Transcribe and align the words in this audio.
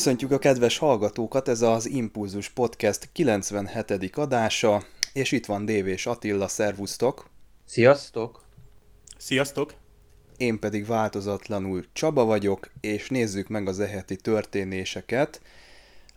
Köszöntjük 0.00 0.30
a 0.30 0.38
kedves 0.38 0.78
hallgatókat, 0.78 1.48
ez 1.48 1.62
az 1.62 1.88
Impulzus 1.88 2.48
Podcast 2.48 3.08
97. 3.12 4.16
adása, 4.16 4.84
és 5.12 5.32
itt 5.32 5.46
van 5.46 5.64
Dév 5.64 5.86
és 5.86 6.06
Attila, 6.06 6.48
szervusztok! 6.48 7.30
Sziasztok! 7.64 8.44
Sziasztok! 9.18 9.74
Én 10.36 10.58
pedig 10.58 10.86
változatlanul 10.86 11.84
Csaba 11.92 12.24
vagyok, 12.24 12.70
és 12.80 13.08
nézzük 13.08 13.48
meg 13.48 13.68
az 13.68 13.80
eheti 13.80 14.16
történéseket. 14.16 15.40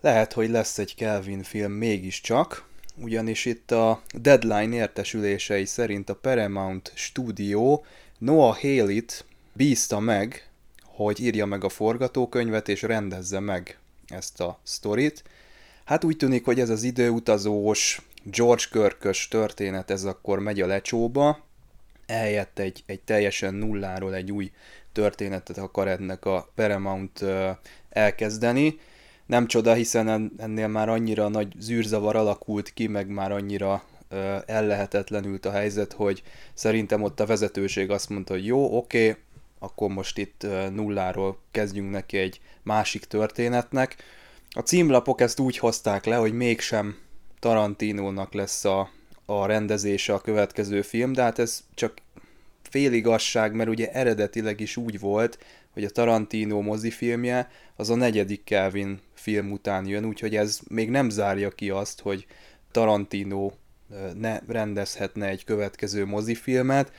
Lehet, 0.00 0.32
hogy 0.32 0.50
lesz 0.50 0.78
egy 0.78 0.94
Kelvin 0.94 1.42
film 1.42 1.72
mégiscsak, 1.72 2.64
ugyanis 2.96 3.44
itt 3.44 3.70
a 3.70 4.02
Deadline 4.14 4.74
értesülései 4.74 5.64
szerint 5.64 6.10
a 6.10 6.14
Paramount 6.14 6.92
Studio 6.94 7.82
Noah 8.18 8.60
Haley-t 8.60 9.24
bízta 9.52 10.00
meg, 10.00 10.48
hogy 10.94 11.20
írja 11.20 11.46
meg 11.46 11.64
a 11.64 11.68
forgatókönyvet 11.68 12.68
és 12.68 12.82
rendezze 12.82 13.40
meg 13.40 13.78
ezt 14.06 14.40
a 14.40 14.58
sztorit. 14.62 15.24
Hát 15.84 16.04
úgy 16.04 16.16
tűnik, 16.16 16.44
hogy 16.44 16.60
ez 16.60 16.70
az 16.70 16.82
időutazós, 16.82 18.02
George 18.22 18.64
Körkös 18.70 19.28
történet, 19.28 19.90
ez 19.90 20.04
akkor 20.04 20.38
megy 20.38 20.60
a 20.60 20.66
lecsóba, 20.66 21.38
ehelyett 22.06 22.58
egy, 22.58 22.82
egy 22.86 23.00
teljesen 23.00 23.54
nulláról 23.54 24.14
egy 24.14 24.32
új 24.32 24.52
történetet 24.92 25.58
akar 25.58 25.88
ennek 25.88 26.24
a 26.24 26.50
Paramount 26.54 27.24
elkezdeni. 27.90 28.78
Nem 29.26 29.46
csoda, 29.46 29.72
hiszen 29.72 30.32
ennél 30.38 30.68
már 30.68 30.88
annyira 30.88 31.28
nagy 31.28 31.52
zűrzavar 31.58 32.16
alakult 32.16 32.72
ki, 32.72 32.86
meg 32.86 33.08
már 33.08 33.32
annyira 33.32 33.84
ellehetetlenült 34.46 35.46
a 35.46 35.50
helyzet, 35.50 35.92
hogy 35.92 36.22
szerintem 36.54 37.02
ott 37.02 37.20
a 37.20 37.26
vezetőség 37.26 37.90
azt 37.90 38.08
mondta, 38.08 38.32
hogy 38.32 38.46
jó, 38.46 38.76
oké, 38.76 39.16
akkor 39.64 39.90
most 39.90 40.18
itt 40.18 40.46
nulláról 40.72 41.38
kezdjünk 41.50 41.90
neki 41.90 42.18
egy 42.18 42.40
másik 42.62 43.04
történetnek. 43.04 43.96
A 44.50 44.60
címlapok 44.60 45.20
ezt 45.20 45.40
úgy 45.40 45.58
hozták 45.58 46.04
le, 46.04 46.16
hogy 46.16 46.32
mégsem 46.32 46.98
Tarantinónak 47.38 48.32
lesz 48.32 48.64
a, 48.64 48.90
a 49.26 49.46
rendezése 49.46 50.12
a 50.12 50.20
következő 50.20 50.82
film, 50.82 51.12
de 51.12 51.22
hát 51.22 51.38
ez 51.38 51.64
csak 51.74 51.92
féligasság, 52.62 53.54
mert 53.54 53.68
ugye 53.68 53.92
eredetileg 53.92 54.60
is 54.60 54.76
úgy 54.76 55.00
volt, 55.00 55.38
hogy 55.70 55.84
a 55.84 55.90
Tarantino 55.90 56.60
mozifilmje 56.60 57.50
az 57.76 57.90
a 57.90 57.94
negyedik 57.94 58.44
Kelvin 58.44 59.00
film 59.14 59.50
után 59.50 59.86
jön, 59.86 60.04
úgyhogy 60.04 60.36
ez 60.36 60.60
még 60.68 60.90
nem 60.90 61.10
zárja 61.10 61.50
ki 61.50 61.70
azt, 61.70 62.00
hogy 62.00 62.26
Tarantino 62.70 63.52
ne 64.14 64.38
rendezhetne 64.48 65.28
egy 65.28 65.44
következő 65.44 66.04
mozifilmet, 66.04 66.92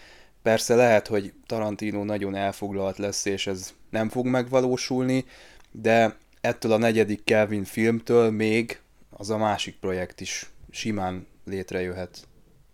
Persze 0.45 0.75
lehet, 0.75 1.07
hogy 1.07 1.33
Tarantino 1.45 2.03
nagyon 2.03 2.35
elfoglalt 2.35 2.97
lesz, 2.97 3.25
és 3.25 3.47
ez 3.47 3.73
nem 3.89 4.09
fog 4.09 4.25
megvalósulni, 4.25 5.25
de 5.71 6.15
ettől 6.41 6.71
a 6.71 6.77
negyedik 6.77 7.23
Kelvin 7.23 7.63
filmtől 7.63 8.31
még 8.31 8.79
az 9.09 9.29
a 9.29 9.37
másik 9.37 9.79
projekt 9.79 10.21
is 10.21 10.49
simán 10.69 11.27
létrejöhet. 11.45 12.27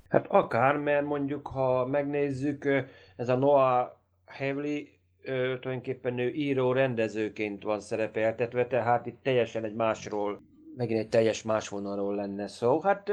Hát 0.10 0.26
akár, 0.30 0.78
mert 0.78 1.06
mondjuk, 1.06 1.48
ha 1.48 1.86
megnézzük, 1.86 2.68
ez 3.16 3.30
a 3.30 3.36
Noah 3.36 3.88
Hawley 4.26 4.84
tulajdonképpen 5.24 6.20
ő 6.20 6.30
író 6.30 6.72
rendezőként 6.72 7.64
van 7.64 7.80
szerepeltetve, 7.80 8.68
tehát 8.68 9.06
itt 9.06 9.20
teljesen 9.24 9.64
egy 9.64 9.76
másról, 9.76 10.42
megint 10.78 11.00
egy 11.00 11.10
teljes 11.10 11.44
más 11.44 11.70
vonalról 11.70 12.16
lenne 12.16 12.48
szó. 12.48 12.82
Hát 12.82 13.12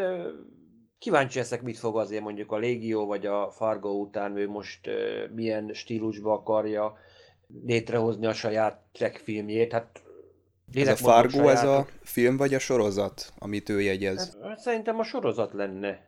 Kíváncsi 0.99 1.39
leszek, 1.39 1.63
mit 1.63 1.79
fog 1.79 1.99
azért 1.99 2.23
mondjuk 2.23 2.53
a 2.53 2.57
Légió 2.57 3.07
vagy 3.07 3.27
a 3.27 3.51
Fargo 3.51 3.91
után 3.91 4.37
ő 4.37 4.49
most 4.49 4.87
uh, 4.87 4.95
milyen 5.35 5.71
stílusba 5.73 6.33
akarja 6.33 6.99
létrehozni 7.65 8.27
a 8.27 8.33
saját 8.33 8.81
Trek 8.93 9.17
filmjét. 9.17 9.73
Hát 9.73 10.03
ez 10.75 10.89
a 10.89 10.97
Fargo, 10.97 11.49
ez 11.49 11.65
a 11.65 11.87
film 12.03 12.37
vagy 12.37 12.55
a 12.55 12.59
sorozat, 12.59 13.33
amit 13.39 13.69
ő 13.69 13.81
jegyez? 13.81 14.39
Hát, 14.43 14.59
szerintem 14.59 14.99
a 14.99 15.05
sorozat 15.05 15.53
lenne. 15.53 16.07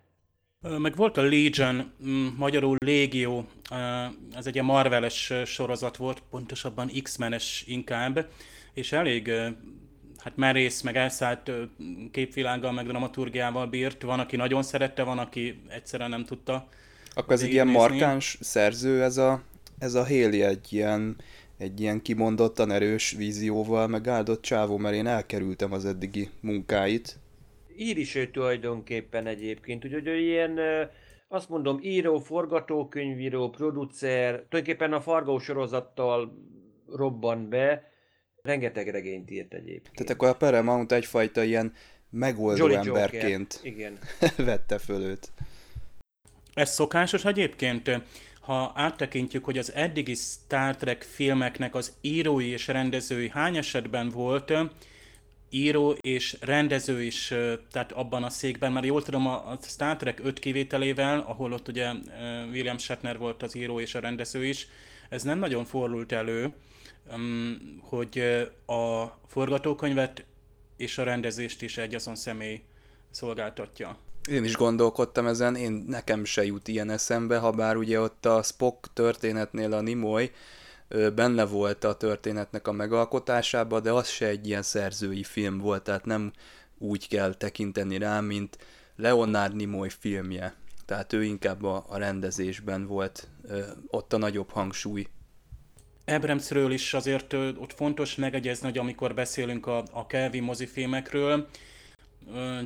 Meg 0.78 0.96
volt 0.96 1.16
a 1.16 1.22
Legion, 1.22 1.92
magyarul 2.36 2.76
Légió, 2.78 3.44
ez 4.34 4.46
egy 4.46 4.54
ilyen 4.54 4.66
Marveles 4.66 5.32
sorozat 5.44 5.96
volt, 5.96 6.22
pontosabban 6.30 6.90
X-menes 7.02 7.64
inkább, 7.66 8.26
és 8.74 8.92
elég 8.92 9.32
hát 10.22 10.36
merész, 10.36 10.80
meg 10.80 10.96
elszállt 10.96 11.50
képvilággal, 12.10 12.72
meg 12.72 12.86
dramaturgiával 12.86 13.66
bírt. 13.66 14.02
Van, 14.02 14.20
aki 14.20 14.36
nagyon 14.36 14.62
szerette, 14.62 15.02
van, 15.02 15.18
aki 15.18 15.62
egyszerűen 15.68 16.10
nem 16.10 16.24
tudta. 16.24 16.68
Akkor 17.14 17.32
ez 17.32 17.42
egy 17.42 17.52
ilyen 17.52 17.66
markáns 17.66 18.38
szerző, 18.40 19.02
ez 19.02 19.16
a, 19.16 19.42
ez 19.78 19.94
a 19.94 20.04
Héli 20.04 20.42
egy 20.42 20.72
ilyen, 20.72 21.16
egy 21.58 21.80
ilyen 21.80 22.02
kimondottan 22.02 22.70
erős 22.70 23.10
vízióval 23.10 23.86
megáldott 23.86 24.42
csávó, 24.42 24.76
mert 24.76 24.94
én 24.94 25.06
elkerültem 25.06 25.72
az 25.72 25.84
eddigi 25.84 26.28
munkáit. 26.40 27.18
Ír 27.76 27.98
is 27.98 28.14
ő 28.14 28.30
tulajdonképpen 28.30 29.26
egyébként, 29.26 29.84
úgyhogy 29.84 30.06
ő 30.06 30.18
ilyen, 30.18 30.58
azt 31.28 31.48
mondom, 31.48 31.78
író, 31.82 32.18
forgatókönyvíró, 32.18 33.50
producer, 33.50 34.30
tulajdonképpen 34.48 34.92
a 34.92 35.00
Fargo 35.00 35.38
sorozattal 35.38 36.32
robban 36.92 37.48
be, 37.48 37.89
Rengeteg 38.42 38.88
regényt 38.88 39.30
írt 39.30 39.54
egyébként. 39.54 39.96
Tehát 39.96 40.12
akkor 40.12 40.28
a 40.28 40.34
Paramount 40.34 40.92
egyfajta 40.92 41.42
ilyen 41.42 41.72
megoldó 42.10 42.66
Jolly 42.66 42.74
emberként 42.74 43.60
Igen. 43.62 43.98
vette 44.36 44.78
föl 44.78 45.02
őt. 45.02 45.30
Ez 46.54 46.74
szokásos 46.74 47.24
egyébként, 47.24 47.90
ha 48.40 48.72
áttekintjük, 48.74 49.44
hogy 49.44 49.58
az 49.58 49.72
eddigi 49.72 50.14
Star 50.14 50.76
Trek 50.76 51.02
filmeknek 51.02 51.74
az 51.74 51.92
írói 52.00 52.46
és 52.46 52.66
rendezői 52.66 53.28
hány 53.28 53.56
esetben 53.56 54.08
volt 54.08 54.52
író 55.50 55.90
és 55.90 56.36
rendező 56.40 57.02
is, 57.02 57.34
tehát 57.70 57.92
abban 57.92 58.22
a 58.22 58.30
székben, 58.30 58.72
mert 58.72 58.86
jól 58.86 59.02
tudom, 59.02 59.26
a 59.26 59.58
Star 59.62 59.96
Trek 59.96 60.20
5 60.24 60.38
kivételével, 60.38 61.18
ahol 61.18 61.52
ott 61.52 61.68
ugye 61.68 61.92
William 62.50 62.78
Shatner 62.78 63.18
volt 63.18 63.42
az 63.42 63.54
író 63.56 63.80
és 63.80 63.94
a 63.94 64.00
rendező 64.00 64.44
is, 64.44 64.68
ez 65.08 65.22
nem 65.22 65.38
nagyon 65.38 65.64
fordult 65.64 66.12
elő, 66.12 66.52
hogy 67.80 68.18
a 68.66 69.06
forgatókönyvet 69.26 70.24
és 70.76 70.98
a 70.98 71.02
rendezést 71.02 71.62
is 71.62 71.78
egy 71.78 71.94
azon 71.94 72.16
személy 72.16 72.62
szolgáltatja. 73.10 73.98
Én 74.30 74.44
is 74.44 74.56
gondolkodtam 74.56 75.26
ezen, 75.26 75.56
én 75.56 75.84
nekem 75.88 76.24
se 76.24 76.44
jut 76.44 76.68
ilyen 76.68 76.90
eszembe, 76.90 77.38
ha 77.38 77.50
bár 77.50 77.76
ugye 77.76 78.00
ott 78.00 78.26
a 78.26 78.42
Spock 78.42 78.92
történetnél 78.92 79.72
a 79.72 79.80
Nimoy 79.80 80.30
benne 81.14 81.44
volt 81.44 81.84
a 81.84 81.96
történetnek 81.96 82.68
a 82.68 82.72
megalkotásába, 82.72 83.80
de 83.80 83.92
az 83.92 84.08
se 84.08 84.26
egy 84.26 84.46
ilyen 84.46 84.62
szerzői 84.62 85.22
film 85.22 85.58
volt, 85.58 85.82
tehát 85.82 86.04
nem 86.04 86.32
úgy 86.78 87.08
kell 87.08 87.34
tekinteni 87.34 87.98
rá, 87.98 88.20
mint 88.20 88.58
Leonard 88.96 89.54
Nimoy 89.54 89.88
filmje. 89.88 90.54
Tehát 90.86 91.12
ő 91.12 91.24
inkább 91.24 91.62
a, 91.64 91.86
rendezésben 91.90 92.86
volt 92.86 93.28
ott 93.86 94.12
a 94.12 94.18
nagyobb 94.18 94.50
hangsúly 94.50 95.06
Abramsről 96.10 96.72
is 96.72 96.94
azért 96.94 97.32
ott 97.32 97.72
fontos 97.74 98.14
megegyezni, 98.14 98.66
hogy 98.66 98.78
amikor 98.78 99.14
beszélünk 99.14 99.66
a, 99.66 99.84
a 99.92 100.06
Kelvin 100.06 100.42
mozifilmekről, 100.42 101.48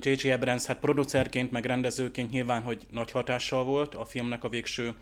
J.J. 0.00 0.30
Abrams 0.30 0.64
hát 0.64 0.78
producerként, 0.78 1.50
meg 1.50 1.64
rendezőként 1.64 2.30
nyilván, 2.30 2.62
hogy 2.62 2.86
nagy 2.90 3.10
hatással 3.10 3.64
volt 3.64 3.94
a 3.94 4.04
filmnek 4.04 4.44
a 4.44 4.48
végső 4.48 4.94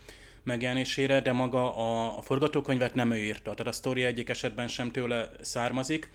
megjelenésére, 0.43 1.21
de 1.21 1.31
maga 1.31 1.75
a, 1.75 2.17
a 2.17 2.21
forgatókönyvet 2.21 2.95
nem 2.95 3.11
ő 3.11 3.17
írta, 3.17 3.51
tehát 3.51 3.67
a 3.67 3.71
sztori 3.71 4.03
egyik 4.03 4.29
esetben 4.29 4.67
sem 4.67 4.91
tőle 4.91 5.29
származik. 5.41 6.09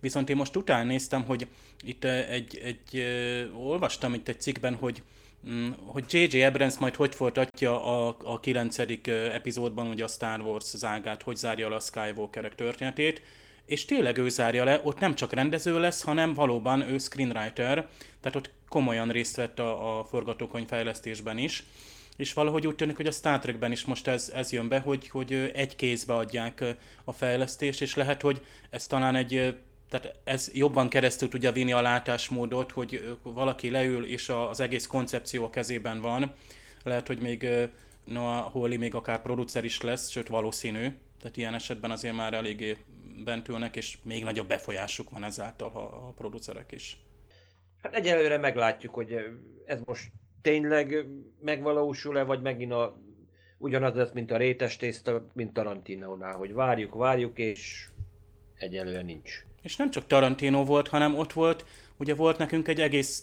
Viszont 0.00 0.30
én 0.30 0.36
most 0.36 0.56
után 0.56 0.86
néztem, 0.86 1.24
hogy 1.24 1.46
itt 1.84 2.04
egy, 2.04 2.60
egy, 2.64 3.04
olvastam 3.54 4.14
itt 4.14 4.28
egy 4.28 4.40
cikkben, 4.40 4.74
hogy 4.74 5.02
hogy 5.84 6.04
J.J. 6.08 6.42
Abrams 6.42 6.78
majd 6.78 6.94
hogy 6.94 7.14
folytatja 7.14 7.84
a, 7.84 8.16
a 8.22 8.40
9. 8.40 8.78
epizódban 9.08 9.86
ugye 9.86 10.04
a 10.04 10.08
Star 10.08 10.40
Wars 10.40 10.64
zágát, 10.64 11.22
hogy 11.22 11.36
zárja 11.36 11.68
le 11.68 11.74
a 11.74 11.80
Skywalkerek 11.80 12.54
történetét, 12.54 13.22
és 13.66 13.84
tényleg 13.84 14.18
ő 14.18 14.28
zárja 14.28 14.64
le, 14.64 14.80
ott 14.82 14.98
nem 14.98 15.14
csak 15.14 15.32
rendező 15.32 15.80
lesz, 15.80 16.02
hanem 16.02 16.34
valóban 16.34 16.80
ő 16.80 16.98
screenwriter, 16.98 17.88
tehát 18.20 18.36
ott 18.36 18.50
komolyan 18.68 19.08
részt 19.08 19.36
vett 19.36 19.58
a, 19.58 19.98
a 19.98 20.04
forgatókönyv 20.04 20.68
fejlesztésben 20.68 21.38
is, 21.38 21.64
és 22.16 22.32
valahogy 22.32 22.66
úgy 22.66 22.74
tűnik, 22.74 22.96
hogy 22.96 23.06
a 23.06 23.10
Star 23.10 23.38
Trekben 23.38 23.72
is 23.72 23.84
most 23.84 24.06
ez, 24.06 24.32
ez 24.34 24.52
jön 24.52 24.68
be, 24.68 24.78
hogy, 24.78 25.08
hogy 25.08 25.50
egy 25.54 25.76
kézbe 25.76 26.14
adják 26.14 26.64
a 27.04 27.12
fejlesztést, 27.12 27.82
és 27.82 27.94
lehet, 27.94 28.22
hogy 28.22 28.40
ez 28.70 28.86
talán 28.86 29.16
egy 29.16 29.54
tehát 29.88 30.14
ez 30.24 30.50
jobban 30.52 30.88
keresztül 30.88 31.28
tudja 31.28 31.52
vinni 31.52 31.72
a 31.72 31.80
látásmódot, 31.82 32.70
hogy 32.70 33.18
valaki 33.22 33.70
leül, 33.70 34.06
és 34.06 34.28
az 34.28 34.60
egész 34.60 34.86
koncepció 34.86 35.44
a 35.44 35.50
kezében 35.50 36.00
van. 36.00 36.32
Lehet, 36.82 37.06
hogy 37.06 37.18
még 37.18 37.48
Noah 38.04 38.52
Hawley 38.52 38.78
még 38.78 38.94
akár 38.94 39.22
producer 39.22 39.64
is 39.64 39.80
lesz, 39.80 40.08
sőt 40.08 40.28
valószínű. 40.28 40.96
Tehát 41.18 41.36
ilyen 41.36 41.54
esetben 41.54 41.90
azért 41.90 42.14
már 42.14 42.34
eléggé 42.34 42.76
bent 43.24 43.48
ülnek, 43.48 43.76
és 43.76 43.98
még 44.02 44.24
nagyobb 44.24 44.48
befolyásuk 44.48 45.10
van 45.10 45.24
ezáltal 45.24 45.70
a, 45.74 46.08
a 46.08 46.12
producerek 46.16 46.72
is. 46.72 46.98
Hát 47.82 47.94
egyelőre 47.94 48.38
meglátjuk, 48.38 48.94
hogy 48.94 49.16
ez 49.66 49.80
most 49.84 50.10
tényleg 50.42 51.06
megvalósul-e, 51.40 52.22
vagy 52.22 52.42
megint 52.42 52.72
a, 52.72 52.96
ugyanaz 53.58 53.94
lesz, 53.94 54.12
mint 54.12 54.30
a 54.30 54.36
rétes 54.36 54.76
tészta, 54.76 55.26
mint 55.32 55.52
Tarantinónál, 55.52 56.36
hogy 56.36 56.52
várjuk, 56.52 56.94
várjuk, 56.94 57.38
és 57.38 57.88
egyelőre 58.54 59.02
nincs. 59.02 59.44
És 59.64 59.76
nem 59.76 59.90
csak 59.90 60.06
Tarantino 60.06 60.64
volt, 60.64 60.88
hanem 60.88 61.18
ott 61.18 61.32
volt, 61.32 61.64
ugye 61.96 62.14
volt 62.14 62.38
nekünk 62.38 62.68
egy 62.68 62.80
egész 62.80 63.22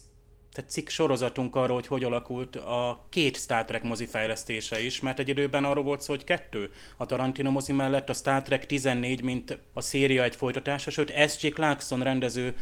tehát 0.51 0.69
cikk 0.69 0.88
sorozatunk 0.88 1.55
arról, 1.55 1.75
hogy 1.75 1.88
hogy 1.88 2.03
alakult 2.03 2.55
a 2.55 3.05
két 3.09 3.38
Star 3.38 3.65
Trek 3.65 3.83
mozi 3.83 4.05
fejlesztése 4.05 4.83
is, 4.83 4.99
mert 4.99 5.19
egy 5.19 5.29
időben 5.29 5.63
arról 5.63 5.83
volt 5.83 6.01
szó, 6.01 6.13
hogy 6.13 6.23
kettő. 6.23 6.71
A 6.97 7.05
Tarantino 7.05 7.51
mozi 7.51 7.71
mellett 7.71 8.09
a 8.09 8.13
Star 8.13 8.41
Trek 8.41 8.65
14, 8.65 9.21
mint 9.21 9.59
a 9.73 9.81
széria 9.81 10.23
egy 10.23 10.35
folytatása, 10.35 10.91
sőt 10.91 11.29
S.J. 11.29 11.47
Clarkson 11.47 12.03
rendező 12.03 12.55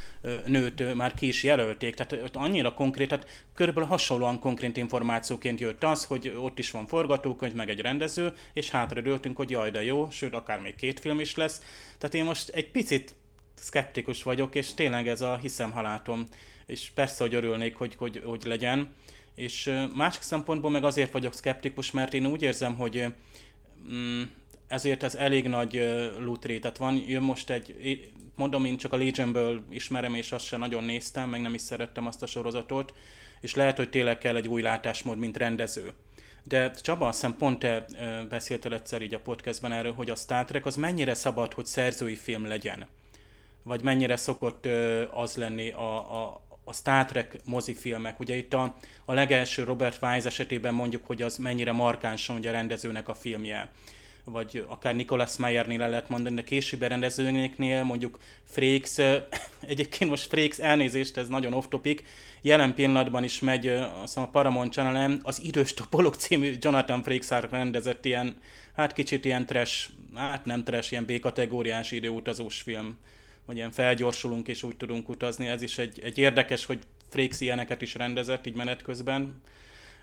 nőt 0.46 0.96
már 0.96 1.14
ki 1.14 1.28
is 1.28 1.44
jelölték, 1.44 1.96
tehát 1.96 2.36
annyira 2.36 2.74
konkrét, 2.74 3.08
tehát 3.08 3.46
körülbelül 3.54 3.90
hasonlóan 3.90 4.40
konkrét 4.40 4.78
információként 4.78 5.60
jött 5.60 5.84
az, 5.84 6.06
hogy 6.06 6.38
ott 6.38 6.60
is 6.60 6.72
van 6.72 6.88
forgatókönyv, 6.88 7.54
meg 7.54 7.70
egy 7.70 7.81
rendező, 7.81 8.34
és 8.54 8.70
hátra 8.70 9.02
dőltünk, 9.02 9.38
hogy 9.38 9.50
jaj, 9.50 9.72
de 9.72 9.84
jó, 9.84 10.10
sőt, 10.10 10.34
akár 10.34 10.60
még 10.60 10.76
két 10.76 11.00
film 11.00 11.20
is 11.20 11.36
lesz. 11.36 11.62
Tehát 11.98 12.16
én 12.16 12.24
most 12.24 12.50
egy 12.50 12.72
picit 12.72 13.16
szkeptikus 13.62 14.24
vagyok, 14.24 14.56
és 14.56 14.74
tényleg 14.74 15.08
ez 15.08 15.22
a 15.22 15.38
hiszem 15.38 15.72
halátom 15.72 16.28
és 16.70 16.92
persze, 16.94 17.24
hogy 17.24 17.34
örülnék, 17.34 17.76
hogy, 17.76 17.96
hogy, 17.96 18.22
hogy 18.26 18.44
legyen. 18.46 18.94
És 19.36 19.74
másik 19.96 20.22
szempontból 20.22 20.72
meg 20.72 20.84
azért 20.84 21.12
vagyok 21.12 21.34
szkeptikus, 21.34 21.92
mert 21.92 22.14
én 22.14 22.26
úgy 22.26 22.42
érzem, 22.42 22.76
hogy 22.76 23.06
mm, 23.92 24.22
ezért 24.68 25.04
ez 25.04 25.16
elég 25.16 25.48
nagy 25.48 25.74
loot 26.20 26.40
tehát 26.40 26.78
van, 26.78 27.04
jön 27.08 27.22
most 27.22 27.50
egy, 27.50 28.12
mondom, 28.36 28.66
én 28.66 28.78
csak 28.78 28.94
a 28.94 28.98
Legionből 28.98 29.64
ismerem, 29.70 30.16
és 30.16 30.32
azt 30.32 30.46
sem 30.46 30.60
nagyon 30.60 30.84
néztem, 30.84 31.30
meg 31.30 31.42
nem 31.42 31.54
is 31.54 31.62
szerettem 31.62 32.08
azt 32.08 32.24
a 32.24 32.28
sorozatot, 32.28 32.94
és 33.42 33.56
lehet, 33.56 33.78
hogy 33.78 33.90
tényleg 33.90 34.18
kell 34.18 34.36
egy 34.36 34.48
új 34.48 34.62
látásmód, 34.62 35.18
mint 35.18 35.38
rendező. 35.38 35.94
De 36.44 36.72
Csaba, 36.72 37.08
azt 37.08 37.20
hiszem 37.20 37.38
pont 37.38 37.60
te 37.60 37.86
beszéltél 38.30 38.74
egyszer 38.74 39.02
így 39.02 39.14
a 39.14 39.20
podcastben 39.20 39.72
erről, 39.72 39.94
hogy 39.94 40.10
a 40.10 40.16
Star 40.16 40.46
Trek 40.46 40.66
az 40.66 40.76
mennyire 40.76 41.14
szabad, 41.14 41.54
hogy 41.54 41.66
szerzői 41.66 42.16
film 42.16 42.48
legyen? 42.48 42.88
Vagy 43.69 43.83
mennyire 43.83 44.16
szokott 44.16 44.68
az 45.12 45.36
lenni 45.36 45.69
a, 45.69 46.21
a, 46.21 46.42
a 46.63 46.74
Star 46.74 47.06
Trek 47.06 47.39
mozifilmek. 47.45 48.19
Ugye 48.19 48.36
itt 48.36 48.54
a, 48.54 48.75
a 49.06 49.13
legelső 49.13 49.63
Robert 49.63 50.00
Wise 50.01 50.27
esetében 50.27 50.74
mondjuk, 50.74 51.06
hogy 51.06 51.21
az 51.21 51.38
mennyire 51.38 51.71
markánsan 51.71 52.36
ugye 52.36 52.50
a 52.50 52.51
rendezőnek 52.51 53.07
a 53.07 53.13
filmje. 53.13 53.69
Vagy 54.24 54.66
akár 54.68 54.95
Nicholas 54.95 55.38
Meyernél 55.38 55.77
le 55.77 55.88
lehet 55.88 56.10
mondani, 56.10 56.36
de 56.36 56.44
későbbi 56.44 56.88
rendezőnéknél 56.88 57.83
mondjuk 57.83 58.19
Frakes, 58.44 58.98
egyébként 59.74 60.10
most 60.10 60.27
Frakes 60.27 60.57
elnézést, 60.57 61.18
ez 61.18 61.27
nagyon 61.27 61.54
off-topic, 61.54 62.04
jelen 62.42 62.74
pillanatban 62.74 63.24
is 63.24 63.39
megy 63.39 63.68
azt 64.01 64.18
a 64.18 64.27
Paramount 64.27 64.74
channel 64.74 65.19
az 65.24 65.42
Idős 65.44 65.74
Topolog 65.74 66.16
című 66.16 66.56
Jonathan 66.60 67.04
Frakes 67.04 67.30
rendezett 67.50 68.06
ilyen, 68.06 68.38
hát 68.75 68.94
kicsit 68.94 69.25
ilyen 69.25 69.45
trash, 69.45 69.89
hát 70.16 70.45
nem 70.45 70.63
trash, 70.63 70.92
ilyen 70.92 71.06
B-kategóriás 71.06 71.92
időutazós 71.92 72.62
film 72.62 72.98
hogy 73.50 73.57
ilyen 73.57 73.72
felgyorsulunk 73.72 74.48
és 74.48 74.63
úgy 74.63 74.78
tudunk 74.78 75.10
utazni. 75.10 75.48
Ez 75.48 75.62
is 75.62 75.78
egy, 75.78 76.00
egy 76.04 76.18
érdekes, 76.18 76.66
hogy 76.66 76.80
Frakes 77.10 77.40
ilyeneket 77.40 77.81
is 77.81 77.96
rendezett 77.96 78.46
így 78.46 78.56
menet 78.56 78.81
közben. 78.81 79.42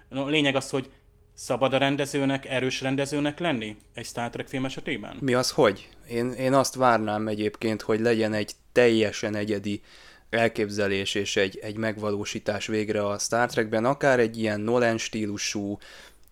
No, 0.08 0.28
lényeg 0.28 0.56
az, 0.56 0.70
hogy 0.70 0.90
szabad 1.34 1.72
a 1.72 1.78
rendezőnek, 1.78 2.46
erős 2.46 2.80
rendezőnek 2.80 3.38
lenni 3.38 3.76
egy 3.94 4.04
Star 4.04 4.30
Trek 4.30 4.48
film 4.48 4.64
esetében? 4.64 5.16
Mi 5.20 5.34
az, 5.34 5.50
hogy? 5.50 5.88
Én, 6.08 6.30
én 6.30 6.52
azt 6.52 6.74
várnám 6.74 7.28
egyébként, 7.28 7.82
hogy 7.82 8.00
legyen 8.00 8.32
egy 8.32 8.52
teljesen 8.72 9.34
egyedi 9.34 9.82
elképzelés 10.30 11.14
és 11.14 11.36
egy, 11.36 11.58
egy 11.62 11.76
megvalósítás 11.76 12.66
végre 12.66 13.06
a 13.06 13.18
Star 13.18 13.48
Trekben, 13.48 13.84
akár 13.84 14.18
egy 14.18 14.38
ilyen 14.38 14.60
Nolan 14.60 14.98
stílusú, 14.98 15.78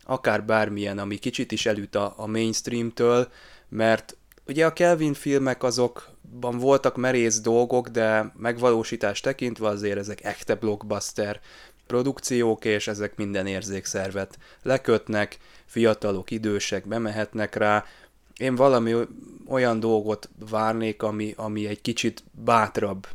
akár 0.05 0.45
bármilyen, 0.45 0.99
ami 0.99 1.17
kicsit 1.17 1.53
is 1.53 1.67
elüt 1.67 1.95
a, 1.95 2.15
a 2.17 2.27
mainstreamtől, 2.27 3.29
mert 3.69 4.17
ugye 4.47 4.67
a 4.67 4.73
Kelvin 4.73 5.15
filmek 5.15 5.63
azokban 5.63 6.59
voltak 6.59 6.97
merész 6.97 7.41
dolgok, 7.41 7.89
de 7.89 8.33
megvalósítás 8.37 9.21
tekintve 9.21 9.69
azért 9.69 9.99
ezek 9.99 10.25
echte 10.25 10.55
blockbuster 10.55 11.41
produkciók, 11.87 12.65
és 12.65 12.87
ezek 12.87 13.17
minden 13.17 13.47
érzékszervet 13.47 14.39
lekötnek, 14.63 15.39
fiatalok, 15.67 16.31
idősek 16.31 16.89
bemehetnek 16.89 17.55
rá. 17.55 17.85
Én 18.37 18.55
valami 18.55 18.95
olyan 19.49 19.81
dolgot 19.81 20.29
várnék, 20.51 21.03
ami, 21.03 21.35
ami 21.37 21.67
egy 21.67 21.81
kicsit 21.81 22.25
bátrabb. 22.45 23.07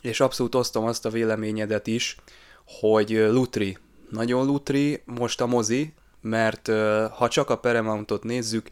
És 0.00 0.20
abszolút 0.20 0.54
osztom 0.54 0.84
azt 0.84 1.06
a 1.06 1.10
véleményedet 1.10 1.86
is, 1.86 2.16
hogy 2.64 3.10
Lutri, 3.10 3.78
nagyon 4.10 4.46
Lutri 4.46 5.02
most 5.04 5.40
a 5.40 5.46
mozi, 5.46 5.92
mert 6.20 6.66
ha 7.12 7.28
csak 7.28 7.50
a 7.50 7.58
Paramountot 7.58 8.24
nézzük, 8.24 8.68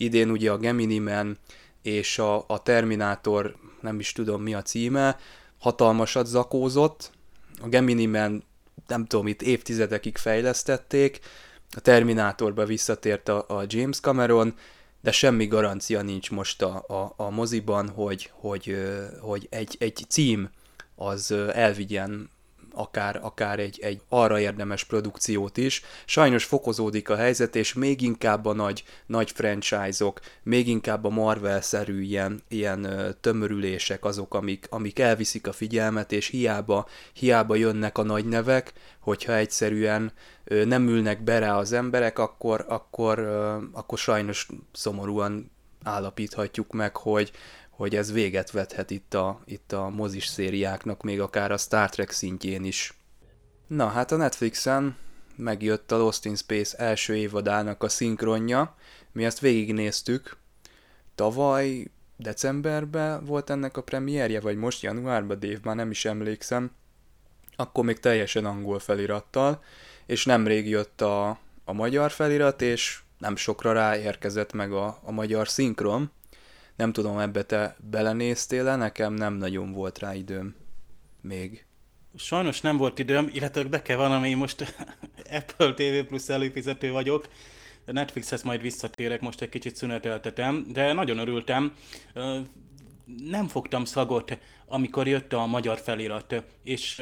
idén 0.00 0.30
ugye 0.30 0.50
a 0.50 0.56
Gemini 0.56 0.98
Man 0.98 1.38
és 1.82 2.18
a, 2.18 2.44
a 2.46 2.62
Terminátor, 2.62 3.56
nem 3.80 3.98
is 3.98 4.12
tudom 4.12 4.42
mi 4.42 4.54
a 4.54 4.62
címe, 4.62 5.16
hatalmasat 5.58 6.26
zakózott, 6.26 7.10
a 7.62 7.68
Gemini 7.68 8.06
Man 8.06 8.44
nem 8.86 9.04
tudom, 9.06 9.26
itt 9.26 9.42
évtizedekig 9.42 10.16
fejlesztették, 10.16 11.20
a 11.76 11.80
Terminátorba 11.80 12.64
visszatért 12.64 13.28
a, 13.28 13.44
a 13.48 13.64
James 13.66 14.00
Cameron, 14.00 14.54
de 15.00 15.12
semmi 15.12 15.46
garancia 15.46 16.02
nincs 16.02 16.30
most 16.30 16.62
a, 16.62 16.84
a, 16.88 17.12
a 17.16 17.30
moziban, 17.30 17.88
hogy, 17.88 18.30
hogy, 18.32 18.76
hogy 19.20 19.46
egy, 19.50 19.76
egy 19.78 20.04
cím 20.08 20.50
az 20.94 21.30
elvigyen 21.52 22.30
akár, 22.74 23.18
akár 23.22 23.58
egy, 23.58 23.78
egy 23.82 24.00
arra 24.08 24.40
érdemes 24.40 24.84
produkciót 24.84 25.56
is. 25.56 25.82
Sajnos 26.04 26.44
fokozódik 26.44 27.08
a 27.08 27.16
helyzet, 27.16 27.56
és 27.56 27.72
még 27.72 28.00
inkább 28.00 28.46
a 28.46 28.52
nagy, 28.52 28.84
nagy 29.06 29.30
franchise-ok, 29.30 30.20
még 30.42 30.68
inkább 30.68 31.04
a 31.04 31.08
Marvel-szerű 31.08 32.02
ilyen, 32.02 32.42
ilyen 32.48 32.88
tömörülések 33.20 34.04
azok, 34.04 34.34
amik, 34.34 34.66
amik 34.70 34.98
elviszik 34.98 35.46
a 35.46 35.52
figyelmet, 35.52 36.12
és 36.12 36.26
hiába, 36.26 36.86
hiába 37.12 37.54
jönnek 37.54 37.98
a 37.98 38.02
nagy 38.02 38.24
nevek, 38.24 38.72
hogyha 39.00 39.34
egyszerűen 39.34 40.12
nem 40.44 40.88
ülnek 40.88 41.22
be 41.22 41.38
rá 41.38 41.56
az 41.56 41.72
emberek, 41.72 42.18
akkor, 42.18 42.64
akkor, 42.68 43.18
akkor 43.72 43.98
sajnos 43.98 44.48
szomorúan 44.72 45.50
állapíthatjuk 45.82 46.72
meg, 46.72 46.96
hogy, 46.96 47.32
hogy 47.80 47.96
ez 47.96 48.12
véget 48.12 48.50
vethet 48.50 48.90
itt 48.90 49.14
a, 49.14 49.40
itt 49.44 49.72
a 49.72 49.88
mozis 49.88 50.26
szériáknak, 50.26 51.02
még 51.02 51.20
akár 51.20 51.52
a 51.52 51.56
Star 51.56 51.90
Trek 51.90 52.10
szintjén 52.10 52.64
is. 52.64 52.94
Na, 53.66 53.88
hát 53.88 54.12
a 54.12 54.16
Netflixen 54.16 54.96
megjött 55.36 55.92
a 55.92 55.96
Lost 55.96 56.24
in 56.24 56.36
Space 56.36 56.76
első 56.78 57.16
évadának 57.16 57.82
a 57.82 57.88
szinkronja, 57.88 58.76
mi 59.12 59.24
ezt 59.24 59.40
végignéztük. 59.40 60.36
Tavaly 61.14 61.86
decemberben 62.16 63.24
volt 63.24 63.50
ennek 63.50 63.76
a 63.76 63.82
premierje, 63.82 64.40
vagy 64.40 64.56
most 64.56 64.82
januárban, 64.82 65.38
Dave, 65.38 65.58
már 65.62 65.76
nem 65.76 65.90
is 65.90 66.04
emlékszem. 66.04 66.70
Akkor 67.56 67.84
még 67.84 68.00
teljesen 68.00 68.44
angol 68.44 68.78
felirattal, 68.78 69.62
és 70.06 70.24
nemrég 70.24 70.68
jött 70.68 71.00
a, 71.00 71.28
a 71.64 71.72
magyar 71.72 72.10
felirat, 72.10 72.62
és 72.62 73.00
nem 73.18 73.36
sokra 73.36 73.72
ráérkezett 73.72 74.52
meg 74.52 74.72
a, 74.72 74.98
a 75.02 75.10
magyar 75.10 75.48
szinkron, 75.48 76.10
nem 76.80 76.92
tudom, 76.92 77.18
ebbe 77.18 77.42
te 77.42 77.76
belenéztél-e, 77.90 78.76
nekem 78.76 79.12
nem 79.12 79.34
nagyon 79.34 79.72
volt 79.72 79.98
rá 79.98 80.14
időm 80.14 80.54
még. 81.20 81.66
Sajnos 82.16 82.60
nem 82.60 82.76
volt 82.76 82.98
időm, 82.98 83.30
illetve 83.32 83.64
be 83.64 83.82
kell 83.82 83.96
valami, 83.96 84.34
most 84.34 84.74
Apple 85.38 85.74
TV 85.74 86.06
Plus 86.08 86.28
előfizető 86.28 86.90
vagyok, 86.92 87.28
Netflixhez 87.84 88.42
majd 88.42 88.60
visszatérek, 88.60 89.20
most 89.20 89.40
egy 89.40 89.48
kicsit 89.48 89.76
szüneteltetem, 89.76 90.66
de 90.72 90.92
nagyon 90.92 91.18
örültem. 91.18 91.74
nem 93.30 93.48
fogtam 93.48 93.84
szagot, 93.84 94.38
amikor 94.66 95.08
jött 95.08 95.32
a 95.32 95.46
magyar 95.46 95.78
felirat, 95.78 96.42
és 96.62 97.00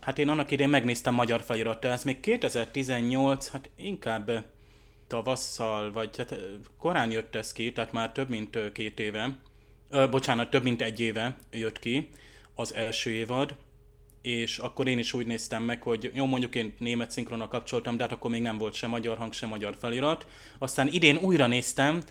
hát 0.00 0.18
én 0.18 0.28
annak 0.28 0.50
idén 0.50 0.68
megnéztem 0.68 1.14
magyar 1.14 1.42
felirattal, 1.42 1.92
ez 1.92 2.04
még 2.04 2.20
2018, 2.20 3.50
hát 3.50 3.70
inkább 3.76 4.44
tavasszal, 5.06 5.92
vagy 5.92 6.16
hát 6.16 6.34
korán 6.78 7.10
jött 7.10 7.34
ez 7.34 7.52
ki, 7.52 7.72
tehát 7.72 7.92
már 7.92 8.12
több 8.12 8.28
mint 8.28 8.72
két 8.72 9.00
éve, 9.00 9.38
ö, 9.90 10.08
bocsánat, 10.08 10.50
több 10.50 10.62
mint 10.62 10.82
egy 10.82 11.00
éve 11.00 11.36
jött 11.50 11.78
ki 11.78 12.10
az 12.54 12.74
első 12.74 13.10
évad, 13.10 13.54
és 14.22 14.58
akkor 14.58 14.88
én 14.88 14.98
is 14.98 15.12
úgy 15.12 15.26
néztem 15.26 15.62
meg, 15.62 15.82
hogy 15.82 16.10
jó, 16.14 16.26
mondjuk 16.26 16.54
én 16.54 16.74
német 16.78 17.10
szinkronnal 17.10 17.48
kapcsoltam, 17.48 17.96
de 17.96 18.02
hát 18.02 18.12
akkor 18.12 18.30
még 18.30 18.42
nem 18.42 18.58
volt 18.58 18.74
se 18.74 18.86
magyar 18.86 19.16
hang, 19.16 19.32
se 19.32 19.46
magyar 19.46 19.76
felirat. 19.80 20.26
Aztán 20.58 20.88
idén 20.88 21.16
újra 21.16 21.46
néztem, 21.46 22.02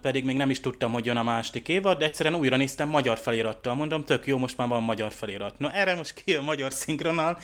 pedig 0.00 0.24
még 0.24 0.36
nem 0.36 0.50
is 0.50 0.60
tudtam, 0.60 0.92
hogy 0.92 1.04
jön 1.04 1.16
a 1.16 1.22
második 1.22 1.68
évad, 1.68 1.98
de 1.98 2.04
egyszerűen 2.04 2.34
újra 2.34 2.56
néztem 2.56 2.88
magyar 2.88 3.18
felirattal. 3.18 3.74
Mondom, 3.74 4.04
tök 4.04 4.26
jó, 4.26 4.38
most 4.38 4.56
már 4.56 4.68
van 4.68 4.82
magyar 4.82 5.12
felirat. 5.12 5.58
Na 5.58 5.72
erre 5.72 5.94
most 5.94 6.14
kijön 6.14 6.44
magyar 6.44 6.72
szinkronnal, 6.72 7.38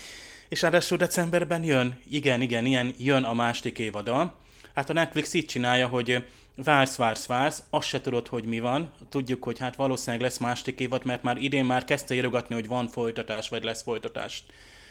és 0.49 0.63
ráadásul 0.63 0.97
decemberben 0.97 1.65
jön, 1.65 2.01
igen, 2.11 2.41
igen, 2.41 2.65
ilyen 2.65 2.95
jön 2.99 3.25
a 3.25 3.35
második 3.35 3.79
évada. 3.79 4.35
Hát 4.77 4.91
a 4.91 4.93
Netflix 4.93 5.35
így 5.35 5.45
csinálja, 5.45 5.89
hogy 5.89 6.25
vársz, 6.55 6.97
vársz, 6.97 7.27
vársz, 7.27 7.63
azt 7.71 7.89
se 7.89 8.01
tudod, 8.01 8.29
hogy 8.29 8.45
mi 8.45 8.61
van. 8.61 8.93
Tudjuk, 9.09 9.45
hogy 9.45 9.59
hát 9.59 9.77
valószínűleg 9.77 10.21
lesz 10.21 10.39
második 10.39 10.81
évad, 10.81 11.05
mert 11.05 11.23
már 11.23 11.37
idén 11.37 11.65
már 11.65 11.85
kezdte 11.85 12.15
írogatni, 12.15 12.55
hogy 12.55 12.67
van 12.67 12.89
folytatás, 12.89 13.49
vagy 13.49 13.65
lesz 13.65 13.83
folytatás. 13.83 14.45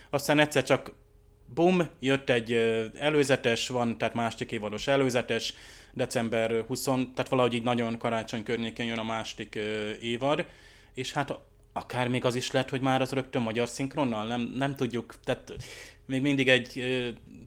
Aztán 0.09 0.39
egyszer 0.39 0.63
csak 0.63 0.91
bum, 1.53 1.89
jött 1.99 2.29
egy 2.29 2.53
előzetes, 2.99 3.67
van, 3.67 3.97
tehát 3.97 4.13
második 4.13 4.51
évados 4.51 4.87
előzetes, 4.87 5.53
december 5.93 6.63
20, 6.67 6.83
tehát 6.83 7.29
valahogy 7.29 7.53
így 7.53 7.63
nagyon 7.63 7.97
karácsony 7.97 8.43
környékén 8.43 8.85
jön 8.85 8.99
a 8.99 9.03
második 9.03 9.59
évad, 10.01 10.45
és 10.93 11.13
hát 11.13 11.39
akár 11.73 12.07
még 12.07 12.25
az 12.25 12.35
is 12.35 12.51
lehet, 12.51 12.69
hogy 12.69 12.81
már 12.81 13.01
az 13.01 13.11
rögtön 13.11 13.41
magyar 13.41 13.67
szinkronnal, 13.67 14.27
nem, 14.27 14.53
nem 14.55 14.75
tudjuk, 14.75 15.15
tehát 15.23 15.53
még 16.05 16.21
mindig 16.21 16.49
egy 16.49 16.83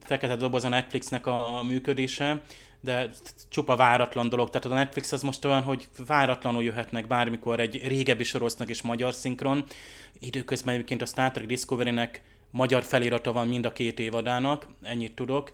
fekete 0.03 0.35
doboz 0.35 0.63
a 0.63 0.69
Netflixnek 0.69 1.25
a, 1.27 1.63
működése, 1.63 2.41
de 2.81 3.09
csupa 3.49 3.75
váratlan 3.75 4.29
dolog. 4.29 4.49
Tehát 4.49 4.65
a 4.65 4.73
Netflix 4.73 5.11
az 5.11 5.21
most 5.21 5.45
olyan, 5.45 5.61
hogy 5.61 5.87
váratlanul 6.07 6.63
jöhetnek 6.63 7.07
bármikor 7.07 7.59
egy 7.59 7.87
régebbi 7.87 8.23
sorozatnak 8.23 8.69
is 8.69 8.81
magyar 8.81 9.13
szinkron. 9.13 9.63
Időközben 10.19 10.73
egyébként 10.73 11.01
a 11.01 11.05
Star 11.05 11.31
Trek 11.31 11.45
Discovery-nek 11.45 12.21
magyar 12.51 12.83
felirata 12.83 13.31
van 13.31 13.47
mind 13.47 13.65
a 13.65 13.71
két 13.71 13.99
évadának, 13.99 14.67
ennyit 14.81 15.15
tudok, 15.15 15.51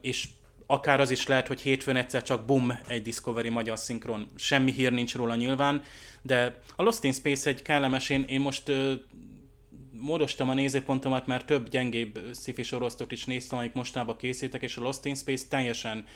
és 0.00 0.28
akár 0.66 1.00
az 1.00 1.10
is 1.10 1.26
lehet, 1.26 1.46
hogy 1.46 1.60
hétfőn 1.60 1.96
egyszer 1.96 2.22
csak 2.22 2.44
bum, 2.44 2.78
egy 2.86 3.02
Discovery 3.02 3.48
magyar 3.48 3.78
szinkron. 3.78 4.30
Semmi 4.36 4.72
hír 4.72 4.92
nincs 4.92 5.14
róla 5.14 5.34
nyilván, 5.34 5.82
de 6.22 6.60
a 6.76 6.82
Lost 6.82 7.04
in 7.04 7.12
Space 7.12 7.50
egy 7.50 7.62
kellemes, 7.62 8.08
én, 8.08 8.24
én 8.28 8.40
most 8.40 8.72
módostam 10.00 10.48
a 10.48 10.54
nézőpontomat, 10.54 11.26
mert 11.26 11.46
több 11.46 11.68
gyengébb 11.68 12.18
sci 12.34 12.62
sorosztot 12.62 13.12
is 13.12 13.24
néztem, 13.24 13.58
amik 13.58 13.72
mostában 13.72 14.16
készítek, 14.16 14.62
és 14.62 14.76
a 14.76 14.80
Lost 14.82 15.04
in 15.04 15.14
Space 15.14 15.44
teljesen 15.48 16.06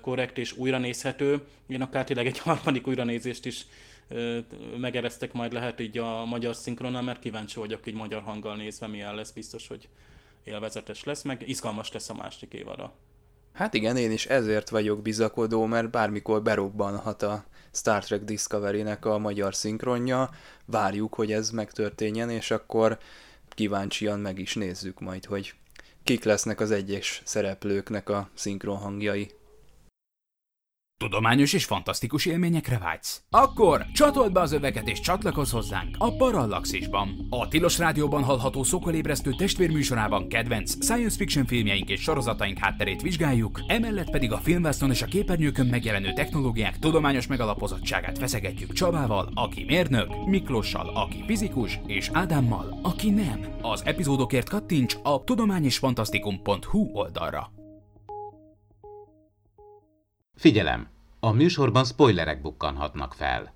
korrekt 0.00 0.38
és 0.38 0.56
újra 0.56 0.78
nézhető. 0.78 1.40
Én 1.66 1.82
akár 1.82 2.04
tényleg 2.04 2.26
egy 2.26 2.38
harmadik 2.48 2.86
újranézést 2.86 3.46
is 3.46 3.66
megereztek 4.76 5.32
majd 5.32 5.52
lehet 5.52 5.80
így 5.80 5.98
a 5.98 6.24
magyar 6.24 6.54
szinkronnal, 6.54 7.02
mert 7.02 7.20
kíváncsi 7.20 7.58
vagyok 7.58 7.86
így 7.86 7.94
magyar 7.94 8.22
hanggal 8.22 8.56
nézve, 8.56 8.86
milyen 8.86 9.14
lesz, 9.14 9.30
biztos, 9.30 9.68
hogy 9.68 9.88
élvezetes 10.44 11.04
lesz, 11.04 11.22
meg 11.22 11.48
izgalmas 11.48 11.92
lesz 11.92 12.10
a 12.10 12.14
másik 12.14 12.52
évada. 12.52 12.92
Hát 13.52 13.74
igen, 13.74 13.96
én 13.96 14.10
is 14.10 14.26
ezért 14.26 14.68
vagyok 14.68 15.02
bizakodó, 15.02 15.64
mert 15.64 15.90
bármikor 15.90 16.42
berobbanhat 16.42 17.22
a 17.22 17.44
Star 17.76 18.04
Trek 18.04 18.24
Discovery-nek 18.24 19.04
a 19.04 19.18
magyar 19.18 19.54
szinkronja, 19.54 20.30
várjuk, 20.64 21.14
hogy 21.14 21.32
ez 21.32 21.50
megtörténjen, 21.50 22.30
és 22.30 22.50
akkor 22.50 22.98
kíváncsian 23.48 24.20
meg 24.20 24.38
is 24.38 24.54
nézzük 24.54 25.00
majd, 25.00 25.24
hogy 25.24 25.54
kik 26.04 26.24
lesznek 26.24 26.60
az 26.60 26.70
egyes 26.70 27.22
szereplőknek 27.24 28.08
a 28.08 28.30
szinkron 28.34 28.76
hangjai. 28.76 29.30
Tudományos 30.98 31.52
és 31.52 31.64
fantasztikus 31.64 32.26
élményekre 32.26 32.78
vágysz? 32.78 33.22
Akkor 33.30 33.86
csatold 33.92 34.32
be 34.32 34.40
az 34.40 34.52
öveket 34.52 34.88
és 34.88 35.00
csatlakozz 35.00 35.52
hozzánk 35.52 35.96
a 35.98 36.16
Parallaxisban. 36.16 37.26
A 37.30 37.48
Tilos 37.48 37.78
Rádióban 37.78 38.22
hallható 38.22 38.62
szokolébresztő 38.62 39.30
testvérműsorában 39.30 40.28
kedvenc 40.28 40.84
science 40.84 41.16
fiction 41.16 41.46
filmjeink 41.46 41.88
és 41.88 42.00
sorozataink 42.00 42.58
hátterét 42.58 43.02
vizsgáljuk, 43.02 43.60
emellett 43.66 44.10
pedig 44.10 44.32
a 44.32 44.38
filmvásznon 44.38 44.90
és 44.90 45.02
a 45.02 45.06
képernyőkön 45.06 45.66
megjelenő 45.66 46.12
technológiák 46.12 46.78
tudományos 46.78 47.26
megalapozottságát 47.26 48.18
feszegetjük 48.18 48.72
Csabával, 48.72 49.30
aki 49.34 49.64
mérnök, 49.64 50.26
Miklossal, 50.26 50.88
aki 50.94 51.24
fizikus, 51.26 51.80
és 51.86 52.10
Ádámmal, 52.12 52.78
aki 52.82 53.10
nem. 53.10 53.40
Az 53.62 53.82
epizódokért 53.84 54.48
kattints 54.48 54.96
a 55.02 55.24
tudományosfantasztikum.hu 55.24 56.90
oldalra. 56.92 57.55
Figyelem! 60.36 60.88
A 61.20 61.32
műsorban 61.32 61.84
spoilerek 61.84 62.40
bukkanhatnak 62.40 63.14
fel. 63.14 63.54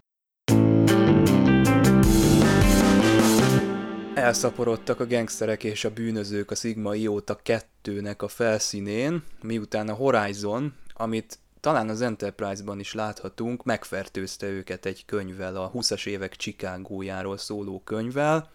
Elszaporodtak 4.14 5.00
a 5.00 5.04
gengszterek 5.04 5.64
és 5.64 5.84
a 5.84 5.92
bűnözők 5.92 6.50
a 6.50 6.54
Sigma 6.54 6.94
Ióta 6.94 7.40
2-nek 7.44 8.18
a 8.18 8.28
felszínén, 8.28 9.22
miután 9.42 9.88
a 9.88 9.94
Horizon, 9.94 10.74
amit 10.94 11.38
talán 11.60 11.88
az 11.88 12.00
Enterprise-ban 12.00 12.80
is 12.80 12.94
láthatunk, 12.94 13.64
megfertőzte 13.64 14.46
őket 14.46 14.86
egy 14.86 15.04
könyvvel, 15.04 15.56
a 15.56 15.70
20-as 15.70 16.06
évek 16.06 16.36
Chicagójáról 16.36 17.36
szóló 17.36 17.80
könyvvel. 17.84 18.50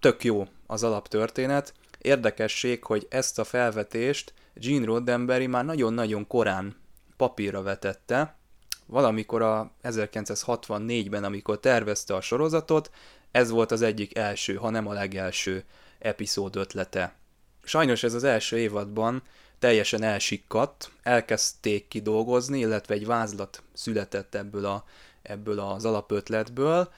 Tök 0.00 0.24
jó 0.24 0.46
az 0.66 0.82
alaptörténet. 0.82 1.74
Érdekesség, 1.98 2.84
hogy 2.84 3.06
ezt 3.10 3.38
a 3.38 3.44
felvetést 3.44 4.34
Gene 4.54 4.84
Roddenberry 4.84 5.46
már 5.46 5.64
nagyon-nagyon 5.64 6.26
korán 6.26 6.80
papírra 7.22 7.62
vetette, 7.62 8.36
valamikor 8.86 9.42
a 9.42 9.70
1964-ben, 9.82 11.24
amikor 11.24 11.60
tervezte 11.60 12.14
a 12.14 12.20
sorozatot, 12.20 12.90
ez 13.30 13.50
volt 13.50 13.70
az 13.70 13.82
egyik 13.82 14.16
első, 14.16 14.54
ha 14.54 14.70
nem 14.70 14.86
a 14.86 14.92
legelső 14.92 15.64
epizód 15.98 16.56
ötlete. 16.56 17.14
Sajnos 17.64 18.02
ez 18.02 18.14
az 18.14 18.24
első 18.24 18.58
évadban 18.58 19.22
teljesen 19.58 20.02
elsikkadt, 20.02 20.90
elkezdték 21.02 21.88
kidolgozni, 21.88 22.58
illetve 22.58 22.94
egy 22.94 23.06
vázlat 23.06 23.62
született 23.72 24.34
ebből, 24.34 24.64
a, 24.64 24.84
ebből 25.22 25.58
az 25.58 25.84
alapötletből, 25.84 26.92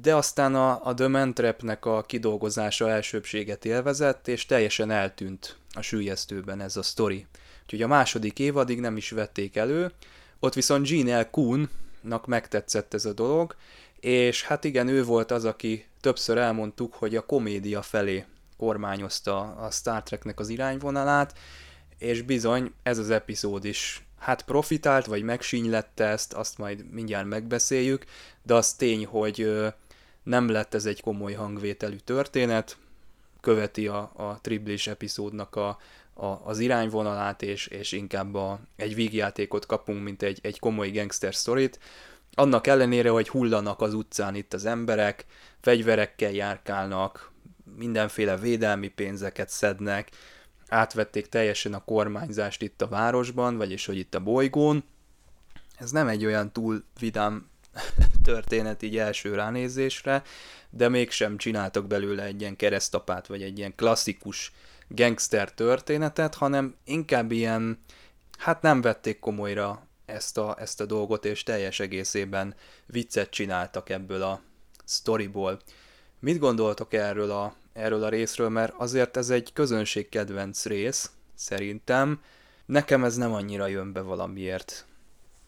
de 0.00 0.14
aztán 0.14 0.54
a, 0.54 0.86
a 0.86 0.94
The 0.94 1.08
Mantrapnek 1.08 1.84
a 1.84 2.02
kidolgozása 2.02 2.90
elsőbséget 2.90 3.64
élvezett, 3.64 4.28
és 4.28 4.46
teljesen 4.46 4.90
eltűnt 4.90 5.56
a 5.72 5.80
sűjesztőben 5.80 6.60
ez 6.60 6.76
a 6.76 6.82
sztori. 6.82 7.26
Úgyhogy 7.66 7.82
a 7.82 7.86
második 7.86 8.38
évadig 8.38 8.80
nem 8.80 8.96
is 8.96 9.10
vették 9.10 9.56
elő, 9.56 9.92
ott 10.38 10.54
viszont 10.54 10.88
Gene 10.88 11.20
L. 11.20 11.30
Kuhn-nak 11.30 12.26
megtetszett 12.26 12.94
ez 12.94 13.04
a 13.04 13.12
dolog, 13.12 13.56
és 14.00 14.42
hát 14.42 14.64
igen, 14.64 14.88
ő 14.88 15.04
volt 15.04 15.30
az, 15.30 15.44
aki 15.44 15.84
többször 16.00 16.38
elmondtuk, 16.38 16.94
hogy 16.94 17.16
a 17.16 17.26
komédia 17.26 17.82
felé 17.82 18.24
kormányozta 18.56 19.38
a 19.40 19.70
Star 19.70 20.02
Treknek 20.02 20.40
az 20.40 20.48
irányvonalát, 20.48 21.38
és 21.98 22.22
bizony 22.22 22.72
ez 22.82 22.98
az 22.98 23.10
epizód 23.10 23.64
is 23.64 24.06
hát 24.18 24.42
profitált, 24.42 25.06
vagy 25.06 25.22
megsínylette 25.22 26.04
ezt, 26.04 26.32
azt 26.32 26.58
majd 26.58 26.90
mindjárt 26.90 27.26
megbeszéljük, 27.26 28.04
de 28.42 28.54
az 28.54 28.72
tény, 28.72 29.06
hogy 29.06 29.64
nem 30.22 30.48
lett 30.48 30.74
ez 30.74 30.86
egy 30.86 31.00
komoly 31.00 31.32
hangvételű 31.32 31.96
történet, 31.96 32.76
követi 33.40 33.86
a, 33.86 34.12
a 34.16 34.38
triblis 34.40 34.86
epizódnak 34.86 35.56
a, 35.56 35.78
a, 36.16 36.26
az 36.26 36.58
irányvonalát, 36.58 37.42
és, 37.42 37.66
és 37.66 37.92
inkább 37.92 38.34
a, 38.34 38.60
egy 38.76 38.94
vígjátékot 38.94 39.66
kapunk, 39.66 40.02
mint 40.02 40.22
egy, 40.22 40.38
egy 40.42 40.58
komoly 40.58 40.90
gangster 40.90 41.34
sztorit. 41.34 41.78
Annak 42.34 42.66
ellenére, 42.66 43.10
hogy 43.10 43.28
hullanak 43.28 43.80
az 43.80 43.94
utcán 43.94 44.34
itt 44.34 44.52
az 44.54 44.64
emberek, 44.64 45.26
fegyverekkel 45.60 46.30
járkálnak, 46.30 47.32
mindenféle 47.76 48.36
védelmi 48.36 48.88
pénzeket 48.88 49.48
szednek, 49.48 50.10
átvették 50.68 51.26
teljesen 51.26 51.74
a 51.74 51.84
kormányzást 51.84 52.62
itt 52.62 52.82
a 52.82 52.88
városban, 52.88 53.56
vagyis 53.56 53.86
hogy 53.86 53.96
itt 53.96 54.14
a 54.14 54.20
bolygón. 54.20 54.84
Ez 55.78 55.90
nem 55.90 56.08
egy 56.08 56.24
olyan 56.24 56.52
túl 56.52 56.84
vidám 56.98 57.48
történet 58.24 58.82
így 58.82 58.98
első 58.98 59.34
ránézésre, 59.34 60.22
de 60.70 60.88
mégsem 60.88 61.36
csináltak 61.36 61.86
belőle 61.86 62.22
egy 62.22 62.40
ilyen 62.40 62.56
keresztapát, 62.56 63.26
vagy 63.26 63.42
egy 63.42 63.58
ilyen 63.58 63.74
klasszikus 63.74 64.52
gangster 64.88 65.52
történetet, 65.52 66.34
hanem 66.34 66.74
inkább 66.84 67.32
ilyen, 67.32 67.78
hát 68.38 68.62
nem 68.62 68.80
vették 68.80 69.18
komolyra 69.18 69.86
ezt 70.06 70.38
a, 70.38 70.56
ezt 70.58 70.80
a 70.80 70.86
dolgot, 70.86 71.24
és 71.24 71.42
teljes 71.42 71.80
egészében 71.80 72.54
viccet 72.86 73.30
csináltak 73.30 73.90
ebből 73.90 74.22
a 74.22 74.40
storyból. 74.84 75.60
Mit 76.18 76.38
gondoltok 76.38 76.92
erről 76.92 77.30
a, 77.30 77.56
erről 77.72 78.04
a 78.04 78.08
részről, 78.08 78.48
mert 78.48 78.72
azért 78.76 79.16
ez 79.16 79.30
egy 79.30 79.52
közönségkedvenc 79.52 80.66
rész, 80.66 81.10
szerintem. 81.34 82.20
Nekem 82.66 83.04
ez 83.04 83.16
nem 83.16 83.32
annyira 83.32 83.66
jön 83.66 83.92
be 83.92 84.00
valamiért. 84.00 84.86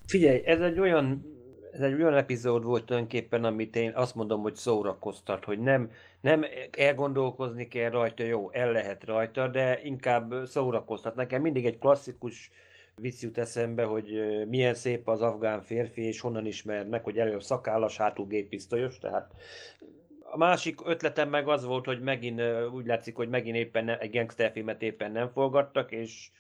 Figyelj, 0.07 0.43
ez 0.45 0.61
egy 0.61 0.79
olyan 0.79 1.38
ez 1.73 1.81
egy 1.81 2.03
olyan 2.03 2.15
epizód 2.15 2.65
volt 2.65 2.85
tulajdonképpen, 2.85 3.45
amit 3.45 3.77
én 3.77 3.93
azt 3.95 4.15
mondom, 4.15 4.43
hogy 4.43 4.55
szórakoztat, 4.55 5.45
hogy 5.45 5.59
nem, 5.59 5.91
nem 6.21 6.45
elgondolkozni 6.71 7.69
kell 7.69 7.91
rajta, 7.91 8.23
jó, 8.23 8.51
el 8.53 8.73
lehet 8.73 9.05
rajta, 9.05 9.49
de 9.49 9.81
inkább 9.83 10.35
szórakoztat. 10.47 11.15
Nekem 11.15 11.43
mindig 11.43 11.67
egy 11.67 11.79
klasszikus 11.79 12.51
vicc 12.95 13.23
jut 13.23 13.39
eszembe, 13.39 13.85
hogy 13.85 14.07
milyen 14.49 14.75
szép 14.75 15.09
az 15.09 15.23
afgán 15.23 15.63
férfi, 15.63 16.03
és 16.03 16.21
honnan 16.21 16.47
ismernek, 16.47 17.05
hogy 17.05 17.19
előbb 17.19 17.43
szakállas, 17.43 17.97
hátul 17.97 18.27
géppisztolyos, 18.27 18.99
tehát 18.99 19.35
a 20.31 20.37
másik 20.37 20.81
ötletem 20.85 21.29
meg 21.29 21.49
az 21.49 21.65
volt, 21.65 21.85
hogy 21.85 22.01
megint 22.01 22.43
úgy 22.73 22.87
látszik, 22.87 23.17
hogy 23.17 23.29
megint 23.29 23.57
éppen 23.57 23.85
ne, 23.85 23.99
egy 23.99 24.11
gangsterfilmet 24.11 24.83
éppen 24.83 25.13
nem 25.13 25.29
forgattak, 25.29 25.93
és 25.93 26.31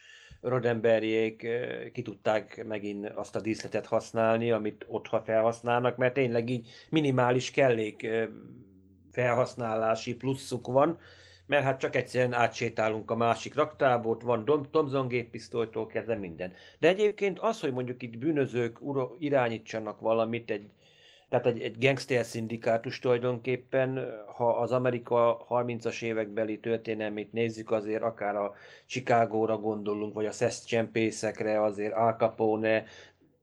Roddenberryék 0.40 1.47
ki 1.92 2.02
tudták 2.02 2.64
megint 2.64 3.09
azt 3.09 3.37
a 3.37 3.40
díszletet 3.40 3.87
használni, 3.87 4.50
amit 4.50 4.85
ott 4.88 5.09
felhasználnak, 5.25 5.97
mert 5.97 6.14
tényleg 6.14 6.50
így 6.50 6.68
minimális 6.90 7.50
kellék 7.50 8.09
felhasználási 9.11 10.14
pluszuk 10.14 10.66
van, 10.66 10.99
mert 11.47 11.64
hát 11.64 11.80
csak 11.80 11.97
egyszerűen 11.97 12.33
átsétálunk 12.33 13.11
a 13.11 13.16
másik 13.16 13.54
raktábort, 13.54 14.23
van 14.23 14.45
Thomson 14.71 15.09
géppisztolytól 15.09 15.87
kezdve 15.87 16.14
minden. 16.14 16.52
De 16.78 16.88
egyébként 16.88 17.38
az, 17.38 17.61
hogy 17.61 17.73
mondjuk 17.73 18.02
itt 18.02 18.18
bűnözők 18.18 18.78
irányítsanak 19.18 20.00
valamit, 20.00 20.50
egy, 20.50 20.71
tehát 21.28 21.47
egy, 21.47 21.61
egy 21.61 21.78
gangster 21.78 22.25
szindikátus 22.25 22.99
tulajdonképpen, 22.99 24.14
ha 24.37 24.49
az 24.49 24.73
Amerika 24.73 25.47
30-as 25.49 26.02
évekbeli 26.02 26.58
történelmét 26.58 27.32
nézzük, 27.32 27.70
azért 27.70 28.02
akár 28.02 28.37
a 28.37 28.54
Chicagóra 28.87 29.58
gondolunk, 29.58 30.14
vagy 30.14 30.26
a 30.26 30.32
Szeszt 30.32 30.66
csempészekre, 30.66 31.62
azért 31.62 31.94
Al 31.94 32.12
Capone, 32.12 32.85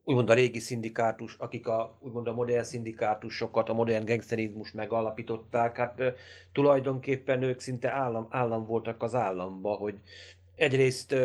úgymond 0.03 0.29
a 0.29 0.33
régi 0.33 0.59
szindikátus, 0.59 1.35
akik 1.39 1.67
a, 1.67 1.97
úgymond 1.99 2.27
a 2.27 2.33
modern 2.33 2.63
szindikátusokat, 2.63 3.69
a 3.69 3.73
modern 3.73 4.05
gangsterizmus 4.05 4.71
megalapították, 4.71 5.77
hát 5.77 6.01
tulajdonképpen 6.51 7.43
ők 7.43 7.59
szinte 7.59 7.91
állam, 7.91 8.27
állam 8.29 8.65
voltak 8.65 9.03
az 9.03 9.15
államba, 9.15 9.73
hogy 9.73 9.95
egyrészt 10.55 11.15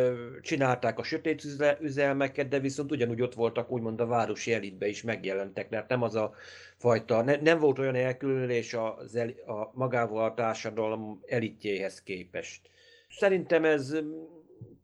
csinálták 0.41 0.99
a 0.99 1.03
sötét 1.03 1.45
üzelmeket, 1.81 2.49
de 2.49 2.59
viszont 2.59 2.93
ugyanúgy 2.93 3.23
ott 3.23 3.35
voltak 3.35 3.71
úgymond 3.71 4.01
a 4.01 4.07
városi 4.07 4.53
elitbe 4.53 4.87
is 4.87 5.03
megjelentek, 5.03 5.71
mert 5.71 5.89
nem 5.89 6.03
az 6.03 6.15
a 6.15 6.35
fajta, 6.77 7.23
ne, 7.23 7.37
nem 7.37 7.59
volt 7.59 7.79
olyan 7.79 7.95
elkülönülés 7.95 8.73
el, 8.73 8.99
a 9.47 9.71
magával 9.73 10.25
a 10.25 10.35
társadalom 10.35 11.21
elitjéhez 11.27 12.03
képest. 12.03 12.71
Szerintem 13.09 13.65
ez 13.65 13.97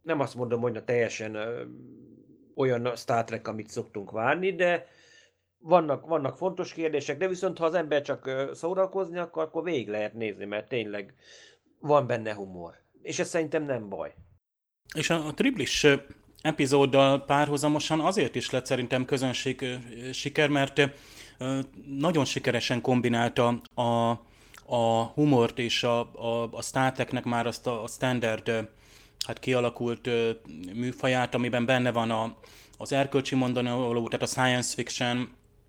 nem 0.02 0.20
azt 0.20 0.34
mondom, 0.34 0.60
hogy 0.60 0.72
na 0.72 0.84
teljesen 0.84 1.36
olyan 2.54 2.96
Star 2.96 3.24
Trek, 3.24 3.48
amit 3.48 3.70
szoktunk 3.70 4.10
várni, 4.10 4.54
de 4.54 4.86
vannak, 5.58 6.06
vannak 6.06 6.36
fontos 6.36 6.72
kérdések, 6.72 7.18
de 7.18 7.28
viszont 7.28 7.58
ha 7.58 7.64
az 7.64 7.74
ember 7.74 8.02
csak 8.02 8.50
szórakozni 8.52 9.18
akar, 9.18 9.44
akkor 9.44 9.62
végig 9.62 9.88
lehet 9.88 10.14
nézni, 10.14 10.44
mert 10.44 10.68
tényleg 10.68 11.14
van 11.80 12.06
benne 12.06 12.34
humor. 12.34 12.74
És 13.02 13.18
ez 13.18 13.28
szerintem 13.28 13.62
nem 13.62 13.88
baj. 13.88 14.14
És 14.94 15.10
a, 15.10 15.26
a 15.26 15.34
triplis 15.34 15.86
epizóddal 16.40 17.24
párhuzamosan 17.24 18.00
azért 18.00 18.34
is 18.34 18.50
lett 18.50 18.66
szerintem 18.66 19.04
közönség 19.04 19.64
siker, 20.12 20.48
mert 20.48 20.90
nagyon 21.86 22.24
sikeresen 22.24 22.80
kombinálta 22.80 23.60
a, 23.74 24.10
a 24.66 25.02
humort 25.14 25.58
és 25.58 25.82
a, 25.82 26.00
a, 26.00 26.48
a 26.50 26.62
Star 26.62 26.92
Treknek 26.92 27.24
már 27.24 27.46
azt 27.46 27.66
a, 27.66 27.82
a 27.82 27.86
standard 27.86 28.68
hát 29.26 29.38
kialakult 29.38 30.08
műfaját, 30.74 31.34
amiben 31.34 31.66
benne 31.66 31.92
van 31.92 32.10
a, 32.10 32.36
az 32.78 32.92
erkölcsi 32.92 33.34
mondani 33.34 33.68
való, 33.68 34.08
tehát 34.08 34.22
a 34.22 34.26
science 34.26 34.74
fiction, 34.74 35.28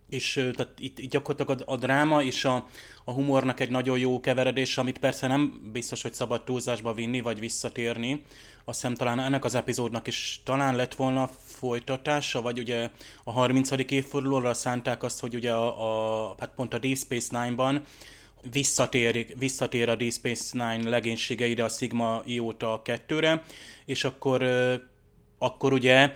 és 0.10 0.34
tehát 0.34 0.74
itt, 0.78 1.00
itt 1.00 1.10
gyakorlatilag 1.10 1.64
a, 1.68 1.72
a 1.72 1.78
dráma 1.78 2.24
és 2.24 2.46
a, 2.46 2.68
a 3.04 3.12
humornak 3.12 3.60
egy 3.60 3.70
nagyon 3.70 3.98
jó 3.98 4.20
keveredés, 4.20 4.78
amit 4.78 5.00
persze 5.00 5.28
nem 5.28 5.70
biztos, 5.72 6.02
hogy 6.02 6.14
szabad 6.14 6.44
túlzásba 6.44 6.94
vinni, 6.94 7.22
vagy 7.22 7.40
visszatérni. 7.40 8.24
Azt 8.70 8.82
hiszem 8.82 8.96
talán 8.96 9.20
ennek 9.20 9.46
az 9.46 9.56
epizódnak 9.56 10.08
is 10.08 10.42
talán 10.44 10.76
lett 10.76 10.96
volna 10.96 11.30
folytatása, 11.44 12.42
vagy 12.42 12.60
ugye 12.60 12.90
a 13.24 13.32
30. 13.32 13.72
évfordulóra 13.72 14.54
szánták 14.54 15.04
azt, 15.04 15.20
hogy 15.20 15.36
ugye 15.36 15.54
a, 15.54 16.30
a 16.30 16.36
hát 16.40 16.52
pont 16.56 16.74
a 16.74 16.78
Deep 16.78 16.98
Space 16.98 17.44
Nine-ban 17.44 17.84
visszatér, 18.52 19.28
visszatér 19.38 19.90
a 19.90 19.96
Deep 19.96 20.12
Space 20.12 20.44
Nine 20.52 20.90
legénységeire 20.90 21.64
a 21.64 21.70
Sigma 21.70 22.22
Ióta 22.26 22.82
2-re, 22.86 23.44
és 23.86 24.04
akkor, 24.04 24.44
akkor 25.38 25.74
ugye 25.74 26.14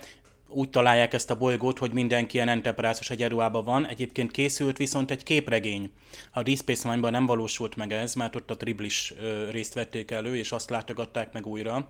úgy 0.48 0.70
találják 0.70 1.12
ezt 1.12 1.30
a 1.30 1.38
bolygót, 1.38 1.78
hogy 1.78 1.92
mindenki 1.92 2.36
ilyen 2.36 2.48
enterprise-os 2.48 3.10
egyenruhában 3.10 3.64
van. 3.64 3.86
Egyébként 3.86 4.30
készült 4.30 4.76
viszont 4.76 5.10
egy 5.10 5.22
képregény. 5.22 5.90
A 6.32 6.42
Deep 6.42 6.58
Space 6.58 6.88
Nine-ban 6.88 7.10
nem 7.10 7.26
valósult 7.26 7.76
meg 7.76 7.92
ez, 7.92 8.14
mert 8.14 8.36
ott 8.36 8.50
a 8.50 8.56
Triblis 8.56 9.14
részt 9.50 9.74
vették 9.74 10.10
elő, 10.10 10.36
és 10.36 10.52
azt 10.52 10.70
látogatták 10.70 11.32
meg 11.32 11.46
újra. 11.46 11.88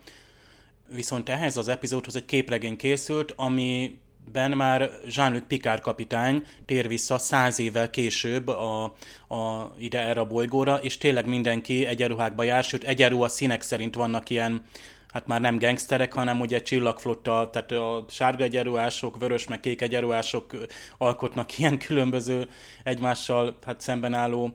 Viszont 0.95 1.29
ehhez 1.29 1.57
az 1.57 1.69
epizódhoz 1.69 2.17
egy 2.17 2.25
képregény 2.25 2.77
készült, 2.77 3.33
ami 3.37 3.99
ben 4.33 4.51
már 4.51 4.91
Jean-Luc 5.07 5.47
Picard 5.47 5.81
kapitány 5.81 6.45
tér 6.65 6.89
vissza 6.89 7.19
száz 7.19 7.59
évvel 7.59 7.91
később 7.91 8.49
a, 8.49 8.85
a, 9.29 9.73
ide 9.79 10.01
erre 10.01 10.21
a 10.21 10.25
bolygóra, 10.25 10.77
és 10.77 10.99
tényleg 10.99 11.27
mindenki 11.27 11.87
egyenruhákba 11.87 12.43
jár, 12.43 12.65
sőt 12.65 12.85
egyenruha 12.85 13.29
színek 13.29 13.63
szerint 13.63 13.95
vannak 13.95 14.31
ilyen 14.31 14.65
hát 15.13 15.27
már 15.27 15.41
nem 15.41 15.59
gangsterek, 15.59 16.13
hanem 16.13 16.41
ugye 16.41 16.63
csillagflotta, 16.63 17.51
tehát 17.53 17.73
a 17.73 18.05
sárga 18.09 18.45
egyenruhások, 18.45 19.19
vörös 19.19 19.47
meg 19.47 19.61
kék 19.61 19.81
egyenruhások 19.81 20.57
alkotnak 20.99 21.59
ilyen 21.59 21.79
különböző 21.79 22.49
egymással 22.85 23.57
hát 23.67 23.81
szemben 23.81 24.15
álló 24.15 24.55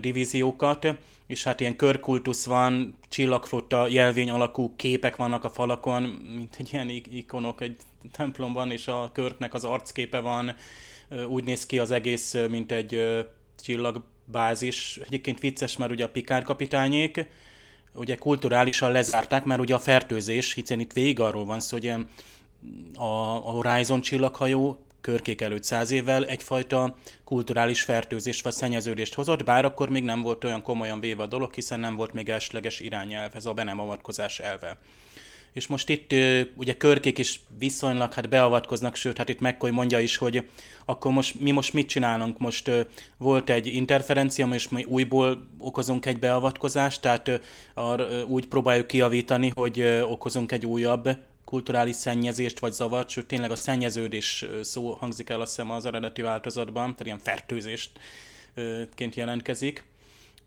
divíziókat, 0.00 0.86
és 1.30 1.44
hát 1.44 1.60
ilyen 1.60 1.76
körkultusz 1.76 2.44
van, 2.44 2.94
csillagflotta 3.08 3.88
jelvény 3.88 4.30
alakú 4.30 4.76
képek 4.76 5.16
vannak 5.16 5.44
a 5.44 5.50
falakon, 5.50 6.02
mint 6.02 6.56
egy 6.58 6.68
ilyen 6.72 6.88
ikonok 6.88 7.60
egy 7.60 7.76
templomban, 8.12 8.70
és 8.70 8.88
a 8.88 9.10
körknek 9.12 9.54
az 9.54 9.64
arcképe 9.64 10.20
van, 10.20 10.54
úgy 11.28 11.44
néz 11.44 11.66
ki 11.66 11.78
az 11.78 11.90
egész, 11.90 12.36
mint 12.48 12.72
egy 12.72 13.24
csillagbázis. 13.62 15.00
Egyébként 15.06 15.40
vicces, 15.40 15.76
mert 15.76 15.90
ugye 15.90 16.04
a 16.04 16.08
Pikár 16.08 16.42
kapitányék, 16.42 17.26
ugye 17.94 18.16
kulturálisan 18.16 18.92
lezárták, 18.92 19.44
mert 19.44 19.60
ugye 19.60 19.74
a 19.74 19.78
fertőzés, 19.78 20.52
hiszen 20.52 20.80
itt 20.80 20.92
végig 20.92 21.20
arról 21.20 21.44
van 21.44 21.60
szó, 21.60 21.76
hogy 21.76 21.92
a 22.94 23.04
Horizon 23.50 24.00
csillaghajó 24.00 24.84
körkék 25.00 25.40
előtt 25.40 25.64
száz 25.64 25.90
évvel 25.90 26.26
egyfajta 26.26 26.96
kulturális 27.24 27.82
fertőzést 27.82 28.44
vagy 28.44 28.52
szennyeződést 28.52 29.14
hozott, 29.14 29.44
bár 29.44 29.64
akkor 29.64 29.88
még 29.88 30.02
nem 30.02 30.22
volt 30.22 30.44
olyan 30.44 30.62
komolyan 30.62 31.00
véve 31.00 31.22
a 31.22 31.26
dolog, 31.26 31.54
hiszen 31.54 31.80
nem 31.80 31.96
volt 31.96 32.12
még 32.12 32.28
elsőleges 32.28 32.80
irányelv, 32.80 33.30
ez 33.34 33.46
a 33.46 33.52
be 33.52 33.62
nem 33.62 33.80
avatkozás 33.80 34.38
elve. 34.38 34.78
És 35.52 35.66
most 35.66 35.88
itt 35.88 36.14
ugye 36.54 36.76
körkék 36.76 37.18
is 37.18 37.40
viszonylag 37.58 38.12
hát 38.12 38.28
beavatkoznak, 38.28 38.94
sőt, 38.96 39.16
hát 39.16 39.28
itt 39.28 39.40
McCoy 39.40 39.70
mondja 39.70 39.98
is, 39.98 40.16
hogy 40.16 40.48
akkor 40.84 41.12
most 41.12 41.40
mi 41.40 41.50
most 41.50 41.72
mit 41.72 41.88
csinálunk? 41.88 42.38
Most 42.38 42.70
volt 43.16 43.50
egy 43.50 43.66
interferencia, 43.66 44.46
most 44.46 44.70
mi 44.70 44.84
újból 44.84 45.46
okozunk 45.58 46.06
egy 46.06 46.18
beavatkozást, 46.18 47.00
tehát 47.00 47.40
úgy 48.26 48.46
próbáljuk 48.46 48.86
kiavítani, 48.86 49.52
hogy 49.54 50.02
okozunk 50.08 50.52
egy 50.52 50.66
újabb 50.66 51.08
kulturális 51.50 51.96
szennyezést 51.96 52.58
vagy 52.58 52.72
zavart, 52.72 53.08
sőt 53.08 53.26
tényleg 53.26 53.50
a 53.50 53.56
szennyeződés 53.56 54.46
szó 54.62 54.92
hangzik 54.92 55.30
el 55.30 55.40
azt 55.40 55.56
hiszem 55.56 55.70
az 55.70 55.86
eredeti 55.86 56.22
változatban, 56.22 56.82
tehát 56.84 57.04
ilyen 57.04 57.18
fertőzésként 57.18 59.14
jelentkezik. 59.14 59.84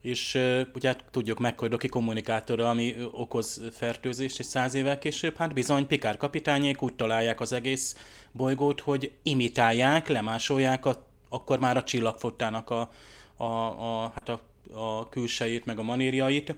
És 0.02 0.39
ugye 0.74 0.88
hát 0.88 1.04
tudjuk 1.12 1.39
meg, 1.39 1.60
hogy 1.60 1.70
Doki 1.70 1.88
kommunikátora, 1.88 2.70
ami 2.70 2.96
okoz 3.12 3.62
fertőzést, 3.72 4.39
és 4.39 4.46
száz 4.46 4.74
évvel 4.74 5.00
később, 5.00 5.38
hát 5.38 5.54
bizony 5.54 5.88
Pikár 5.88 6.18
kapitányék 6.18 6.82
úgy 6.82 6.94
találják 6.94 7.39
az 7.39 7.52
egész 7.52 7.96
bolygót, 8.32 8.80
hogy 8.80 9.12
imitálják, 9.24 10.08
lemásolják 10.08 10.86
a, 10.86 11.06
akkor 11.30 11.60
már 11.60 11.78
a 11.78 11.84
csillagfottának 11.84 12.70
a, 12.70 12.92
a, 13.36 13.44
a, 13.44 14.12
hát 14.13 14.30
a, 14.30 14.42
a 14.74 15.10
külsejét, 15.10 15.66
meg 15.66 15.80
a 15.80 15.84
manírjait, 15.84 16.56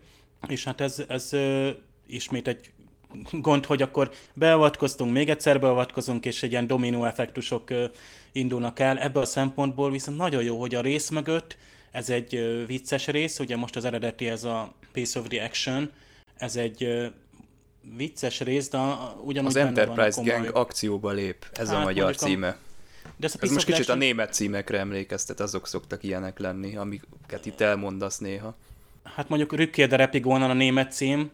és 0.48 0.64
hát 0.64 0.82
ez, 0.82 1.04
ez 1.08 1.32
ismét 2.08 2.48
egy 2.48 2.72
gond, 3.32 3.66
hogy 3.66 3.82
akkor 3.82 4.12
beavatkoztunk, 4.34 5.12
még 5.12 5.30
egyszer 5.30 5.60
beavatkozunk, 5.60 6.26
és 6.26 6.44
egy 6.44 6.52
ilyen 6.52 6.68
dominó 6.68 7.06
effektusok 7.06 7.74
indulnak 8.32 8.80
el. 8.80 9.00
Ebből 9.00 9.22
a 9.22 9.26
szempontból 9.26 9.92
viszont 9.92 10.18
nagyon 10.18 10.44
jó, 10.44 10.60
hogy 10.60 10.76
a 10.76 10.82
rész 10.82 11.10
mögött 11.10 11.58
ez 11.92 12.10
egy 12.10 12.64
vicces 12.68 13.08
rész, 13.08 13.40
ugye 13.40 13.56
most 13.56 13.76
az 13.76 13.86
eredeti 13.86 14.28
ez 14.28 14.44
a 14.44 14.74
Piece 14.92 15.20
of 15.20 15.28
the 15.28 15.44
Action, 15.44 15.92
ez 16.38 16.56
egy 16.56 17.12
vicces 17.98 18.40
rész, 18.40 18.70
de 18.70 18.78
ugyanúgy 19.24 19.50
Az 19.50 19.56
Enterprise 19.56 20.22
Gang 20.24 20.50
akcióba 20.54 21.12
lép, 21.12 21.46
ez 21.54 21.70
hát, 21.70 21.78
a 21.78 21.84
magyar 21.84 22.16
címe. 22.16 22.48
A... 22.48 22.58
De 23.18 23.26
ez, 23.28 23.36
a 23.36 23.38
ez 23.42 23.52
most 23.52 23.66
kicsit 23.66 23.90
a 23.90 23.96
német 23.96 24.34
címekre 24.34 24.80
emlékeztet, 24.80 25.40
azok 25.40 25.68
szoktak 25.68 26.04
ilyenek 26.04 26.40
lenni, 26.40 26.76
amiket 26.76 27.46
itt 27.46 27.62
elmondasz 27.62 28.18
néha 28.18 28.56
hát 29.16 29.30
mondjuk 29.30 29.54
Rückkehr 29.54 29.88
der 29.88 30.00
Epigonon 30.00 30.50
a 30.50 30.54
német 30.54 30.92
cím, 30.92 31.32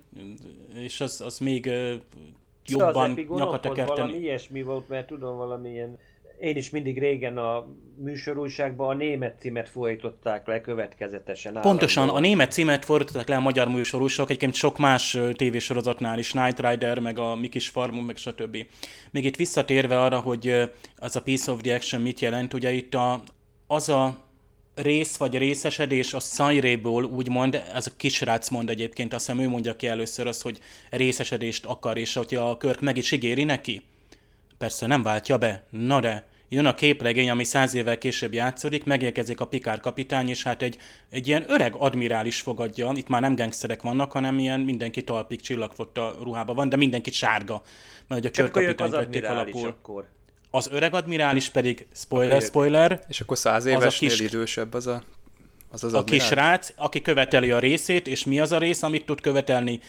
és 0.76 1.02
az, 1.02 1.22
az 1.22 1.40
még 1.40 1.70
jobban 2.66 3.12
nyakat 3.12 3.62
tekerteni. 3.62 4.00
Valami 4.00 4.18
ilyesmi 4.18 4.64
volt, 4.64 4.88
mert 4.88 5.08
tudom 5.08 5.38
valamilyen 5.38 5.98
én 6.42 6.56
is 6.56 6.70
mindig 6.70 7.00
régen 7.00 7.38
a 7.38 7.68
műsorúságban 7.96 8.90
a 8.90 8.94
német 8.94 9.40
címet 9.40 9.70
fordították 9.70 10.48
le 10.48 10.62
következetesen. 10.62 11.54
Pontosan, 11.62 12.04
állandóan. 12.04 12.24
a 12.24 12.28
német 12.28 12.52
címet 12.52 12.86
fordították 12.86 13.28
le 13.28 13.36
a 13.36 13.40
magyar 13.40 13.68
műsorúsok, 13.68 14.30
egyébként 14.30 14.54
sok 14.54 14.78
más 14.78 15.18
tévésorozatnál 15.36 16.20
is, 16.20 16.34
Night 16.34 16.60
Rider, 16.60 17.00
meg 17.00 17.20
a 17.20 17.36
Mikis 17.36 17.70
Farmon, 17.70 18.04
meg 18.04 18.18
stb. 18.18 18.58
Még 19.12 19.26
itt 19.26 19.36
visszatérve 19.36 20.02
arra, 20.02 20.20
hogy 20.20 20.72
az 20.98 21.16
a 21.16 21.22
Piece 21.22 21.52
of 21.52 21.62
the 21.62 21.76
Action 21.76 22.02
mit 22.02 22.20
jelent, 22.20 22.54
ugye 22.54 22.72
itt 22.72 22.94
a, 22.94 23.22
az 23.68 23.90
a 23.90 24.18
rész 24.76 25.18
vagy 25.18 25.38
részesedés 25.38 26.14
a 26.14 26.20
Szajréból 26.20 27.04
úgymond, 27.04 27.64
ez 27.74 27.88
a 27.88 27.92
kisrác 27.98 28.50
mond 28.50 28.70
egyébként, 28.70 29.14
azt 29.14 29.26
hiszem 29.26 29.44
ő 29.44 29.48
mondja 29.48 29.76
ki 29.76 29.88
először 29.88 30.28
azt, 30.28 30.42
hogy 30.42 30.60
részesedést 30.90 31.66
akar, 31.66 31.98
és 31.98 32.14
hogyha 32.14 32.50
a 32.50 32.58
Körk 32.58 32.82
meg 32.82 32.98
is 32.98 33.12
ígéri 33.12 33.44
neki, 33.44 33.82
persze 34.58 34.88
nem 34.88 35.04
váltja 35.04 35.38
be, 35.38 35.64
na 35.70 36.00
de 36.00 36.28
jön 36.50 36.66
a 36.66 36.74
képregény, 36.74 37.30
ami 37.30 37.44
száz 37.44 37.74
évvel 37.74 37.98
később 37.98 38.34
játszódik, 38.34 38.84
megérkezik 38.84 39.40
a 39.40 39.48
Pikár 39.48 39.80
kapitány, 39.80 40.30
és 40.30 40.44
hát 40.44 40.62
egy, 40.62 40.78
egy 41.10 41.28
ilyen 41.28 41.46
öreg 41.48 41.76
admirális 41.76 42.42
fogadja, 42.42 42.92
itt 42.96 43.08
már 43.08 43.22
nem 43.22 43.36
gangsterek 43.36 43.82
vannak, 43.82 44.12
hanem 44.12 44.40
ilyen 44.40 44.60
mindenki 44.60 45.04
talpig 45.04 45.42
csillagfotta 45.42 46.16
ruhába 46.24 46.54
van, 46.54 46.70
de 46.70 46.76
mindenki 46.76 47.12
sárga, 47.12 47.62
mert 48.08 48.26
a 48.26 48.30
körkapitány 48.30 48.90
vették 48.90 49.30
alapul. 49.30 49.68
Akkor. 49.68 50.08
Az 50.54 50.70
öreg 50.72 50.94
admirális 50.94 51.50
pedig, 51.50 51.88
spoiler, 51.94 52.42
spoiler. 52.42 53.04
És 53.08 53.22
akkor 53.22 53.38
száz 53.38 53.66
évesnél 53.66 54.10
kis, 54.10 54.20
idősebb 54.20 54.74
az 54.74 54.88
a 54.88 55.04
az 55.72 55.84
az 55.84 55.94
A 55.94 56.04
kis 56.04 56.30
rác, 56.30 56.74
aki 56.76 57.02
követeli 57.02 57.52
a 57.52 57.60
részét, 57.60 58.08
és 58.08 58.24
mi 58.26 58.40
az 58.40 58.52
a 58.52 58.58
rész, 58.58 58.84
amit 58.84 59.06
tud 59.06 59.22
követelni? 59.22 59.80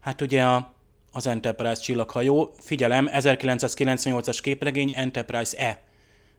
Hát 0.00 0.20
ugye 0.20 0.42
a, 0.42 0.72
az 1.12 1.26
Enterprise 1.26 1.80
csillaghajó, 1.80 2.54
figyelem, 2.60 3.08
1998-as 3.12 4.38
képregény 4.42 4.92
Enterprise 4.96 5.58
E. 5.58 5.82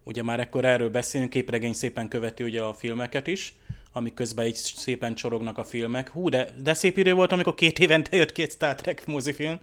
Ugye 0.04 0.24
már 0.24 0.40
ekkor 0.40 0.66
erről 0.66 0.90
beszélünk, 0.90 1.30
képregény 1.30 1.74
szépen 1.74 2.08
követi 2.08 2.44
ugye 2.44 2.62
a 2.62 2.74
filmeket 2.74 3.28
is, 3.28 3.54
amik 3.92 4.14
közben 4.14 4.46
így 4.46 4.56
szépen 4.56 5.16
csorognak 5.16 5.58
a 5.58 5.64
filmek. 5.64 6.10
Hú, 6.10 6.30
de, 6.30 6.48
de 6.64 6.74
szép 6.74 6.98
idő 6.98 7.14
volt, 7.14 7.32
amikor 7.32 7.56
két 7.56 7.80
évente 7.80 8.16
jött 8.16 8.32
két 8.32 8.52
Star 8.52 8.76
Trek 8.76 9.06
mozifilm. 9.06 9.60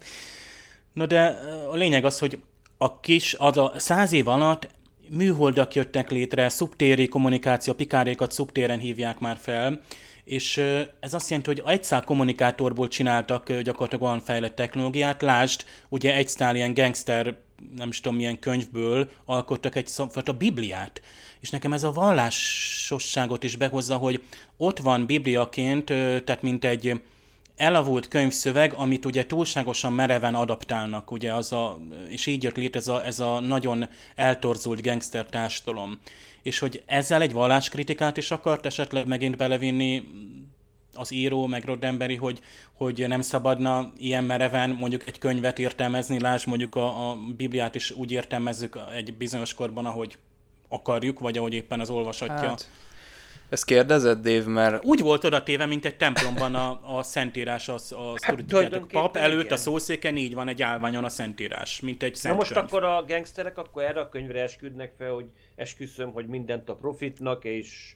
No 0.92 1.06
de 1.06 1.40
a 1.70 1.74
lényeg 1.74 2.04
az, 2.04 2.18
hogy 2.18 2.38
a 2.82 3.00
kis, 3.00 3.34
az 3.38 3.56
a 3.56 3.72
száz 3.76 4.12
év 4.12 4.28
alatt 4.28 4.68
műholdak 5.08 5.74
jöttek 5.74 6.10
létre, 6.10 6.48
szubtéri 6.48 7.08
kommunikáció, 7.08 7.72
pikárékat 7.72 8.32
szubtéren 8.32 8.78
hívják 8.78 9.18
már 9.18 9.36
fel, 9.40 9.80
és 10.24 10.56
ez 11.00 11.14
azt 11.14 11.28
jelenti, 11.30 11.50
hogy 11.50 11.72
egy 11.72 11.84
szál 11.84 12.04
kommunikátorból 12.04 12.88
csináltak 12.88 13.52
gyakorlatilag 13.52 14.04
olyan 14.04 14.20
fejlett 14.20 14.54
technológiát, 14.54 15.22
lásd, 15.22 15.64
ugye 15.88 16.14
egy 16.14 16.28
szál 16.28 16.56
ilyen 16.56 16.74
gangster, 16.74 17.36
nem 17.76 17.88
is 17.88 18.00
tudom 18.00 18.18
milyen 18.18 18.38
könyvből 18.38 19.10
alkottak 19.24 19.76
egy 19.76 19.90
a 20.24 20.32
Bibliát. 20.32 21.02
És 21.40 21.50
nekem 21.50 21.72
ez 21.72 21.82
a 21.82 21.92
vallásosságot 21.92 23.44
is 23.44 23.56
behozza, 23.56 23.96
hogy 23.96 24.22
ott 24.56 24.78
van 24.78 25.06
Bibliaként, 25.06 25.84
tehát 26.24 26.42
mint 26.42 26.64
egy 26.64 27.00
elavult 27.60 28.08
könyvszöveg, 28.08 28.72
amit 28.72 29.04
ugye 29.04 29.26
túlságosan 29.26 29.92
mereven 29.92 30.34
adaptálnak, 30.34 31.10
ugye 31.10 31.34
az 31.34 31.52
a, 31.52 31.78
és 32.08 32.26
így 32.26 32.42
jött 32.42 32.56
létre 32.56 32.80
ez 32.80 32.88
a, 32.88 33.06
ez 33.06 33.20
a 33.20 33.40
nagyon 33.40 33.88
eltorzult 34.14 34.82
gangster 34.82 35.26
társadalom. 35.26 35.98
És 36.42 36.58
hogy 36.58 36.82
ezzel 36.86 37.22
egy 37.22 37.32
valláskritikát 37.32 38.16
is 38.16 38.30
akart 38.30 38.66
esetleg 38.66 39.06
megint 39.06 39.36
belevinni 39.36 40.02
az 40.94 41.12
író, 41.12 41.46
meg 41.46 41.64
Roddenberry, 41.64 42.16
hogy, 42.16 42.40
hogy 42.72 43.04
nem 43.08 43.20
szabadna 43.20 43.92
ilyen 43.96 44.24
mereven 44.24 44.70
mondjuk 44.70 45.06
egy 45.06 45.18
könyvet 45.18 45.58
értelmezni, 45.58 46.20
lásd 46.20 46.46
mondjuk 46.46 46.74
a, 46.74 47.10
a 47.10 47.16
Bibliát 47.36 47.74
is 47.74 47.90
úgy 47.90 48.12
értelmezzük 48.12 48.78
egy 48.94 49.14
bizonyos 49.14 49.54
korban, 49.54 49.86
ahogy 49.86 50.18
akarjuk, 50.68 51.18
vagy 51.18 51.38
ahogy 51.38 51.52
éppen 51.52 51.80
az 51.80 51.90
olvasatja. 51.90 52.48
Hát 52.48 52.70
ezt 53.50 53.64
kérdezed, 53.64 54.18
Dave, 54.18 54.48
mert... 54.50 54.84
Úgy 54.84 55.00
volt 55.00 55.24
oda 55.24 55.42
téve, 55.42 55.66
mint 55.66 55.84
egy 55.84 55.96
templomban 55.96 56.54
a, 56.54 56.80
a 56.98 57.02
szentírás, 57.02 57.68
a, 57.68 57.74
a, 57.74 58.14
hát, 58.20 58.52
a 58.52 58.86
pap 58.88 59.16
előtt 59.16 59.44
igen. 59.44 59.52
a 59.52 59.56
szószéken 59.56 60.16
így 60.16 60.34
van 60.34 60.48
egy 60.48 60.62
állványon 60.62 61.04
a 61.04 61.08
szentírás, 61.08 61.80
mint 61.80 62.02
egy 62.02 62.14
szent 62.14 62.34
Na 62.34 62.40
most 62.40 62.52
könyv. 62.52 62.64
akkor 62.64 62.84
a 62.84 63.04
gangsterek 63.06 63.58
akkor 63.58 63.82
erre 63.82 64.00
a 64.00 64.08
könyvre 64.08 64.42
esküdnek 64.42 64.92
fel, 64.98 65.12
hogy 65.12 65.26
esküszöm, 65.56 66.12
hogy 66.12 66.26
mindent 66.26 66.68
a 66.68 66.74
profitnak, 66.74 67.44
és 67.44 67.94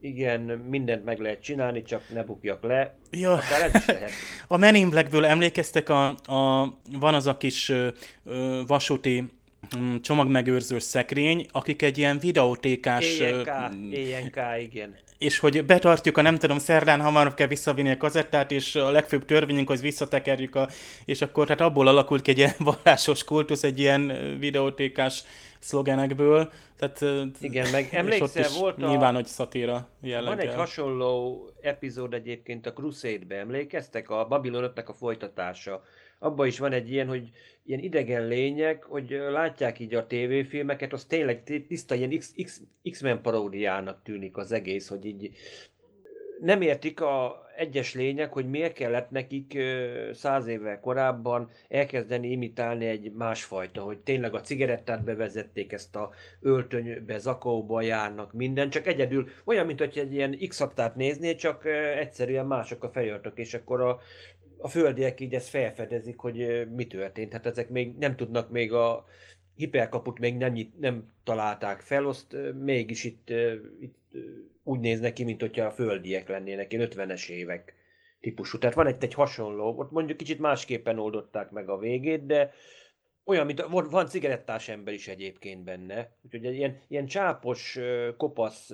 igen, 0.00 0.40
mindent 0.40 1.04
meg 1.04 1.18
lehet 1.18 1.42
csinálni, 1.42 1.82
csak 1.82 2.02
ne 2.12 2.22
bukjak 2.22 2.62
le. 2.62 2.94
Ja. 3.10 3.32
Akár 3.32 3.62
ez 3.62 3.74
is 3.74 3.86
lehet. 3.86 4.10
A 4.48 4.56
Men 4.56 4.74
in 4.74 4.90
Blackből 4.90 5.24
emlékeztek, 5.24 5.88
a, 5.88 6.08
a, 6.08 6.72
van 6.98 7.14
az 7.14 7.26
a 7.26 7.36
kis 7.36 7.68
ö, 7.68 8.62
vasúti 8.66 9.24
csomagmegőrző 10.00 10.78
szekrény, 10.78 11.46
akik 11.52 11.82
egy 11.82 11.98
ilyen 11.98 12.18
videótékás... 12.18 13.18
ENK, 13.18 13.48
ENK, 13.92 14.38
igen. 14.62 14.94
És 15.18 15.38
hogy 15.38 15.64
betartjuk 15.64 16.18
a 16.18 16.22
nem 16.22 16.36
tudom, 16.36 16.58
szerdán 16.58 17.00
hamarabb 17.00 17.34
kell 17.34 17.46
visszavinni 17.46 17.90
a 17.90 17.96
kazettát, 17.96 18.50
és 18.50 18.74
a 18.74 18.90
legfőbb 18.90 19.24
törvényünk, 19.24 19.68
hogy 19.68 19.80
visszatekerjük 19.80 20.54
a... 20.54 20.68
És 21.04 21.22
akkor 21.22 21.46
tehát 21.46 21.60
abból 21.60 21.86
alakult 21.86 22.22
ki 22.22 22.30
egy 22.30 22.38
ilyen 22.38 22.54
vallásos 22.84 23.24
kultusz, 23.24 23.62
egy 23.62 23.78
ilyen 23.78 24.36
videótékás 24.38 25.22
szlogenekből. 25.66 26.52
Tehát, 26.76 27.00
Igen, 27.40 27.70
meg 27.70 27.88
emlékszel, 27.92 28.48
volt 28.58 28.82
a... 28.82 28.88
Nyilván, 28.88 29.14
hogy 29.14 29.26
szatíra 29.26 29.88
jelleggel. 30.00 30.36
Van 30.36 30.46
egy 30.46 30.54
hasonló 30.54 31.44
epizód 31.60 32.14
egyébként 32.14 32.66
a 32.66 32.72
Crusade-be, 32.72 33.36
emlékeztek? 33.36 34.10
A 34.10 34.26
Babylon 34.26 34.62
5 34.62 34.78
a 34.78 34.92
folytatása 34.92 35.82
abban 36.18 36.46
is 36.46 36.58
van 36.58 36.72
egy 36.72 36.90
ilyen, 36.90 37.08
hogy 37.08 37.30
ilyen 37.64 37.80
idegen 37.80 38.26
lények, 38.26 38.84
hogy 38.84 39.10
látják 39.30 39.78
így 39.78 39.94
a 39.94 40.06
tévéfilmeket, 40.06 40.92
az 40.92 41.04
tényleg 41.04 41.42
tiszta 41.68 41.94
ilyen 41.94 42.20
X-Men 42.90 43.22
paródiának 43.22 44.02
tűnik 44.02 44.36
az 44.36 44.52
egész, 44.52 44.88
hogy 44.88 45.04
így 45.04 45.30
nem 46.40 46.62
értik 46.62 47.00
a 47.00 47.45
egyes 47.56 47.94
lények, 47.94 48.32
hogy 48.32 48.48
miért 48.48 48.72
kellett 48.72 49.10
nekik 49.10 49.58
száz 50.12 50.46
évvel 50.46 50.80
korábban 50.80 51.50
elkezdeni 51.68 52.30
imitálni 52.30 52.86
egy 52.86 53.12
másfajta, 53.12 53.82
hogy 53.82 53.98
tényleg 53.98 54.34
a 54.34 54.40
cigarettát 54.40 55.04
bevezették, 55.04 55.72
ezt 55.72 55.96
a 55.96 56.10
öltönybe, 56.40 57.18
zakóba 57.18 57.80
járnak, 57.80 58.32
minden, 58.32 58.70
csak 58.70 58.86
egyedül 58.86 59.28
olyan, 59.44 59.66
mint 59.66 59.78
hogy 59.78 59.98
egy 59.98 60.14
ilyen 60.14 60.38
x 60.48 60.64
nézné, 60.94 61.34
csak 61.34 61.64
egyszerűen 61.98 62.46
mások 62.46 62.84
a 62.84 62.90
fejöltök, 62.90 63.38
és 63.38 63.54
akkor 63.54 63.80
a 63.80 64.00
a 64.58 64.68
földiek 64.68 65.20
így 65.20 65.34
ezt 65.34 65.48
felfedezik, 65.48 66.18
hogy 66.18 66.68
mi 66.74 66.86
történt. 66.86 67.32
Hát 67.32 67.46
ezek 67.46 67.68
még 67.68 67.96
nem 67.98 68.16
tudnak 68.16 68.50
még 68.50 68.72
a 68.72 69.04
hiperkaput 69.54 70.18
még 70.18 70.36
nem, 70.36 70.54
nem 70.80 71.12
találták 71.24 71.80
fel, 71.80 72.06
azt 72.06 72.36
mégis 72.62 73.04
itt, 73.04 73.30
itt 73.80 74.10
úgy 74.66 74.80
néznek 74.80 75.12
ki, 75.12 75.24
mint 75.24 75.40
hogyha 75.40 75.64
a 75.64 75.70
földiek 75.70 76.28
lennének, 76.28 76.72
én 76.72 76.88
50-es 76.90 77.28
évek 77.28 77.74
típusú. 78.20 78.58
Tehát 78.58 78.74
van 78.74 78.86
egy, 78.86 79.04
egy 79.04 79.14
hasonló, 79.14 79.78
ott 79.78 79.90
mondjuk 79.90 80.18
kicsit 80.18 80.38
másképpen 80.38 80.98
oldották 80.98 81.50
meg 81.50 81.68
a 81.68 81.78
végét, 81.78 82.26
de 82.26 82.52
olyan, 83.24 83.46
mint 83.46 83.62
van 83.90 84.06
cigarettás 84.06 84.68
ember 84.68 84.94
is 84.94 85.08
egyébként 85.08 85.64
benne, 85.64 86.16
úgyhogy 86.24 86.44
ilyen, 86.44 86.78
ilyen 86.88 87.06
csápos, 87.06 87.78
kopasz 88.16 88.70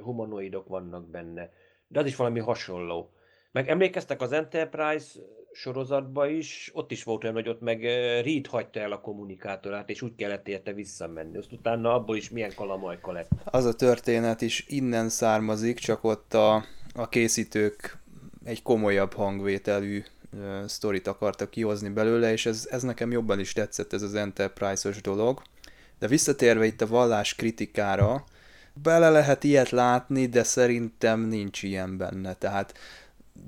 humanoidok 0.00 0.68
vannak 0.68 1.10
benne. 1.10 1.50
De 1.88 2.00
az 2.00 2.06
is 2.06 2.16
valami 2.16 2.40
hasonló. 2.40 3.12
Meg 3.52 3.68
emlékeztek 3.68 4.20
az 4.20 4.32
Enterprise 4.32 5.20
sorozatba 5.56 6.28
is, 6.28 6.70
ott 6.74 6.90
is 6.90 7.04
volt 7.04 7.22
olyan, 7.22 7.34
hogy 7.34 7.48
ott 7.48 7.60
meg 7.60 7.82
Reed 8.24 8.46
hagyta 8.46 8.80
el 8.80 8.92
a 8.92 9.00
kommunikátorát, 9.00 9.90
és 9.90 10.02
úgy 10.02 10.14
kellett 10.16 10.48
érte 10.48 10.72
visszamenni. 10.72 11.36
Azt 11.36 11.52
utána 11.52 11.94
abból 11.94 12.16
is 12.16 12.30
milyen 12.30 12.52
kalamajka 12.54 13.12
lett. 13.12 13.30
Az 13.44 13.64
a 13.64 13.74
történet 13.74 14.40
is 14.40 14.64
innen 14.68 15.08
származik, 15.08 15.78
csak 15.78 16.04
ott 16.04 16.34
a, 16.34 16.64
a 16.94 17.08
készítők 17.08 17.98
egy 18.44 18.62
komolyabb 18.62 19.12
hangvételű 19.12 20.02
uh, 20.32 20.64
sztorit 20.66 21.06
akartak 21.06 21.50
kihozni 21.50 21.88
belőle, 21.88 22.32
és 22.32 22.46
ez, 22.46 22.66
ez 22.70 22.82
nekem 22.82 23.10
jobban 23.10 23.40
is 23.40 23.52
tetszett, 23.52 23.92
ez 23.92 24.02
az 24.02 24.14
Enterprise-os 24.14 25.00
dolog. 25.00 25.42
De 25.98 26.06
visszatérve 26.06 26.64
itt 26.64 26.80
a 26.80 26.86
vallás 26.86 27.34
kritikára, 27.34 28.24
bele 28.82 29.10
lehet 29.10 29.44
ilyet 29.44 29.70
látni, 29.70 30.26
de 30.26 30.42
szerintem 30.42 31.20
nincs 31.20 31.62
ilyen 31.62 31.96
benne. 31.96 32.34
Tehát 32.34 32.74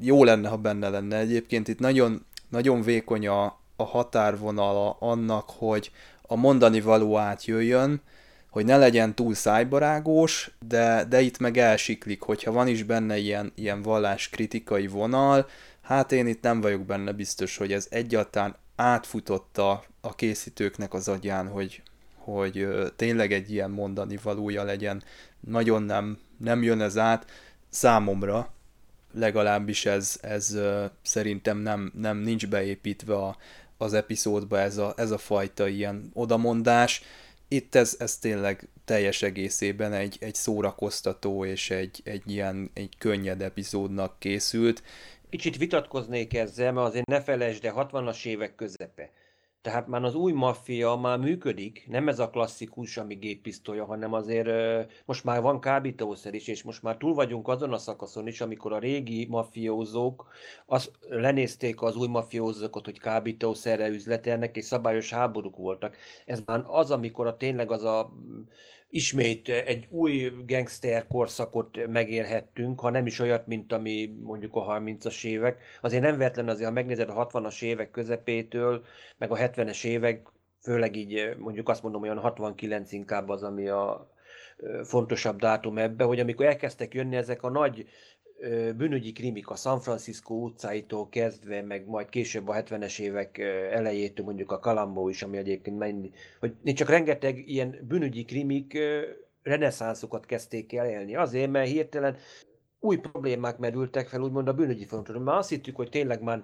jó 0.01 0.24
lenne, 0.24 0.48
ha 0.48 0.57
benne 0.57 0.88
lenne. 0.88 1.16
Egyébként 1.16 1.68
itt 1.68 1.79
nagyon, 1.79 2.27
nagyon 2.48 2.83
vékony 2.83 3.27
a, 3.27 3.44
a 3.77 3.85
határvonala 3.85 4.96
annak, 5.01 5.51
hogy 5.59 5.90
a 6.22 6.37
mondani 6.37 6.81
való 6.81 7.16
átjöjjön, 7.16 8.03
hogy 8.51 8.64
ne 8.64 8.77
legyen 8.77 9.14
túl 9.14 9.35
szájbarágós, 9.35 10.51
de, 10.68 11.05
de 11.05 11.20
itt 11.20 11.38
meg 11.38 11.57
elsiklik, 11.57 12.22
hogyha 12.22 12.53
van 12.53 12.68
is 12.68 12.83
benne 12.83 13.16
ilyen, 13.16 13.53
ilyen 13.55 13.83
valláskritikai 13.83 14.87
vonal, 14.87 15.46
hát 15.83 16.12
én 16.12 16.27
itt 16.27 16.42
nem 16.42 16.61
vagyok 16.61 16.85
benne 16.85 17.12
biztos, 17.12 17.57
hogy 17.57 17.72
ez 17.72 17.87
egyáltalán 17.90 18.57
átfutotta 18.77 19.85
a 20.01 20.14
készítőknek 20.14 20.94
az 20.94 21.09
agyán, 21.09 21.48
hogy, 21.48 21.83
hogy 22.16 22.68
tényleg 22.96 23.33
egy 23.33 23.53
ilyen 23.53 23.70
mondani 23.70 24.18
valója 24.22 24.62
legyen. 24.62 25.03
Nagyon 25.40 25.83
nem, 25.83 26.18
nem 26.37 26.62
jön 26.62 26.81
ez 26.81 26.98
át 26.98 27.31
számomra, 27.68 28.53
legalábbis 29.12 29.87
ez, 29.87 30.18
ez 30.23 30.59
szerintem 31.03 31.59
nem, 31.59 31.92
nem 31.94 32.18
nincs 32.18 32.47
beépítve 32.47 33.14
a, 33.14 33.37
az 33.77 33.92
epizódba 33.92 34.59
ez 34.59 34.77
a, 34.77 34.92
ez 34.97 35.11
a 35.11 35.18
fajta 35.18 35.68
ilyen 35.68 36.11
odamondás. 36.14 37.03
itt 37.49 37.75
ez, 37.75 37.97
ez 37.99 38.18
tényleg 38.18 38.68
teljes 38.85 39.23
egészében 39.23 39.92
egy, 39.92 40.16
egy 40.21 40.35
szórakoztató 40.35 41.44
és 41.44 41.71
egy, 41.71 42.01
egy 42.05 42.31
ilyen 42.31 42.71
egy 42.75 42.94
könnyed 42.99 43.42
epizódnak 43.42 44.18
készült. 44.18 44.83
Kicsit 45.31 45.57
vitatkoznék 45.57 46.35
ezzel, 46.35 46.73
mert 46.73 46.87
azért 46.87 47.07
ne 47.07 47.23
felejtsd, 47.23 47.62
de 47.62 47.73
60-as 47.77 48.25
évek 48.27 48.55
közepe. 48.55 49.11
Tehát 49.68 49.87
már 49.87 50.04
az 50.04 50.14
új 50.14 50.33
maffia 50.33 50.96
már 50.96 51.18
működik, 51.18 51.87
nem 51.88 52.09
ez 52.09 52.18
a 52.18 52.31
klasszikus, 52.31 52.96
ami 52.96 53.14
géppisztolya, 53.14 53.85
hanem 53.85 54.12
azért 54.12 54.48
most 55.04 55.24
már 55.24 55.40
van 55.40 55.61
kábítószer 55.61 56.35
is, 56.35 56.48
és 56.48 56.62
most 56.62 56.83
már 56.83 56.96
túl 56.96 57.14
vagyunk 57.14 57.48
azon 57.48 57.72
a 57.72 57.78
szakaszon 57.78 58.26
is, 58.26 58.40
amikor 58.40 58.72
a 58.72 58.78
régi 58.78 59.26
mafiózók 59.31 60.26
az, 60.66 60.90
lenézték 61.09 61.83
az 61.83 61.96
új 61.96 62.07
mafiózókat, 62.07 62.85
hogy 62.85 62.98
kábítószerre 62.98 63.88
üzletelnek, 63.88 64.57
és 64.57 64.64
szabályos 64.64 65.12
háborúk 65.12 65.57
voltak. 65.57 65.96
Ez 66.26 66.42
már 66.46 66.64
az, 66.66 66.90
amikor 66.90 67.26
a 67.26 67.37
tényleg 67.37 67.70
az 67.70 67.85
a 67.85 68.12
ismét 68.90 69.48
egy 69.48 69.87
új 69.90 70.33
gangster 70.46 71.07
korszakot 71.07 71.87
megélhettünk, 71.87 72.81
ha 72.81 72.90
nem 72.90 73.07
is 73.07 73.18
olyat, 73.18 73.46
mint 73.46 73.72
ami 73.72 74.18
mondjuk 74.22 74.55
a 74.55 74.81
30-as 74.81 75.24
évek. 75.24 75.62
Azért 75.81 76.03
nem 76.03 76.16
véletlen 76.16 76.48
azért, 76.48 76.68
ha 76.68 76.74
megnézed 76.74 77.09
a 77.09 77.27
60-as 77.27 77.62
évek 77.62 77.90
közepétől, 77.90 78.85
meg 79.18 79.31
a 79.31 79.37
70-es 79.37 79.85
évek, 79.85 80.27
főleg 80.62 80.96
így 80.96 81.35
mondjuk 81.38 81.68
azt 81.68 81.83
mondom, 81.83 82.03
olyan 82.03 82.18
69 82.18 82.92
inkább 82.92 83.29
az, 83.29 83.42
ami 83.42 83.68
a 83.68 84.11
fontosabb 84.85 85.38
dátum 85.38 85.79
ebbe, 85.79 86.05
hogy 86.05 86.20
amikor 86.20 86.46
elkezdtek 86.46 86.94
jönni 86.94 87.16
ezek 87.16 87.42
a 87.42 87.51
nagy 87.51 87.88
bűnügyi 88.77 89.12
krimik 89.12 89.48
a 89.48 89.55
San 89.55 89.81
Francisco 89.81 90.35
utcáitól 90.35 91.09
kezdve, 91.09 91.62
meg 91.62 91.87
majd 91.87 92.09
később 92.09 92.48
a 92.48 92.55
70-es 92.55 93.01
évek 93.01 93.38
elejétől 93.72 94.24
mondjuk 94.24 94.53
a 94.53 94.59
Kalambó 94.59 95.09
is, 95.09 95.22
ami 95.22 95.37
egyébként 95.37 95.79
menni, 95.79 96.11
hogy 96.40 96.74
csak 96.74 96.88
rengeteg 96.88 97.48
ilyen 97.48 97.79
bűnügyi 97.88 98.24
krimik 98.24 98.79
reneszánszokat 99.42 100.27
kezdték 100.27 100.74
el 100.74 100.88
élni. 100.88 101.16
Azért, 101.16 101.51
mert 101.51 101.68
hirtelen 101.68 102.16
új 102.81 102.96
problémák 102.96 103.59
merültek 103.59 104.09
fel, 104.09 104.20
úgymond 104.20 104.48
a 104.48 104.53
bűnügyi 104.53 104.85
fronton. 104.85 105.22
Már 105.22 105.37
azt 105.37 105.48
hittük, 105.48 105.77
hogy 105.77 105.88
tényleg 105.88 106.22
már 106.22 106.42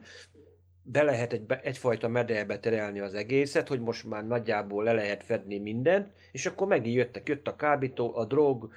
be 0.83 1.03
lehet 1.03 1.33
egy, 1.33 1.45
egyfajta 1.63 2.09
medelbe 2.09 2.59
terelni 2.59 3.01
az 3.01 3.15
egészet, 3.15 3.69
hogy 3.69 3.81
most 3.81 4.05
már 4.05 4.27
nagyjából 4.27 4.85
le 4.85 4.93
lehet 4.93 5.25
fedni 5.25 5.59
mindent, 5.59 6.13
és 6.33 6.47
akkor 6.47 6.67
megint 6.67 6.97
jöttek, 6.97 7.29
jött 7.29 7.47
a 7.47 7.57
kábító, 7.57 8.17
a 8.17 8.25
drog, 8.25 8.73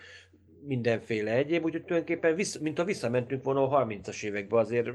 mindenféle 0.67 1.31
egyéb, 1.31 1.65
úgyhogy 1.65 1.83
tulajdonképpen 1.83 2.35
vissza, 2.35 2.59
mint 2.61 2.79
a 2.79 2.83
visszamentünk 2.83 3.43
volna 3.43 3.69
a 3.69 3.85
30-as 3.85 4.23
évekbe, 4.23 4.57
azért 4.57 4.89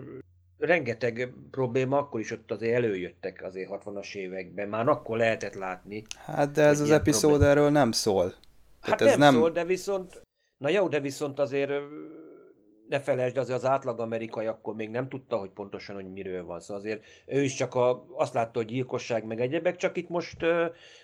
rengeteg 0.58 1.34
probléma 1.50 1.98
akkor 1.98 2.20
is 2.20 2.30
ott 2.30 2.50
azért 2.50 2.74
előjöttek 2.74 3.42
azért 3.42 3.70
60-as 3.72 4.14
években, 4.14 4.68
már 4.68 4.88
akkor 4.88 5.16
lehetett 5.16 5.54
látni. 5.54 6.02
Hát 6.16 6.50
de 6.50 6.62
ez 6.62 6.80
az 6.80 6.90
epizód 6.90 7.30
probléma. 7.30 7.50
erről 7.50 7.70
nem 7.70 7.92
szól. 7.92 8.34
Hát 8.80 9.00
ez 9.00 9.10
nem, 9.10 9.18
nem 9.18 9.34
szól, 9.34 9.50
de 9.50 9.64
viszont, 9.64 10.22
na 10.58 10.68
jó, 10.68 10.88
de 10.88 11.00
viszont 11.00 11.38
azért 11.38 11.72
ne 12.88 13.00
felejtsd, 13.00 13.36
azért 13.36 13.58
az 13.58 13.64
átlag 13.64 14.00
amerikai 14.00 14.46
akkor 14.46 14.74
még 14.74 14.90
nem 14.90 15.08
tudta, 15.08 15.36
hogy 15.36 15.50
pontosan, 15.50 15.94
hogy 15.94 16.12
miről 16.12 16.44
van 16.44 16.60
szó. 16.60 16.74
Azért 16.74 17.04
ő 17.26 17.42
is 17.42 17.54
csak 17.54 17.74
a, 17.74 18.06
azt 18.16 18.34
látta, 18.34 18.58
hogy 18.58 18.68
gyilkosság 18.68 19.24
meg 19.24 19.40
egyebek, 19.40 19.76
csak 19.76 19.96
itt 19.96 20.08
most 20.08 20.36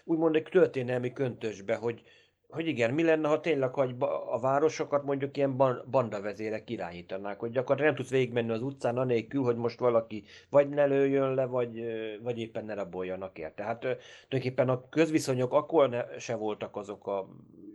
úgymond 0.04 0.36
egy 0.36 0.48
történelmi 0.50 1.12
köntösbe, 1.12 1.74
hogy 1.74 2.02
hogy 2.48 2.66
igen, 2.66 2.94
mi 2.94 3.02
lenne, 3.02 3.28
ha 3.28 3.40
tényleg 3.40 3.72
hogy 3.74 3.94
a 4.30 4.40
városokat 4.40 5.04
mondjuk 5.04 5.36
ilyen 5.36 5.56
bandavezérek 5.90 6.70
irányítanák, 6.70 7.38
hogy 7.38 7.50
gyakorlatilag 7.50 7.90
nem 7.90 7.94
tudsz 7.94 8.10
végigmenni 8.10 8.50
az 8.50 8.62
utcán 8.62 8.96
anélkül, 8.96 9.42
hogy 9.42 9.56
most 9.56 9.78
valaki 9.78 10.24
vagy 10.50 10.68
ne 10.68 10.84
lőjön 10.84 11.34
le, 11.34 11.44
vagy, 11.44 11.84
vagy 12.22 12.38
éppen 12.38 12.64
ne 12.64 12.74
raboljanak 12.74 13.38
el. 13.38 13.52
Tehát 13.54 13.80
tulajdonképpen 13.80 14.68
a 14.68 14.88
közviszonyok 14.88 15.52
akkor 15.52 15.88
ne, 15.88 16.18
se 16.18 16.34
voltak 16.34 16.76
azok 16.76 17.06
a 17.06 17.28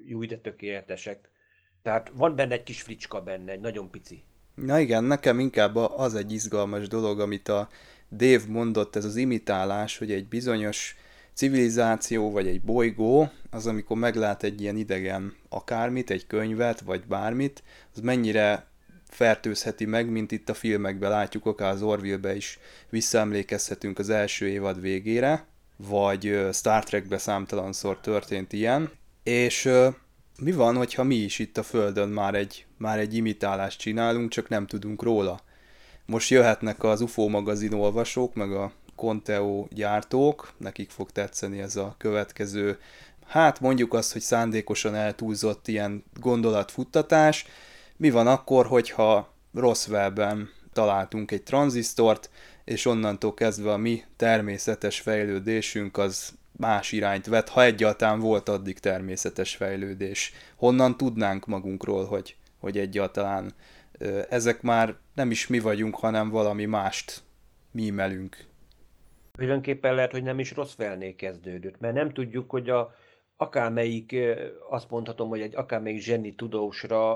jó 0.06 0.24
de 0.24 0.38
tökéletesek. 0.38 1.30
Tehát 1.82 2.12
van 2.16 2.36
benne 2.36 2.54
egy 2.54 2.64
kis 2.64 2.82
fricska 2.82 3.22
benne, 3.22 3.52
egy 3.52 3.60
nagyon 3.60 3.90
pici. 3.90 4.24
Na 4.56 4.80
igen, 4.80 5.04
nekem 5.04 5.40
inkább 5.40 5.76
az 5.76 6.16
egy 6.16 6.32
izgalmas 6.32 6.88
dolog, 6.88 7.20
amit 7.20 7.48
a 7.48 7.68
Dave 8.12 8.44
mondott, 8.48 8.96
ez 8.96 9.06
az 9.06 9.16
imitálás, 9.16 9.98
hogy 9.98 10.12
egy 10.12 10.28
bizonyos 10.28 10.96
civilizáció 11.34 12.32
vagy 12.32 12.48
egy 12.48 12.62
bolygó, 12.62 13.30
az 13.50 13.68
amikor 13.68 13.98
meglát 13.98 14.44
egy 14.44 14.62
ilyen 14.62 14.78
idegen 14.78 15.36
akármit, 15.50 16.10
egy 16.10 16.28
könyvet 16.28 16.80
vagy 16.80 17.04
bármit, 17.08 17.64
az 17.96 18.02
mennyire 18.02 18.68
fertőzheti 19.10 19.86
meg, 19.86 20.10
mint 20.10 20.32
itt 20.32 20.50
a 20.50 20.54
filmekben 20.54 21.10
látjuk, 21.10 21.46
akár 21.46 21.72
az 21.72 21.82
Orville-be 21.82 22.36
is 22.36 22.60
visszaemlékezhetünk 22.90 24.00
az 24.00 24.10
első 24.10 24.48
évad 24.48 24.82
végére, 24.82 25.46
vagy 25.78 26.48
Star 26.52 26.84
Trekbe 26.84 27.18
számtalanszor 27.18 28.00
történt 28.00 28.54
ilyen, 28.54 28.92
és 29.24 29.70
mi 30.40 30.52
van, 30.52 30.76
hogyha 30.76 31.04
mi 31.04 31.16
is 31.16 31.40
itt 31.40 31.58
a 31.58 31.64
Földön 31.64 32.10
már 32.10 32.36
egy, 32.36 32.66
már 32.78 33.00
egy 33.00 33.16
imitálást 33.16 33.80
csinálunk, 33.80 34.30
csak 34.30 34.50
nem 34.50 34.68
tudunk 34.68 35.04
róla? 35.04 35.40
Most 36.06 36.30
jöhetnek 36.30 36.84
az 36.84 37.02
UFO 37.02 37.28
magazin 37.28 37.74
olvasók, 37.74 38.34
meg 38.34 38.52
a 38.52 38.72
Conteo 38.96 39.68
gyártók, 39.70 40.54
nekik 40.58 40.90
fog 40.90 41.12
tetszeni 41.12 41.60
ez 41.60 41.76
a 41.76 41.96
következő, 41.98 42.80
hát 43.28 43.60
mondjuk 43.60 43.94
azt, 43.94 44.12
hogy 44.12 44.22
szándékosan 44.22 44.96
eltúlzott 44.96 45.68
ilyen 45.68 46.04
gondolatfuttatás. 46.20 47.46
Mi 47.98 48.10
van 48.10 48.28
akkor, 48.28 48.66
hogyha 48.66 49.34
Roswellben 49.54 50.50
találtunk 50.74 51.32
egy 51.32 51.44
tranzisztort, 51.44 52.30
és 52.64 52.86
onnantól 52.86 53.34
kezdve 53.34 53.72
a 53.72 53.78
mi 53.78 54.04
természetes 54.16 55.00
fejlődésünk 55.00 55.98
az 55.98 56.34
más 56.58 56.92
irányt 56.92 57.26
vett, 57.26 57.50
ha 57.50 57.64
egyáltalán 57.64 58.20
volt 58.20 58.50
addig 58.50 58.80
természetes 58.80 59.56
fejlődés. 59.56 60.34
Honnan 60.56 60.98
tudnánk 60.98 61.46
magunkról, 61.46 62.06
hogy, 62.06 62.36
hogy 62.60 62.78
egyáltalán 62.78 63.54
ezek 64.30 64.62
már 64.62 64.96
nem 65.14 65.32
is 65.32 65.48
mi 65.48 65.60
vagyunk, 65.60 65.96
hanem 65.96 66.30
valami 66.30 66.66
mást 66.66 67.24
mímelünk. 67.72 68.46
Tulajdonképpen 69.38 69.96
lehet, 69.96 70.12
hogy 70.12 70.24
nem 70.24 70.40
is 70.40 70.54
rossz 70.54 70.74
felné 70.74 71.16
kezdődött, 71.16 71.80
mert 71.80 71.94
nem 71.94 72.10
tudjuk, 72.10 72.50
hogy 72.50 72.70
a, 72.70 72.94
akármelyik, 73.38 74.16
azt 74.70 74.90
mondhatom, 74.90 75.30
hogy 75.30 75.42
egy 75.42 75.56
akármelyik 75.56 76.02
zseni 76.02 76.36
tudósra 76.36 77.12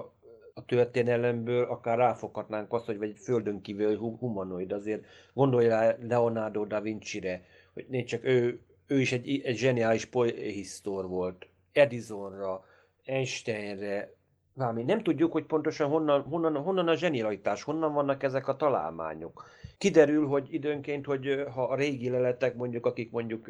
a 0.53 0.65
történelemből 0.65 1.63
akár 1.63 1.97
ráfoghatnánk 1.97 2.73
azt, 2.73 2.85
hogy 2.85 2.97
vagy 2.97 3.09
egy 3.09 3.19
földön 3.19 3.61
kívül 3.61 3.97
humanoid. 3.97 4.71
Azért 4.71 5.05
gondolj 5.33 5.67
rá 5.67 5.95
Leonardo 6.07 6.65
da 6.65 6.81
Vinci-re, 6.81 7.45
hogy 7.73 7.85
négy 7.89 8.05
csak 8.05 8.23
ő, 8.23 8.59
ő 8.87 8.99
is 8.99 9.11
egy, 9.11 9.41
egy 9.43 9.57
zseniális 9.57 10.05
polyhisztor 10.05 11.07
volt. 11.07 11.47
Edisonra, 11.71 12.65
Einsteinre, 13.05 14.13
valami. 14.53 14.83
Nem 14.83 15.03
tudjuk, 15.03 15.31
hogy 15.31 15.45
pontosan 15.45 15.89
honnan, 15.89 16.21
honnan, 16.21 16.57
honnan 16.57 16.87
a 16.87 16.95
zsenialitás, 16.95 17.63
honnan 17.63 17.93
vannak 17.93 18.23
ezek 18.23 18.47
a 18.47 18.55
találmányok. 18.55 19.45
Kiderül, 19.77 20.27
hogy 20.27 20.53
időnként, 20.53 21.05
hogy 21.05 21.43
ha 21.53 21.63
a 21.63 21.75
régi 21.75 22.09
leletek, 22.09 22.55
mondjuk 22.55 22.85
akik 22.85 23.11
mondjuk 23.11 23.47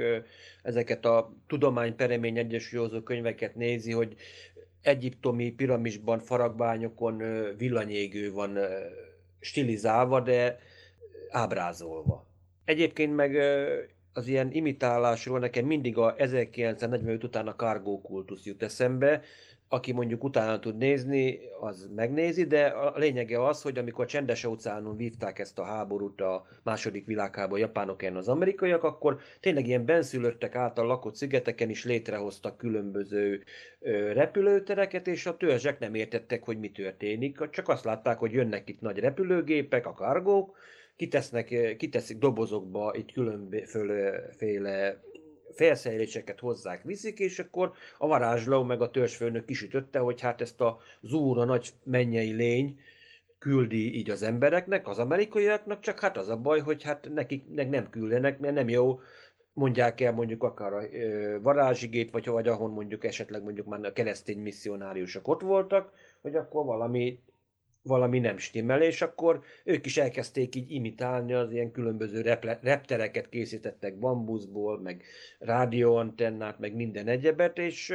ezeket 0.63 1.06
a 1.06 1.34
tudomány 1.48 1.96
peremény 1.96 2.38
egyesülőző 2.38 3.04
könyveket 3.04 3.56
nézi, 3.56 3.92
hogy 3.92 4.16
egyiptomi 4.82 5.52
piramisban, 5.52 6.20
faragványokon 6.20 7.24
villanyégő 7.58 8.32
van 8.32 8.58
stilizálva, 9.40 10.22
de 10.22 10.60
ábrázolva. 11.30 12.26
Egyébként 12.66 13.16
meg 13.16 13.36
az 14.13 14.28
ilyen 14.28 14.52
imitálásról 14.52 15.40
nekem 15.40 15.66
mindig 15.66 15.98
a 15.98 16.16
1945 16.18 17.24
után 17.24 17.48
a 17.48 17.56
cargo 17.56 18.02
jut 18.44 18.63
eszembe, 18.63 19.22
aki 19.69 19.91
mondjuk 19.91 20.23
utána 20.23 20.60
tud 20.60 20.77
nézni, 20.77 21.39
az 21.60 21.89
megnézi, 21.95 22.43
de 22.43 22.65
a 22.65 22.97
lényege 22.97 23.45
az, 23.45 23.62
hogy 23.62 23.77
amikor 23.77 24.03
a 24.06 24.08
csendes 24.08 24.43
óceánon 24.43 24.97
vívták 24.97 25.39
ezt 25.39 25.60
a 25.60 25.63
háborút 25.63 26.21
a 26.21 26.45
második 26.63 27.06
világháború 27.06 27.62
japánok 27.62 28.03
ellen 28.03 28.17
az 28.17 28.27
amerikaiak, 28.27 28.84
akkor 28.84 29.19
tényleg 29.39 29.67
ilyen 29.67 29.86
benszülöttek 29.86 30.56
által 30.56 30.86
lakott 30.86 31.15
szigeteken 31.15 31.69
is 31.69 31.86
létrehoztak 31.86 32.58
különböző 32.58 33.43
repülőtereket, 34.13 35.08
és 35.08 35.25
a 35.25 35.38
törzsek 35.38 35.80
nem 35.80 35.93
értettek, 35.93 36.43
hogy 36.43 36.60
mi 36.60 36.71
történik, 36.71 37.49
csak 37.49 37.69
azt 37.69 37.86
látták, 37.86 38.17
hogy 38.17 38.32
jönnek 38.32 38.69
itt 38.69 38.82
nagy 38.82 38.99
repülőgépek, 38.99 39.86
a 39.86 39.93
kargók, 39.93 40.58
kitesznek, 40.95 41.75
kiteszik 41.77 42.17
dobozokba 42.17 42.93
itt 42.95 43.12
különféle 43.12 45.01
felszereléseket 45.52 46.40
hozzák, 46.40 46.84
viszik, 46.84 47.20
és 47.20 47.40
akkor 47.40 47.72
a 47.98 48.08
varázsló 48.08 48.64
meg 48.64 48.82
a 48.82 48.90
törzsfőnök 48.90 49.46
kisütötte, 49.46 50.00
hogy 50.00 50.22
hát 50.22 50.42
ezt 50.42 50.62
a 50.62 50.80
zúra 51.02 51.44
nagy 51.44 51.74
mennyei 51.84 52.32
lény 52.32 52.80
küldi 53.40 53.96
így 53.98 54.10
az 54.10 54.24
embereknek, 54.24 54.88
az 54.88 55.00
amerikaiaknak, 55.00 55.80
csak 55.80 56.00
hát 56.00 56.18
az 56.18 56.30
a 56.30 56.38
baj, 56.38 56.60
hogy 56.60 56.84
hát 56.84 57.10
nekik 57.14 57.44
nem 57.70 57.90
küldenek, 57.90 58.40
mert 58.40 58.54
nem 58.54 58.70
jó 58.70 59.00
mondják 59.54 60.02
el 60.02 60.12
mondjuk 60.12 60.44
akár 60.44 60.74
a 60.74 60.82
varázsigét, 61.42 62.12
vagy, 62.12 62.26
vagy 62.26 62.48
ahon 62.48 62.72
mondjuk 62.72 63.04
esetleg 63.04 63.44
mondjuk 63.44 63.68
már 63.68 63.86
a 63.86 63.94
keresztény 63.94 64.40
misszionáriusok 64.40 65.28
ott 65.28 65.42
voltak, 65.42 65.92
hogy 66.22 66.36
akkor 66.36 66.66
valami 66.66 67.20
valami 67.88 68.19
nem 68.19 68.38
stimmel, 68.38 68.82
és 68.82 69.02
akkor 69.02 69.41
ők 69.63 69.86
is 69.86 69.97
elkezdték 69.97 70.56
így 70.56 70.71
imitálni 70.71 71.34
az 71.34 71.52
ilyen 71.52 71.71
különböző 71.71 72.21
reple, 72.21 72.60
reptereket 72.62 73.30
készítettek 73.30 74.00
bambuszból, 74.00 74.80
meg 74.80 75.04
rádióantennát, 75.39 76.60
meg 76.60 76.76
minden 76.76 77.08
egyebet, 77.08 77.58
és 77.58 77.93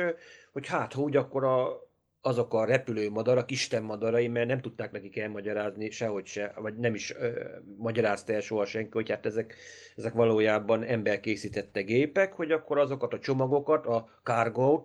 hogy 0.53 0.67
hát, 0.67 0.93
hogy 0.93 1.17
akkor 1.17 1.45
a, 1.45 1.91
azok 2.21 2.55
a 2.55 2.65
repülő 2.65 3.11
madarak, 3.11 3.51
Isten 3.51 3.83
madarai, 3.83 4.29
mert 4.29 4.47
nem 4.47 4.61
tudták 4.61 4.93
nekik 4.93 5.19
elmagyarázni 5.19 5.91
sehogy 5.91 6.27
se, 6.27 6.53
vagy 6.57 6.77
nem 6.77 6.95
is 6.95 7.15
ö, 7.15 7.31
magyarázta 7.77 8.33
el 8.33 8.41
soha 8.41 8.65
senki, 8.65 8.91
hogy 8.93 9.11
hát 9.11 9.27
ezek, 9.27 9.55
ezek 9.97 10.13
valójában 10.13 10.83
ember 10.83 11.21
készítette 11.21 11.83
gépek, 11.83 12.33
hogy 12.33 12.53
akkor 12.53 12.79
azokat 12.79 13.13
a 13.13 13.19
csomagokat, 13.19 13.87
a 13.87 14.09
cargo 14.23 14.83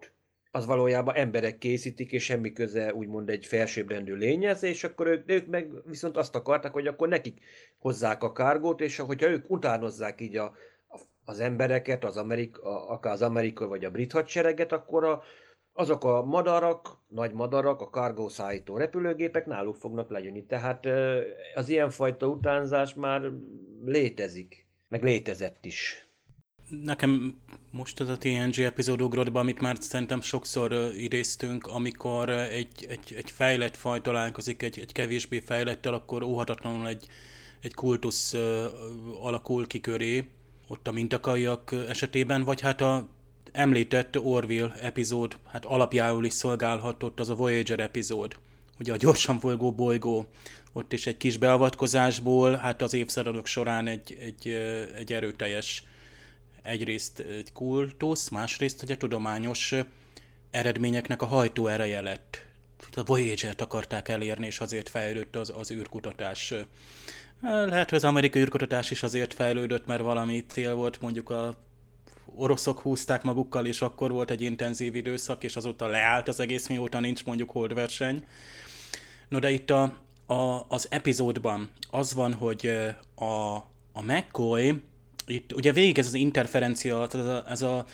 az 0.51 0.65
valójában 0.65 1.15
emberek 1.15 1.57
készítik, 1.57 2.11
és 2.11 2.23
semmi 2.23 2.53
köze 2.53 2.93
úgymond 2.93 3.29
egy 3.29 3.45
felsőbbrendű 3.45 4.13
lényez, 4.13 4.63
és 4.63 4.83
akkor 4.83 5.07
ők, 5.07 5.31
ők 5.31 5.47
meg 5.47 5.71
viszont 5.85 6.17
azt 6.17 6.35
akarták, 6.35 6.71
hogy 6.71 6.87
akkor 6.87 7.07
nekik 7.07 7.39
hozzák 7.77 8.23
a 8.23 8.31
kárgót, 8.31 8.81
és 8.81 8.97
hogyha 8.97 9.29
ők 9.29 9.49
utánozzák 9.49 10.21
így 10.21 10.37
a, 10.37 10.53
az 11.25 11.39
embereket, 11.39 12.03
az 12.03 12.17
Amerika, 12.17 12.87
akár 12.87 13.13
az 13.13 13.21
amerikai 13.21 13.67
vagy 13.67 13.85
a 13.85 13.91
brit 13.91 14.11
hadsereget, 14.11 14.71
akkor 14.71 15.03
a, 15.03 15.23
azok 15.73 16.03
a 16.03 16.23
madarak, 16.23 16.87
nagy 17.07 17.33
madarak, 17.33 17.81
a 17.81 17.89
cargo 17.89 18.29
szállító 18.29 18.77
repülőgépek 18.77 19.45
náluk 19.45 19.75
fognak 19.75 20.09
lejönni. 20.09 20.45
Tehát 20.45 20.85
az 21.55 21.69
ilyenfajta 21.69 22.27
utánzás 22.27 22.93
már 22.93 23.31
létezik, 23.85 24.67
meg 24.87 25.03
létezett 25.03 25.65
is. 25.65 26.06
Nekem 26.69 27.37
most 27.71 27.99
az 27.99 28.09
a 28.09 28.17
TNG 28.17 28.59
epizód 28.59 29.01
ugrott 29.01 29.31
be, 29.31 29.39
amit 29.39 29.61
már 29.61 29.77
szerintem 29.79 30.21
sokszor 30.21 30.91
idéztünk, 30.97 31.67
amikor 31.67 32.29
egy, 32.29 32.85
egy, 32.89 33.13
egy 33.17 33.31
fejlett 33.31 33.77
faj 33.77 34.01
találkozik 34.01 34.63
egy, 34.63 34.79
egy 34.79 34.91
kevésbé 34.91 35.39
fejlettel, 35.39 35.93
akkor 35.93 36.23
óhatatlanul 36.23 36.87
egy, 36.87 37.05
egy 37.61 37.73
kultusz 37.73 38.33
uh, 38.33 38.65
alakul 39.21 39.67
ki 39.67 39.79
köré, 39.79 40.27
ott 40.67 40.87
a 40.87 40.91
mintakaiak 40.91 41.75
esetében, 41.87 42.43
vagy 42.43 42.61
hát 42.61 42.81
a 42.81 43.07
említett 43.51 44.19
Orville 44.19 44.73
epizód, 44.81 45.37
hát 45.47 45.65
alapjául 45.65 46.25
is 46.25 46.33
szolgálhatott 46.33 47.19
az 47.19 47.29
a 47.29 47.35
Voyager 47.35 47.79
epizód, 47.79 48.35
ugye 48.79 48.93
a 48.93 48.97
gyorsan 48.97 49.39
folygó 49.39 49.71
bolygó, 49.71 50.25
ott 50.73 50.93
is 50.93 51.07
egy 51.07 51.17
kis 51.17 51.37
beavatkozásból, 51.37 52.55
hát 52.55 52.81
az 52.81 52.93
évszázadok 52.93 53.45
során 53.45 53.87
egy, 53.87 54.17
egy, 54.19 54.47
egy 54.95 55.13
erőteljes 55.13 55.83
egyrészt 56.67 57.19
egy 57.19 57.51
kultusz, 57.53 58.29
másrészt 58.29 58.79
hogy 58.79 58.91
a 58.91 58.97
tudományos 58.97 59.75
eredményeknek 60.51 61.21
a 61.21 61.25
hajtó 61.25 61.67
ereje 61.67 62.01
lett. 62.01 62.45
A 62.95 63.03
Voyager-t 63.03 63.61
akarták 63.61 64.09
elérni, 64.09 64.45
és 64.45 64.59
azért 64.59 64.89
fejlődött 64.89 65.35
az, 65.35 65.53
az 65.55 65.71
űrkutatás. 65.71 66.53
Lehet, 67.41 67.89
hogy 67.89 67.97
az 67.97 68.03
amerikai 68.03 68.41
űrkutatás 68.41 68.91
is 68.91 69.03
azért 69.03 69.33
fejlődött, 69.33 69.85
mert 69.85 70.01
valami 70.01 70.45
cél 70.47 70.75
volt, 70.75 71.01
mondjuk 71.01 71.29
a 71.29 71.55
oroszok 72.35 72.79
húzták 72.79 73.23
magukkal, 73.23 73.65
és 73.65 73.81
akkor 73.81 74.11
volt 74.11 74.31
egy 74.31 74.41
intenzív 74.41 74.95
időszak, 74.95 75.43
és 75.43 75.55
azóta 75.55 75.87
leállt 75.87 76.27
az 76.27 76.39
egész, 76.39 76.67
mióta 76.67 76.99
nincs 76.99 77.25
mondjuk 77.25 77.49
holdverseny. 77.49 78.25
No 79.29 79.39
de 79.39 79.51
itt 79.51 79.69
a, 79.69 79.97
a, 80.25 80.65
az 80.67 80.87
epizódban 80.89 81.69
az 81.91 82.13
van, 82.13 82.33
hogy 82.33 82.71
a, 83.15 83.55
a 83.91 84.01
McCoy 84.01 84.81
itt 85.27 85.53
ugye 85.53 85.71
végig 85.71 85.97
ez 85.97 86.05
az 86.05 86.13
interferencia, 86.13 87.07
ez 87.11 87.15
a, 87.15 87.43
ez 87.47 87.61
a 87.61 87.85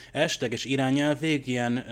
irányelv 0.64 1.20
végig 1.20 1.48
ilyen 1.48 1.86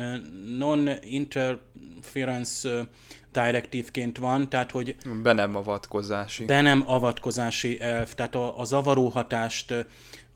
non-interference 0.57 2.87
direktívként 3.31 4.17
van, 4.17 4.49
tehát 4.49 4.71
hogy... 4.71 4.95
Be 5.23 5.33
nem 5.33 5.55
avatkozási. 5.55 6.45
Be 6.45 6.61
nem 6.61 6.83
avatkozási 6.85 7.81
elv, 7.81 8.13
tehát 8.13 8.35
a, 8.35 8.59
a 8.59 8.63
zavaró 8.63 9.07
hatást, 9.07 9.71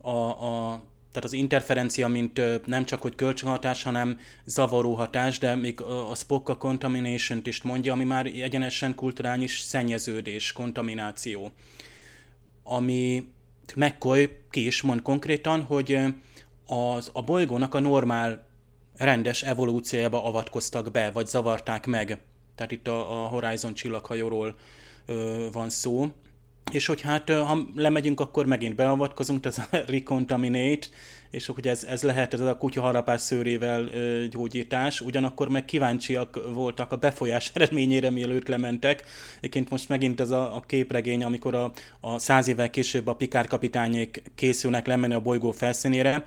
a, 0.00 0.10
a, 0.10 0.82
tehát 1.12 1.30
az 1.30 1.32
interferencia, 1.32 2.08
mint 2.08 2.66
nem 2.66 2.84
csak 2.84 3.02
hogy 3.02 3.14
kölcsönhatás, 3.14 3.82
hanem 3.82 4.18
zavaró 4.44 4.94
hatás, 4.94 5.38
de 5.38 5.54
még 5.54 5.80
a 5.80 6.14
a 6.44 6.56
contamination 6.56 7.40
is 7.44 7.62
mondja, 7.62 7.92
ami 7.92 8.04
már 8.04 8.26
egyenesen 8.26 8.94
kulturális 8.94 9.58
szennyeződés, 9.58 10.52
kontamináció. 10.52 11.50
Ami 12.62 13.28
McCoy 13.74 14.36
ki 14.50 14.66
is 14.66 14.82
mond 14.82 15.02
konkrétan, 15.02 15.62
hogy 15.62 15.98
az, 16.66 17.10
a 17.12 17.22
bolygónak 17.22 17.74
a 17.74 17.80
normál, 17.80 18.44
rendes 18.96 19.42
evolúciójába 19.42 20.24
avatkoztak 20.24 20.90
be, 20.90 21.10
vagy 21.10 21.26
zavarták 21.26 21.86
meg. 21.86 22.18
Tehát 22.54 22.72
itt 22.72 22.88
a, 22.88 23.24
a 23.24 23.28
Horizon 23.28 23.74
csillaghajóról 23.74 24.54
ö, 25.06 25.46
van 25.52 25.70
szó. 25.70 26.06
És 26.72 26.86
hogy 26.86 27.00
hát, 27.00 27.30
ha 27.30 27.58
lemegyünk, 27.74 28.20
akkor 28.20 28.46
megint 28.46 28.74
beavatkozunk, 28.74 29.44
ez 29.44 29.58
a 29.58 29.68
recontaminate, 29.86 30.86
és 31.36 31.46
hogy 31.46 31.68
ez, 31.68 31.84
ez 31.84 32.02
lehet 32.02 32.34
ez 32.34 32.40
a 32.40 32.56
kutyaharapás 32.56 33.20
szőrével 33.20 33.88
ö, 33.92 34.24
gyógyítás, 34.30 35.00
ugyanakkor 35.00 35.48
meg 35.48 35.64
kíváncsiak 35.64 36.40
voltak 36.52 36.92
a 36.92 36.96
befolyás 36.96 37.50
eredményére, 37.54 38.10
mielőtt 38.10 38.48
lementek. 38.48 39.04
Egyébként 39.38 39.70
most 39.70 39.88
megint 39.88 40.20
ez 40.20 40.30
a, 40.30 40.56
a 40.56 40.60
képregény, 40.60 41.24
amikor 41.24 41.54
a, 41.54 41.72
a 42.00 42.18
száz 42.18 42.48
évvel 42.48 42.70
később 42.70 43.06
a 43.06 43.14
Pikár 43.14 43.46
kapitányék 43.46 44.22
készülnek 44.34 44.86
lemenni 44.86 45.14
a 45.14 45.20
bolygó 45.20 45.50
felszínére, 45.50 46.26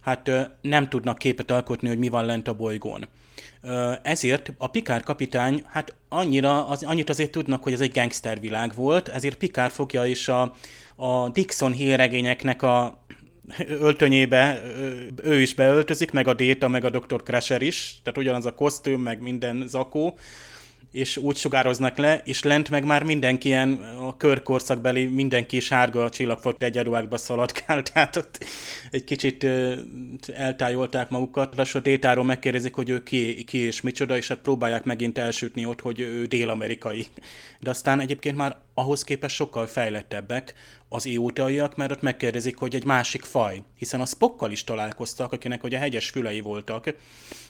hát 0.00 0.28
ö, 0.28 0.40
nem 0.60 0.88
tudnak 0.88 1.18
képet 1.18 1.50
alkotni, 1.50 1.88
hogy 1.88 1.98
mi 1.98 2.08
van 2.08 2.24
lent 2.24 2.48
a 2.48 2.54
bolygón. 2.54 3.08
Ezért 4.02 4.52
a 4.58 4.66
Pikár 4.66 5.02
kapitány, 5.02 5.62
hát 5.66 5.94
annyira, 6.08 6.66
az, 6.66 6.82
annyit 6.82 7.10
azért 7.10 7.30
tudnak, 7.30 7.62
hogy 7.62 7.72
ez 7.72 7.80
egy 7.80 7.92
gangstervilág 7.92 8.74
volt, 8.74 9.08
ezért 9.08 9.36
Pikár 9.36 9.70
fogja 9.70 10.04
is 10.04 10.28
a, 10.28 10.54
a 10.96 11.28
Dixon 11.28 11.72
hírregényeknek 11.72 12.62
a 12.62 12.98
öltönyébe 13.68 14.62
ő 15.22 15.40
is 15.40 15.54
beöltözik, 15.54 16.10
meg 16.10 16.28
a 16.28 16.34
Déta, 16.34 16.68
meg 16.68 16.84
a 16.84 16.90
Dr. 16.90 17.22
Crusher 17.22 17.62
is, 17.62 18.00
tehát 18.02 18.18
ugyanaz 18.18 18.46
a 18.46 18.54
kosztüm, 18.54 19.00
meg 19.00 19.20
minden 19.20 19.64
zakó, 19.68 20.18
és 20.92 21.16
úgy 21.16 21.36
sugároznak 21.36 21.96
le, 21.96 22.20
és 22.24 22.42
lent 22.42 22.70
meg 22.70 22.84
már 22.84 23.02
mindenki 23.02 23.48
ilyen 23.48 23.80
körkorszakbeli, 24.18 25.04
mindenki 25.04 25.60
sárga 25.60 26.08
csillagfot 26.10 26.62
egyenruhákba 26.62 27.16
szaladkál, 27.16 27.82
tehát 27.82 28.16
ott 28.16 28.44
egy 28.90 29.04
kicsit 29.04 29.46
eltájolták 30.34 31.10
magukat, 31.10 31.58
a 31.58 31.80
Détáról 31.80 32.24
megkérdezik, 32.24 32.74
hogy 32.74 32.88
ő 32.88 33.02
ki, 33.02 33.44
ki 33.44 33.58
és 33.58 33.80
micsoda, 33.80 34.16
és 34.16 34.28
hát 34.28 34.38
próbálják 34.38 34.84
megint 34.84 35.18
elsütni 35.18 35.66
ott, 35.66 35.80
hogy 35.80 36.00
ő 36.00 36.26
dél-amerikai. 36.26 37.06
De 37.60 37.70
aztán 37.70 38.00
egyébként 38.00 38.36
már 38.36 38.56
ahhoz 38.74 39.04
képest 39.04 39.34
sokkal 39.34 39.66
fejlettebbek 39.66 40.54
az 40.88 41.06
iótaiak, 41.06 41.76
mert 41.76 41.90
ott 41.90 42.02
megkérdezik, 42.02 42.56
hogy 42.56 42.74
egy 42.74 42.84
másik 42.84 43.22
faj, 43.22 43.62
hiszen 43.78 44.00
a 44.00 44.06
Spockkal 44.06 44.50
is 44.50 44.64
találkoztak, 44.64 45.32
akinek 45.32 45.64
ugye 45.64 45.78
hegyes 45.78 46.08
fülei 46.08 46.40
voltak. 46.40 46.94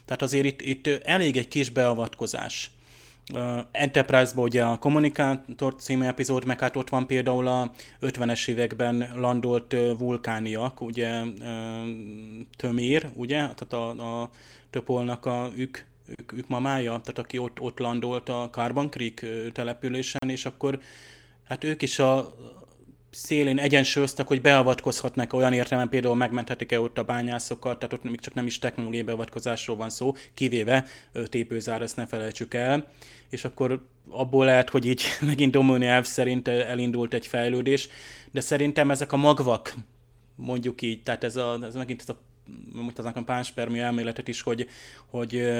Tehát 0.05 0.23
azért 0.23 0.45
itt, 0.45 0.61
itt 0.61 0.87
elég 0.87 1.37
egy 1.37 1.49
kis 1.49 1.71
beavatkozás. 1.71 2.71
Enterprise-ban 3.71 4.45
ugye 4.45 4.64
a 4.64 4.79
Kommunikátor 4.79 5.75
című 5.75 6.05
epizód, 6.05 6.45
meg 6.45 6.61
hát 6.61 6.77
ott 6.77 6.88
van 6.88 7.07
például 7.07 7.47
a 7.47 7.73
50-es 8.01 8.49
években 8.49 9.11
landolt 9.14 9.77
vulkániak, 9.99 10.81
ugye 10.81 11.23
Tömér, 12.57 13.11
ugye, 13.14 13.37
tehát 13.37 13.73
a, 13.73 14.21
a 14.23 14.31
Töpolnak 14.71 15.27
a 15.27 15.51
ük, 15.57 15.85
ük, 16.07 16.33
ük 16.33 16.49
mamája, 16.49 16.91
tehát 16.91 17.19
aki 17.19 17.38
ott, 17.38 17.61
ott 17.61 17.79
landolt 17.79 18.29
a 18.29 18.49
Carbon 18.51 18.91
Creek 18.91 19.27
településen, 19.53 20.31
és 20.31 20.47
akkor 20.47 20.81
hát 21.49 21.64
ők 21.64 21.83
is 21.83 21.99
a, 21.99 22.35
szélén 23.11 23.59
egyensúlyoztak, 23.59 24.29
hogy 24.29 24.40
beavatkozhatnak 24.40 25.33
olyan 25.33 25.53
értelemben, 25.53 25.88
például 25.92 26.16
megmenthetik-e 26.16 26.81
ott 26.81 26.99
a 26.99 27.03
bányászokat, 27.03 27.79
tehát 27.79 27.92
ott 27.92 28.03
még 28.03 28.21
csak 28.21 28.35
nem 28.35 28.47
is 28.47 28.59
technológiai 28.59 29.03
beavatkozásról 29.03 29.77
van 29.77 29.90
szó, 29.90 30.14
kivéve 30.35 30.85
tépőzár, 31.29 31.83
ezt 31.83 31.97
ne 31.97 32.07
felejtsük 32.07 32.55
el, 32.55 32.87
és 33.31 33.44
akkor 33.44 33.87
abból 34.09 34.44
lehet, 34.44 34.71
hogy 34.71 34.87
így 34.87 35.05
megint 35.21 35.53
Domoni 35.53 35.87
elv 35.87 36.05
szerint 36.05 36.49
elindult 36.49 37.14
egy 37.14 37.27
fejlődés, 37.27 37.88
de 38.31 38.40
szerintem 38.40 38.90
ezek 38.90 39.12
a 39.12 39.16
magvak, 39.16 39.75
mondjuk 40.35 40.83
így, 40.83 41.03
tehát 41.03 41.25
ez, 41.25 41.37
a, 41.37 41.59
ez 41.62 41.75
megint 41.75 42.01
ez 42.01 42.09
a 42.09 42.21
mutatom 42.73 43.25
pánspermű 43.25 43.79
elméletet 43.79 44.29
is, 44.29 44.42
hogy, 44.42 44.68
hogy 45.07 45.51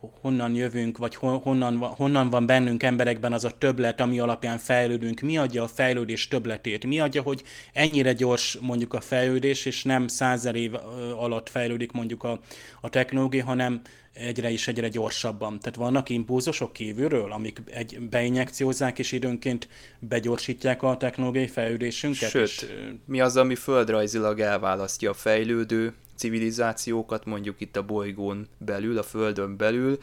honnan 0.00 0.54
jövünk, 0.54 0.98
vagy 0.98 1.14
honnan, 1.14 1.76
honnan 1.76 2.30
van 2.30 2.46
bennünk 2.46 2.82
emberekben 2.82 3.32
az 3.32 3.44
a 3.44 3.50
többlet, 3.50 4.00
ami 4.00 4.18
alapján 4.18 4.58
fejlődünk, 4.58 5.20
mi 5.20 5.38
adja 5.38 5.62
a 5.62 5.68
fejlődés 5.68 6.28
többletét, 6.28 6.86
mi 6.86 7.00
adja, 7.00 7.22
hogy 7.22 7.42
ennyire 7.72 8.12
gyors 8.12 8.58
mondjuk 8.60 8.94
a 8.94 9.00
fejlődés, 9.00 9.64
és 9.64 9.82
nem 9.82 10.06
százer 10.08 10.54
év 10.54 10.74
alatt 11.16 11.48
fejlődik 11.48 11.92
mondjuk 11.92 12.22
a, 12.22 12.40
a 12.80 12.88
technológia, 12.88 13.44
hanem 13.44 13.80
egyre 14.12 14.50
is 14.50 14.68
egyre 14.68 14.88
gyorsabban. 14.88 15.58
Tehát 15.58 15.78
vannak 15.78 16.08
impulzusok 16.08 16.72
kívülről, 16.72 17.32
amik 17.32 17.62
egy, 17.70 18.00
beinjekciózzák, 18.00 18.98
és 18.98 19.12
időnként 19.12 19.68
begyorsítják 19.98 20.82
a 20.82 20.96
technológiai 20.96 21.46
fejlődésünket. 21.46 22.30
Sőt, 22.30 22.44
és, 22.44 22.66
mi 23.04 23.20
az, 23.20 23.36
ami 23.36 23.54
földrajzilag 23.54 24.40
elválasztja 24.40 25.10
a 25.10 25.14
fejlődő 25.14 25.94
civilizációkat, 26.16 27.24
mondjuk 27.24 27.60
itt 27.60 27.76
a 27.76 27.84
bolygón 27.84 28.48
belül, 28.58 28.98
a 28.98 29.02
Földön 29.02 29.56
belül, 29.56 29.98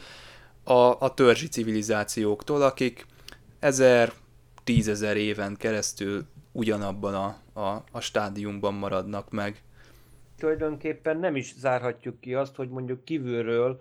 a, 0.64 1.00
a 1.00 1.14
törzsi 1.14 1.48
civilizációktól, 1.48 2.62
akik 2.62 3.06
ezer 3.58 4.12
tízezer 4.64 5.16
éven 5.16 5.56
keresztül 5.56 6.24
ugyanabban 6.52 7.14
a, 7.14 7.60
a, 7.60 7.84
a 7.92 8.00
stádiumban 8.00 8.74
maradnak 8.74 9.30
meg. 9.30 9.62
Tulajdonképpen 10.38 11.18
nem 11.18 11.36
is 11.36 11.54
zárhatjuk 11.54 12.20
ki 12.20 12.34
azt, 12.34 12.56
hogy 12.56 12.68
mondjuk 12.68 13.04
kívülről 13.04 13.80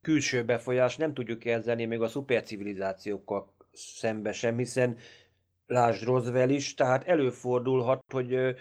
külső 0.00 0.44
befolyás 0.44 0.96
nem 0.96 1.14
tudjuk 1.14 1.38
kezelni 1.38 1.84
még 1.84 2.00
a 2.00 2.08
szupercivilizációkkal 2.08 3.52
szembe 3.72 4.32
sem, 4.32 4.56
hiszen 4.56 4.96
lásd 5.66 6.04
Roswell 6.04 6.48
is, 6.48 6.74
tehát 6.74 7.06
előfordulhat, 7.06 8.04
hogy 8.12 8.56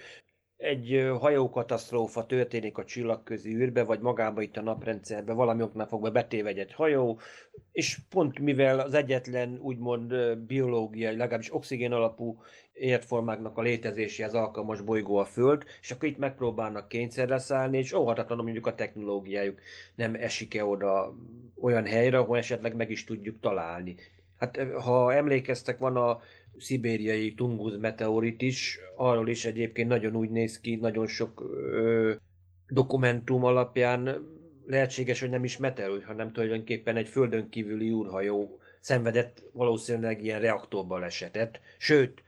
egy 0.63 1.11
hajókatasztrófa 1.19 2.25
történik 2.25 2.77
a 2.77 2.85
csillagközi 2.85 3.55
űrbe, 3.55 3.83
vagy 3.83 3.99
magába 3.99 4.41
itt 4.41 4.57
a 4.57 4.61
naprendszerbe, 4.61 5.33
valami 5.33 5.61
oknál 5.61 5.87
fogva 5.87 6.11
betévegy 6.11 6.59
egy 6.59 6.73
hajó, 6.73 7.19
és 7.71 7.97
pont 8.09 8.39
mivel 8.39 8.79
az 8.79 8.93
egyetlen 8.93 9.59
úgymond 9.61 10.37
biológiai, 10.37 11.15
legalábbis 11.15 11.53
oxigén 11.53 11.91
alapú 11.91 12.41
értformáknak 12.73 13.57
a 13.57 13.61
létezéséhez 13.61 14.33
alkalmas 14.33 14.81
bolygó 14.81 15.17
a 15.17 15.25
Föld, 15.25 15.63
és 15.81 15.91
akkor 15.91 16.09
itt 16.09 16.17
megpróbálnak 16.17 16.87
kényszerre 16.87 17.37
szállni, 17.37 17.77
és 17.77 17.93
óhatatlanul 17.93 18.43
mondjuk 18.43 18.67
a 18.67 18.75
technológiájuk 18.75 19.59
nem 19.95 20.15
esik-e 20.15 20.65
oda 20.65 21.15
olyan 21.61 21.85
helyre, 21.85 22.17
ahol 22.17 22.37
esetleg 22.37 22.75
meg 22.75 22.89
is 22.89 23.03
tudjuk 23.03 23.39
találni. 23.39 23.95
Hát 24.37 24.57
ha 24.81 25.13
emlékeztek, 25.13 25.77
van 25.77 25.97
a 25.97 26.19
szibériai 26.57 27.33
Tunguz 27.33 27.77
meteorit 27.77 28.41
is, 28.41 28.79
arról 28.95 29.29
is 29.29 29.45
egyébként 29.45 29.87
nagyon 29.87 30.15
úgy 30.15 30.29
néz 30.29 30.59
ki, 30.59 30.75
nagyon 30.75 31.07
sok 31.07 31.41
ö, 31.41 32.13
dokumentum 32.67 33.43
alapján 33.43 34.27
lehetséges, 34.65 35.19
hogy 35.19 35.29
nem 35.29 35.43
is 35.43 35.57
meteorit, 35.57 36.03
hanem 36.03 36.31
tulajdonképpen 36.31 36.95
egy 36.95 37.07
földön 37.07 37.49
kívüli 37.49 37.89
űrhajó 37.89 38.59
szenvedett 38.79 39.43
valószínűleg 39.51 40.23
ilyen 40.23 40.39
reaktorbalesetet. 40.39 41.59
Sőt, 41.77 42.23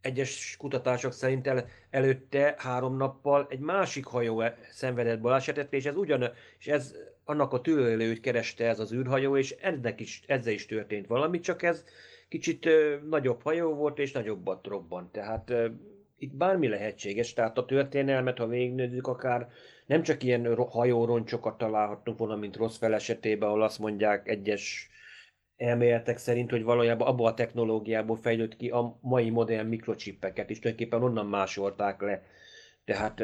egyes 0.00 0.56
kutatások 0.58 1.12
szerint 1.12 1.46
el, 1.46 1.68
előtte 1.90 2.54
három 2.58 2.96
nappal 2.96 3.46
egy 3.50 3.58
másik 3.58 4.04
hajó 4.04 4.40
e- 4.40 4.58
szenvedett 4.70 5.20
balesetet, 5.20 5.72
és 5.72 5.84
ez 5.84 5.96
ugyan, 5.96 6.30
és 6.58 6.66
ez 6.66 6.94
annak 7.24 7.52
a 7.52 7.60
túlélőt 7.60 8.20
kereste 8.20 8.68
ez 8.68 8.78
az 8.78 8.92
űrhajó, 8.92 9.36
és 9.36 9.56
ennek 9.60 10.00
is, 10.00 10.22
ezzel 10.26 10.52
is 10.52 10.66
történt 10.66 11.06
valami, 11.06 11.40
csak 11.40 11.62
ez 11.62 11.84
kicsit 12.30 12.68
nagyobb 13.08 13.42
hajó 13.42 13.74
volt, 13.74 13.98
és 13.98 14.12
nagyobbat 14.12 14.66
robbant. 14.66 15.12
Tehát 15.12 15.52
itt 16.16 16.34
bármi 16.34 16.68
lehetséges, 16.68 17.32
tehát 17.32 17.58
a 17.58 17.64
történelmet, 17.64 18.38
ha 18.38 18.46
végignézzük, 18.46 19.06
akár 19.06 19.48
nem 19.86 20.02
csak 20.02 20.22
ilyen 20.22 20.56
hajóroncsokat 20.56 21.58
találhattunk 21.58 22.18
volna, 22.18 22.36
mint 22.36 22.56
rossz 22.56 22.78
fel 22.78 22.94
esetében, 22.94 23.48
ahol 23.48 23.62
azt 23.62 23.78
mondják 23.78 24.28
egyes 24.28 24.88
elméletek 25.56 26.18
szerint, 26.18 26.50
hogy 26.50 26.62
valójában 26.62 27.08
abból 27.08 27.26
a 27.26 27.34
technológiából 27.34 28.16
fejlődött 28.16 28.56
ki 28.56 28.68
a 28.68 28.98
mai 29.00 29.30
modern 29.30 29.68
mikrocsippeket, 29.68 30.50
és 30.50 30.58
tulajdonképpen 30.58 31.02
onnan 31.02 31.26
másolták 31.26 32.00
le. 32.00 32.22
Tehát 32.84 33.22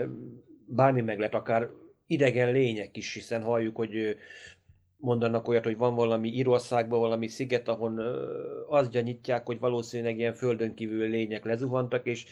bármi 0.66 1.00
meg 1.00 1.18
lehet, 1.18 1.34
akár 1.34 1.68
idegen 2.06 2.52
lények 2.52 2.96
is, 2.96 3.14
hiszen 3.14 3.42
halljuk, 3.42 3.76
hogy 3.76 4.16
mondanak 5.06 5.48
olyat, 5.48 5.64
hogy 5.64 5.76
van 5.76 5.94
valami 5.94 6.28
Írországban 6.28 7.00
valami 7.00 7.26
sziget, 7.28 7.68
ahol 7.68 7.98
azt 8.68 8.90
gyanítják, 8.90 9.46
hogy 9.46 9.58
valószínűleg 9.58 10.18
ilyen 10.18 10.34
földön 10.34 10.74
kívül 10.74 11.08
lények 11.08 11.44
lezuhantak, 11.44 12.06
és 12.06 12.26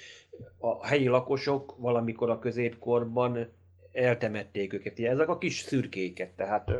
a 0.58 0.86
helyi 0.86 1.06
lakosok 1.06 1.74
valamikor 1.78 2.30
a 2.30 2.38
középkorban 2.38 3.48
eltemették 3.92 4.72
őket. 4.72 4.98
Ezek 4.98 5.28
a 5.28 5.38
kis 5.38 5.58
szürkéket, 5.58 6.30
tehát 6.30 6.70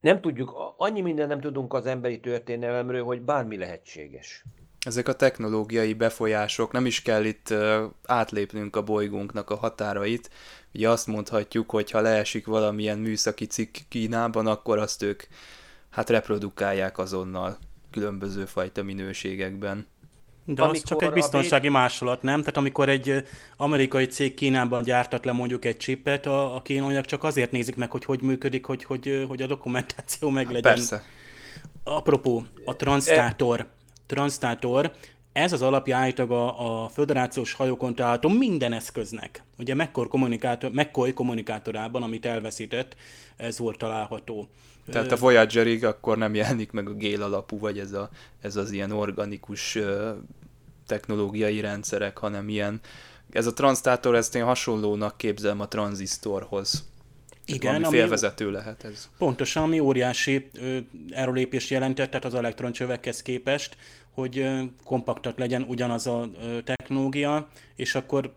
nem 0.00 0.20
tudjuk, 0.20 0.74
annyi 0.76 1.00
minden 1.00 1.28
nem 1.28 1.40
tudunk 1.40 1.72
az 1.72 1.86
emberi 1.86 2.20
történelemről, 2.20 3.04
hogy 3.04 3.22
bármi 3.22 3.56
lehetséges. 3.56 4.44
Ezek 4.84 5.08
a 5.08 5.12
technológiai 5.12 5.94
befolyások, 5.94 6.72
nem 6.72 6.86
is 6.86 7.02
kell 7.02 7.24
itt 7.24 7.54
átlépnünk 8.06 8.76
a 8.76 8.82
bolygónknak 8.82 9.50
a 9.50 9.56
határait. 9.56 10.30
Ugye 10.74 10.88
azt 10.88 11.06
mondhatjuk, 11.06 11.70
hogy 11.70 11.90
ha 11.90 12.00
leesik 12.00 12.46
valamilyen 12.46 12.98
műszaki 12.98 13.46
cikk 13.46 13.76
Kínában, 13.88 14.46
akkor 14.46 14.78
azt 14.78 15.02
ők 15.02 15.22
hát 15.90 16.10
reprodukálják 16.10 16.98
azonnal 16.98 17.58
különböző 17.90 18.44
fajta 18.44 18.82
minőségekben. 18.82 19.86
De 20.44 20.62
amikor 20.62 20.82
az 20.82 20.88
csak 20.88 21.02
egy 21.02 21.12
biztonsági 21.12 21.68
a... 21.68 21.70
másolat, 21.70 22.22
nem? 22.22 22.40
Tehát 22.40 22.56
amikor 22.56 22.88
egy 22.88 23.24
amerikai 23.56 24.06
cég 24.06 24.34
Kínában 24.34 24.82
gyártat 24.82 25.24
le 25.24 25.32
mondjuk 25.32 25.64
egy 25.64 25.76
chipet, 25.76 26.26
a, 26.26 26.56
a 26.56 26.62
kínaiak 26.62 27.04
csak 27.04 27.24
azért 27.24 27.50
nézik 27.50 27.76
meg, 27.76 27.90
hogy 27.90 28.04
hogy 28.04 28.22
működik, 28.22 28.64
hogy, 28.64 28.84
hogy, 28.84 29.24
hogy 29.28 29.42
a 29.42 29.46
dokumentáció 29.46 30.28
meg 30.30 30.46
legyen. 30.46 30.62
Persze. 30.62 31.02
Apropó, 31.84 32.46
a 32.64 32.76
transztátor. 32.76 33.60
E... 33.60 33.66
Transztátor, 34.06 34.92
ez 35.32 35.52
az 35.52 35.62
alapja 35.62 35.96
állítólag 35.96 36.30
a, 36.30 36.84
a 36.84 36.88
föderációs 36.88 37.52
hajókon 37.52 37.94
található 37.94 38.28
minden 38.28 38.72
eszköznek. 38.72 39.42
Ugye 39.58 39.74
McCoy, 39.74 40.08
kommunikátor, 40.08 40.70
McCoy 40.70 41.12
kommunikátorában, 41.12 42.02
amit 42.02 42.26
elveszített, 42.26 42.96
ez 43.36 43.58
volt 43.58 43.78
található. 43.78 44.48
Tehát 44.90 45.12
a 45.12 45.16
Voyagerig 45.16 45.84
akkor 45.84 46.18
nem 46.18 46.34
jelenik 46.34 46.70
meg 46.72 46.88
a 46.88 46.92
gél 46.92 47.22
alapú, 47.22 47.58
vagy 47.58 47.78
ez, 47.78 47.92
a, 47.92 48.08
ez 48.40 48.56
az 48.56 48.70
ilyen 48.70 48.90
organikus 48.90 49.78
technológiai 50.86 51.60
rendszerek, 51.60 52.18
hanem 52.18 52.48
ilyen, 52.48 52.80
ez 53.30 53.46
a 53.46 53.52
transztátor, 53.52 54.14
ezt 54.14 54.34
én 54.34 54.44
hasonlónak 54.44 55.16
képzelem 55.16 55.60
a 55.60 55.68
tranzisztorhoz. 55.68 56.84
Igen, 57.46 57.74
ami 57.74 57.96
félvezető 57.96 58.50
lehet 58.50 58.84
ez. 58.84 59.08
Pontosan, 59.18 59.62
ami 59.62 59.78
óriási 59.78 60.50
erőlépést 61.10 61.70
jelentett, 61.70 62.10
tehát 62.10 62.24
az 62.24 62.34
elektroncsövekhez 62.34 63.22
képest, 63.22 63.76
hogy 64.10 64.46
kompaktat 64.84 65.38
legyen 65.38 65.62
ugyanaz 65.62 66.06
a 66.06 66.30
technológia, 66.64 67.48
és 67.76 67.94
akkor 67.94 68.34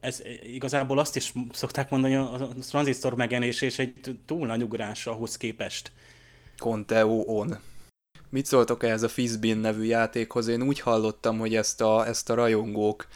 ez 0.00 0.22
igazából 0.42 0.98
azt 0.98 1.16
is 1.16 1.32
szokták 1.52 1.90
mondani, 1.90 2.14
a 2.14 2.48
tranzisztor 2.68 3.14
megjelenés 3.14 3.62
és 3.62 3.78
egy 3.78 3.94
túl 4.26 4.46
nagy 4.46 4.62
ugrás 4.62 5.06
ahhoz 5.06 5.36
képest. 5.36 5.92
Conteo 6.58 7.22
on. 7.26 7.58
Mit 8.28 8.46
szóltok 8.46 8.82
ehhez 8.82 9.02
a 9.02 9.08
Fizbin 9.08 9.56
nevű 9.56 9.84
játékhoz? 9.84 10.48
Én 10.48 10.62
úgy 10.62 10.80
hallottam, 10.80 11.38
hogy 11.38 11.54
ezt 11.54 11.80
a, 11.80 12.06
ezt 12.06 12.30
a 12.30 12.34
rajongók 12.34 13.06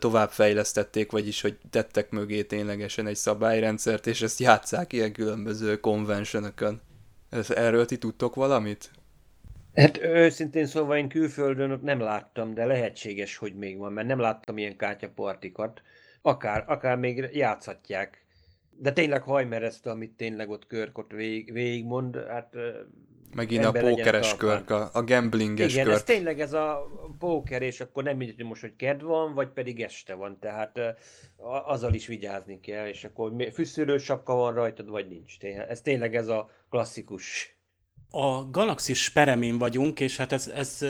továbbfejlesztették, 0.00 1.10
vagyis 1.10 1.40
hogy 1.40 1.58
tettek 1.70 2.10
mögé 2.10 2.42
ténylegesen 2.42 3.06
egy 3.06 3.16
szabályrendszert, 3.16 4.06
és 4.06 4.22
ezt 4.22 4.40
játszák 4.40 4.92
ilyen 4.92 5.12
különböző 5.12 5.76
konvencionokon. 5.80 6.80
Erről 7.48 7.86
ti 7.86 7.98
tudtok 7.98 8.34
valamit? 8.34 8.90
Hát 9.74 9.98
őszintén 10.02 10.66
szóval 10.66 10.96
én 10.96 11.08
külföldön 11.08 11.80
nem 11.82 12.00
láttam, 12.00 12.54
de 12.54 12.64
lehetséges, 12.64 13.36
hogy 13.36 13.54
még 13.54 13.78
van, 13.78 13.92
mert 13.92 14.06
nem 14.06 14.18
láttam 14.18 14.58
ilyen 14.58 14.76
kártyapartikat 14.76 15.82
akár, 16.22 16.64
akár 16.66 16.96
még 16.96 17.28
játszhatják. 17.32 18.24
De 18.70 18.92
tényleg 18.92 19.22
hajmeresztő, 19.22 19.90
amit 19.90 20.16
tényleg 20.16 20.50
ott 20.50 20.66
Körk 20.66 20.98
ott 20.98 21.10
végig, 21.10 21.52
végigmond, 21.52 22.16
hát 22.28 22.54
Megint 23.34 23.64
a 23.64 23.72
pókeres 23.72 24.36
körk, 24.36 24.70
a, 24.70 24.90
a 24.92 25.02
gamblinges 25.02 25.72
Igen, 25.72 25.84
körk. 25.84 25.96
ez 25.96 26.04
tényleg 26.04 26.40
ez 26.40 26.52
a 26.52 26.86
póker, 27.18 27.62
és 27.62 27.80
akkor 27.80 28.02
nem 28.02 28.16
mindegy, 28.16 28.36
hogy 28.36 28.46
most, 28.46 28.60
hogy 28.60 28.76
kedv 28.76 29.04
van, 29.04 29.34
vagy 29.34 29.48
pedig 29.48 29.80
este 29.80 30.14
van, 30.14 30.38
tehát 30.40 30.78
azzal 31.66 31.94
is 31.94 32.06
vigyázni 32.06 32.60
kell, 32.60 32.86
és 32.86 33.04
akkor 33.04 33.32
fűszűrős 33.52 34.02
sapka 34.02 34.34
van 34.34 34.54
rajtad, 34.54 34.88
vagy 34.88 35.08
nincs. 35.08 35.38
Ez 35.68 35.80
tényleg 35.80 36.16
ez 36.16 36.28
a 36.28 36.50
klasszikus. 36.70 37.56
A 38.10 38.50
galaxis 38.50 39.10
peremén 39.10 39.58
vagyunk, 39.58 40.00
és 40.00 40.16
hát 40.16 40.32
ez, 40.32 40.48
ez 40.48 40.86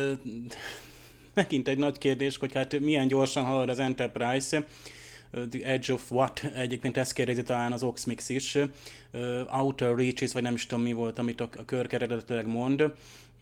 megint 1.35 1.69
egy 1.69 1.79
nagy 1.79 1.99
kérdés, 1.99 2.37
hogy 2.37 2.53
hát 2.53 2.79
milyen 2.79 3.09
gyorsan 3.09 3.45
halad 3.45 3.69
az 3.69 3.79
Enterprise 3.79 4.65
The 5.31 5.65
Edge 5.65 5.93
of 5.93 6.11
What, 6.11 6.45
egyébként 6.55 6.97
ezt 6.97 7.13
kérdezi 7.13 7.43
talán 7.43 7.73
az 7.73 7.83
Oxmix 7.83 8.29
is, 8.29 8.59
Outer 9.53 9.95
Reaches, 9.95 10.33
vagy 10.33 10.43
nem 10.43 10.55
is 10.55 10.67
tudom 10.67 10.85
mi 10.85 10.93
volt, 10.93 11.19
amit 11.19 11.41
a, 11.41 11.49
a 11.57 11.65
körk 11.65 11.93
eredetileg 11.93 12.47
mond. 12.47 12.93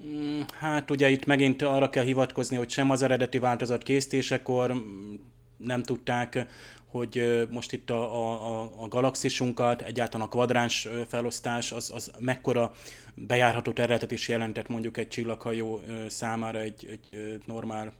Mm, 0.04 0.40
hát 0.58 0.90
ugye 0.90 1.08
itt 1.10 1.24
megint 1.24 1.62
arra 1.62 1.90
kell 1.90 2.04
hivatkozni, 2.04 2.56
hogy 2.56 2.70
sem 2.70 2.90
az 2.90 3.02
eredeti 3.02 3.38
változat 3.38 3.82
készítésekor 3.82 4.74
mm, 4.74 5.14
nem 5.56 5.82
tudták, 5.82 6.46
hogy 6.90 7.46
most 7.50 7.72
itt 7.72 7.90
a, 7.90 8.02
a, 8.02 8.62
a 8.76 8.88
galaxisunkat, 8.88 9.82
egyáltalán 9.82 10.26
a 10.26 10.30
kvadráns 10.30 10.88
felosztás, 11.08 11.72
az, 11.72 11.90
az 11.94 12.10
mekkora 12.18 12.72
bejárható 13.14 13.72
területet 13.72 14.10
is 14.10 14.28
jelentett 14.28 14.68
mondjuk 14.68 14.96
egy 14.96 15.08
csillaghajó 15.08 15.80
számára 16.08 16.58
egy, 16.58 16.86
egy 16.90 17.40
normál 17.46 17.92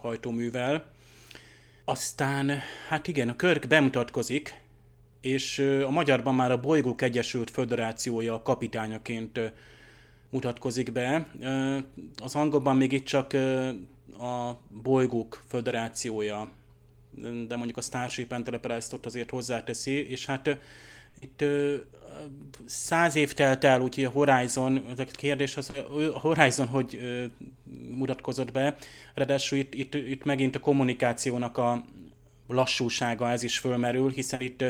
hajtóművel. 0.00 0.84
Aztán, 1.90 2.60
hát 2.88 3.08
igen, 3.08 3.28
a 3.28 3.36
Körk 3.36 3.66
bemutatkozik, 3.66 4.60
és 5.20 5.58
a 5.86 5.90
magyarban 5.90 6.34
már 6.34 6.50
a 6.50 6.60
Bolygók 6.60 7.02
Egyesült 7.02 7.50
Föderációja 7.50 8.42
kapitányaként 8.42 9.52
mutatkozik 10.28 10.92
be. 10.92 11.26
Az 12.22 12.34
angolban 12.34 12.76
még 12.76 12.92
itt 12.92 13.04
csak 13.04 13.32
a 14.18 14.58
Bolygók 14.82 15.42
Föderációja, 15.48 16.50
de 17.46 17.56
mondjuk 17.56 17.76
a 17.76 17.80
Starship 17.80 18.32
Enterprise-t 18.32 18.92
ott 18.92 19.06
azért 19.06 19.30
hozzáteszi, 19.30 20.10
és 20.10 20.26
hát 20.26 20.58
itt 21.20 21.44
száz 22.66 23.16
év 23.16 23.32
telt 23.32 23.64
el, 23.64 23.80
úgyhogy 23.80 24.04
a 24.04 24.10
Horizon, 24.10 24.84
ez 24.90 24.98
a 24.98 25.04
kérdés 25.04 25.56
az, 25.56 25.72
a 26.14 26.18
Horizon 26.18 26.66
hogy 26.66 26.98
mutatkozott 27.90 28.52
be, 28.52 28.76
ráadásul 29.14 29.58
itt, 29.58 29.74
itt, 29.74 29.94
itt 29.94 30.24
megint 30.24 30.56
a 30.56 30.60
kommunikációnak 30.60 31.58
a 31.58 31.84
lassúsága 32.46 33.30
ez 33.30 33.42
is 33.42 33.58
fölmerül, 33.58 34.10
hiszen 34.10 34.40
itt 34.40 34.64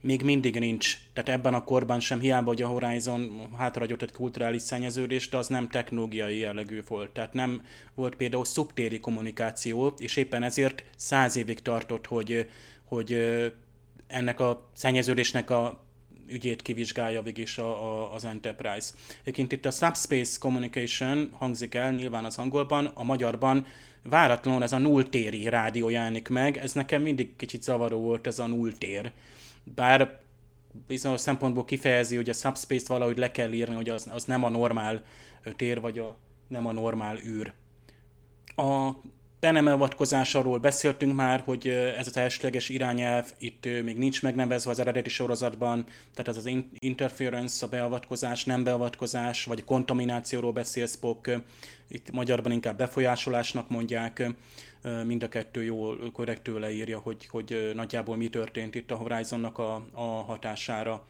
még 0.00 0.22
mindig 0.22 0.58
nincs. 0.58 0.98
Tehát 1.12 1.28
ebben 1.28 1.54
a 1.54 1.64
korban 1.64 2.00
sem 2.00 2.20
hiába, 2.20 2.46
hogy 2.46 2.62
a 2.62 2.68
Horizon 2.68 3.48
hátrahagyott 3.56 4.02
egy 4.02 4.12
kulturális 4.12 4.62
szennyeződést, 4.62 5.30
de 5.30 5.36
az 5.36 5.46
nem 5.46 5.68
technológiai 5.68 6.38
jellegű 6.38 6.82
volt. 6.88 7.10
Tehát 7.10 7.32
nem 7.32 7.62
volt 7.94 8.14
például 8.14 8.44
szubtéri 8.44 9.00
kommunikáció, 9.00 9.94
és 9.98 10.16
éppen 10.16 10.42
ezért 10.42 10.84
száz 10.96 11.36
évig 11.36 11.60
tartott, 11.60 12.06
hogy, 12.06 12.48
hogy 12.84 13.12
ennek 14.12 14.40
a 14.40 14.68
szennyeződésnek 14.72 15.50
a 15.50 15.84
ügyét 16.28 16.62
kivizsgálja 16.62 17.22
végig 17.22 17.48
a, 17.56 17.60
a, 17.62 18.14
az 18.14 18.24
Enterprise. 18.24 18.92
Egyébként 19.20 19.52
itt 19.52 19.66
a 19.66 19.70
Subspace 19.70 20.38
Communication 20.38 21.30
hangzik 21.32 21.74
el, 21.74 21.92
nyilván 21.92 22.24
az 22.24 22.38
angolban, 22.38 22.86
a 22.94 23.02
magyarban 23.02 23.66
váratlanul 24.02 24.62
ez 24.62 24.72
a 24.72 24.78
nulltéri 24.78 25.48
rádió 25.48 25.88
jelenik 25.88 26.28
meg, 26.28 26.56
ez 26.56 26.72
nekem 26.72 27.02
mindig 27.02 27.36
kicsit 27.36 27.62
zavaró 27.62 28.00
volt 28.00 28.26
ez 28.26 28.38
a 28.38 28.46
nulltér. 28.46 29.12
Bár 29.64 30.20
bizonyos 30.86 31.20
szempontból 31.20 31.64
kifejezi, 31.64 32.16
hogy 32.16 32.28
a 32.28 32.32
subspace-t 32.32 32.86
valahogy 32.86 33.18
le 33.18 33.30
kell 33.30 33.52
írni, 33.52 33.74
hogy 33.74 33.88
az, 33.88 34.08
az 34.10 34.24
nem 34.24 34.44
a 34.44 34.48
normál 34.48 35.02
tér, 35.56 35.80
vagy 35.80 35.98
a, 35.98 36.16
nem 36.48 36.66
a 36.66 36.72
normál 36.72 37.18
űr. 37.26 37.52
A 38.56 38.90
be 39.42 39.50
nem 39.50 39.66
avatkozásról 39.66 40.58
beszéltünk 40.58 41.14
már, 41.14 41.42
hogy 41.44 41.68
ez 41.68 42.06
az 42.06 42.16
elsőleges 42.16 42.68
irányelv 42.68 43.32
itt 43.38 43.64
még 43.64 43.98
nincs 43.98 44.22
megnevezve 44.22 44.70
az 44.70 44.78
eredeti 44.78 45.08
sorozatban, 45.08 45.84
tehát 46.14 46.28
ez 46.28 46.36
az 46.36 46.50
interference, 46.78 47.66
a 47.66 47.68
beavatkozás, 47.68 48.44
nem 48.44 48.64
beavatkozás, 48.64 49.44
vagy 49.44 49.64
kontaminációról 49.64 50.52
beszél 50.52 50.86
Spock, 50.86 51.30
itt 51.88 52.10
magyarban 52.10 52.52
inkább 52.52 52.76
befolyásolásnak 52.76 53.68
mondják, 53.68 54.30
mind 55.04 55.22
a 55.22 55.28
kettő 55.28 55.62
jól, 55.62 56.10
korrektül 56.12 56.60
leírja, 56.60 56.98
hogy, 56.98 57.26
hogy 57.26 57.70
nagyjából 57.74 58.16
mi 58.16 58.28
történt 58.28 58.74
itt 58.74 58.90
a 58.90 58.96
Horizonnak 58.96 59.58
a, 59.58 59.86
a 59.92 60.02
hatására. 60.02 61.06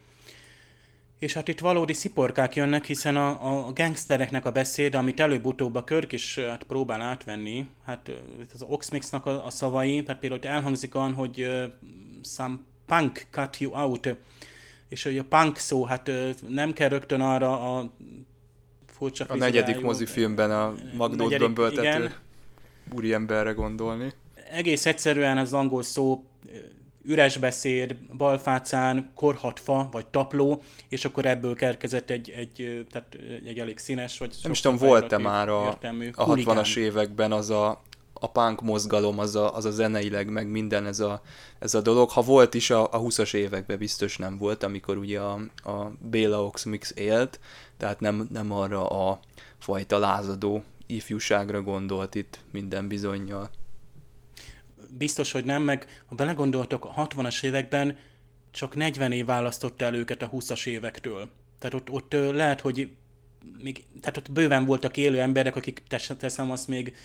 És 1.23 1.33
hát 1.33 1.47
itt 1.47 1.59
valódi 1.59 1.93
sziporkák 1.93 2.55
jönnek, 2.55 2.85
hiszen 2.85 3.15
a, 3.15 3.67
a 3.67 3.73
gangstereknek 3.73 4.45
a 4.45 4.51
beszéd, 4.51 4.95
amit 4.95 5.19
előbb-utóbb 5.19 5.75
a 5.75 5.83
Körk 5.83 6.11
is 6.11 6.39
hát 6.39 6.63
próbál 6.63 7.01
átvenni, 7.01 7.67
hát 7.85 8.11
az 8.53 8.61
Oxmixnak 8.61 9.25
a, 9.25 9.45
a 9.45 9.49
szavai, 9.49 10.03
tehát 10.03 10.21
például 10.21 10.55
elhangzik 10.55 10.95
olyan, 10.95 11.13
hogy 11.13 11.41
uh, 11.41 11.63
some 12.23 12.59
punk 12.85 13.25
cut 13.31 13.57
you 13.57 13.73
out, 13.73 14.15
és 14.89 15.03
hogy 15.03 15.17
a 15.17 15.23
punk 15.23 15.57
szó, 15.57 15.83
hát 15.83 16.07
uh, 16.07 16.29
nem 16.47 16.73
kell 16.73 16.89
rögtön 16.89 17.21
arra 17.21 17.77
a 17.77 17.93
furcsa 18.85 19.25
A 19.27 19.35
negyedik 19.35 19.81
mozifilmben 19.81 20.51
a 20.51 20.73
Magnót 20.97 21.37
bömböltető 21.37 22.11
úriemberre 22.95 23.51
gondolni. 23.51 24.13
Egész 24.51 24.85
egyszerűen 24.85 25.37
az 25.37 25.53
angol 25.53 25.83
szó 25.83 26.23
üres 27.03 27.37
beszéd, 27.37 27.95
balfácán, 28.17 29.11
korhatfa 29.15 29.89
vagy 29.91 30.05
tapló, 30.05 30.61
és 30.89 31.05
akkor 31.05 31.25
ebből 31.25 31.55
kerkezett 31.55 32.09
egy, 32.09 32.29
egy, 32.29 32.85
tehát 32.91 33.17
egy 33.45 33.59
elég 33.59 33.77
színes, 33.77 34.17
vagy 34.17 34.35
Nem 34.43 34.51
is 34.51 34.59
tudom, 34.59 34.77
volt-e 34.77 35.17
már 35.17 35.49
a, 35.49 35.67
a 36.13 36.25
60-as 36.25 36.77
években 36.77 37.31
az 37.31 37.49
a, 37.49 37.81
a 38.13 38.27
punk 38.27 38.61
mozgalom, 38.61 39.19
az 39.19 39.35
a, 39.35 39.55
az 39.55 39.65
a 39.65 39.71
zeneileg, 39.71 40.29
meg 40.29 40.47
minden 40.47 40.85
ez 40.85 40.99
a, 40.99 41.21
ez 41.59 41.73
a 41.73 41.81
dolog. 41.81 42.09
Ha 42.09 42.21
volt 42.21 42.53
is, 42.53 42.69
a, 42.69 42.83
a 42.83 43.01
20-as 43.01 43.33
években 43.33 43.77
biztos 43.77 44.17
nem 44.17 44.37
volt, 44.37 44.63
amikor 44.63 44.97
ugye 44.97 45.19
a, 45.19 45.33
a 45.63 45.91
Béla 45.99 46.43
Ox 46.43 46.63
Mix 46.63 46.93
élt, 46.95 47.39
tehát 47.77 47.99
nem, 47.99 48.27
nem 48.31 48.51
arra 48.51 48.87
a 48.87 49.19
fajta 49.57 49.97
lázadó 49.97 50.63
ifjúságra 50.85 51.61
gondolt 51.61 52.15
itt 52.15 52.39
minden 52.51 52.87
bizonyal 52.87 53.49
biztos, 54.97 55.31
hogy 55.31 55.45
nem, 55.45 55.63
meg 55.63 56.03
ha 56.05 56.15
belegondoltok, 56.15 56.85
a 56.85 57.07
60-as 57.07 57.43
években 57.43 57.97
csak 58.51 58.75
40 58.75 59.11
év 59.11 59.25
választotta 59.25 59.85
el 59.85 59.95
őket 59.95 60.21
a 60.21 60.29
20-as 60.29 60.67
évektől. 60.67 61.29
Tehát 61.59 61.73
ott, 61.73 61.89
ott 61.89 62.13
lehet, 62.33 62.61
hogy 62.61 62.89
még, 63.63 63.83
tehát 64.01 64.17
ott 64.17 64.31
bőven 64.31 64.65
voltak 64.65 64.97
élő 64.97 65.19
emberek, 65.21 65.55
akik 65.55 65.83
teszem 66.17 66.51
azt 66.51 66.67
még 66.67 66.95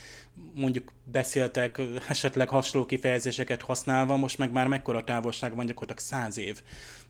mondjuk 0.54 0.92
beszéltek 1.04 1.80
esetleg 2.08 2.48
hasonló 2.48 2.86
kifejezéseket 2.86 3.62
használva, 3.62 4.16
most 4.16 4.38
meg 4.38 4.52
már 4.52 4.66
mekkora 4.66 5.04
távolság 5.04 5.54
van 5.54 5.66
gyakorlatilag 5.66 6.22
100 6.22 6.38
év. 6.38 6.62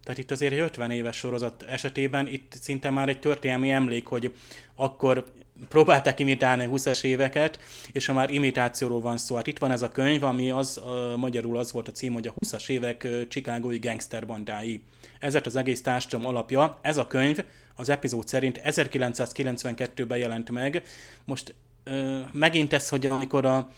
Tehát 0.02 0.18
itt 0.18 0.30
azért 0.30 0.52
egy 0.52 0.58
50 0.58 0.90
éves 0.90 1.16
sorozat 1.16 1.62
esetében 1.62 2.26
itt 2.26 2.52
szinte 2.60 2.90
már 2.90 3.08
egy 3.08 3.20
történelmi 3.20 3.70
emlék, 3.70 4.06
hogy 4.06 4.34
akkor 4.74 5.32
próbálták 5.68 6.20
imitálni 6.20 6.64
a 6.64 6.68
20-as 6.68 7.04
éveket, 7.04 7.58
és 7.92 8.06
ha 8.06 8.12
már 8.12 8.30
imitációról 8.30 9.00
van 9.00 9.16
szó, 9.16 9.36
hát 9.36 9.46
itt 9.46 9.58
van 9.58 9.70
ez 9.70 9.82
a 9.82 9.88
könyv, 9.88 10.22
ami 10.22 10.50
az, 10.50 10.80
uh, 10.84 11.16
magyarul 11.16 11.58
az 11.58 11.72
volt 11.72 11.88
a 11.88 11.92
cím, 11.92 12.12
hogy 12.12 12.26
a 12.26 12.34
20-as 12.44 12.68
évek 12.68 13.08
chicagói 13.28 13.78
gangsterbandái. 13.78 14.82
Ez 15.20 15.34
az 15.44 15.56
egész 15.56 15.82
társadalom 15.82 16.26
alapja. 16.26 16.78
Ez 16.82 16.96
a 16.96 17.06
könyv 17.06 17.44
az 17.74 17.88
epizód 17.88 18.28
szerint 18.28 18.60
1992-ben 18.64 20.18
jelent 20.18 20.50
meg. 20.50 20.82
Most 21.24 21.54
uh, 21.86 22.18
megint 22.32 22.72
ez, 22.72 22.88
hogy 22.88 23.06
amikor 23.06 23.44
a, 23.44 23.68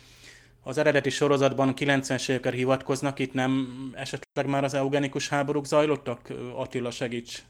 az 0.62 0.78
eredeti 0.78 1.10
sorozatban 1.10 1.74
90-es 1.76 2.28
évekre 2.28 2.56
hivatkoznak, 2.56 3.18
itt 3.18 3.32
nem 3.32 3.68
esetleg 3.94 4.46
már 4.46 4.64
az 4.64 4.74
eugenikus 4.74 5.28
háborúk 5.28 5.66
zajlottak? 5.66 6.32
Attila, 6.54 6.90
segíts! 6.90 7.42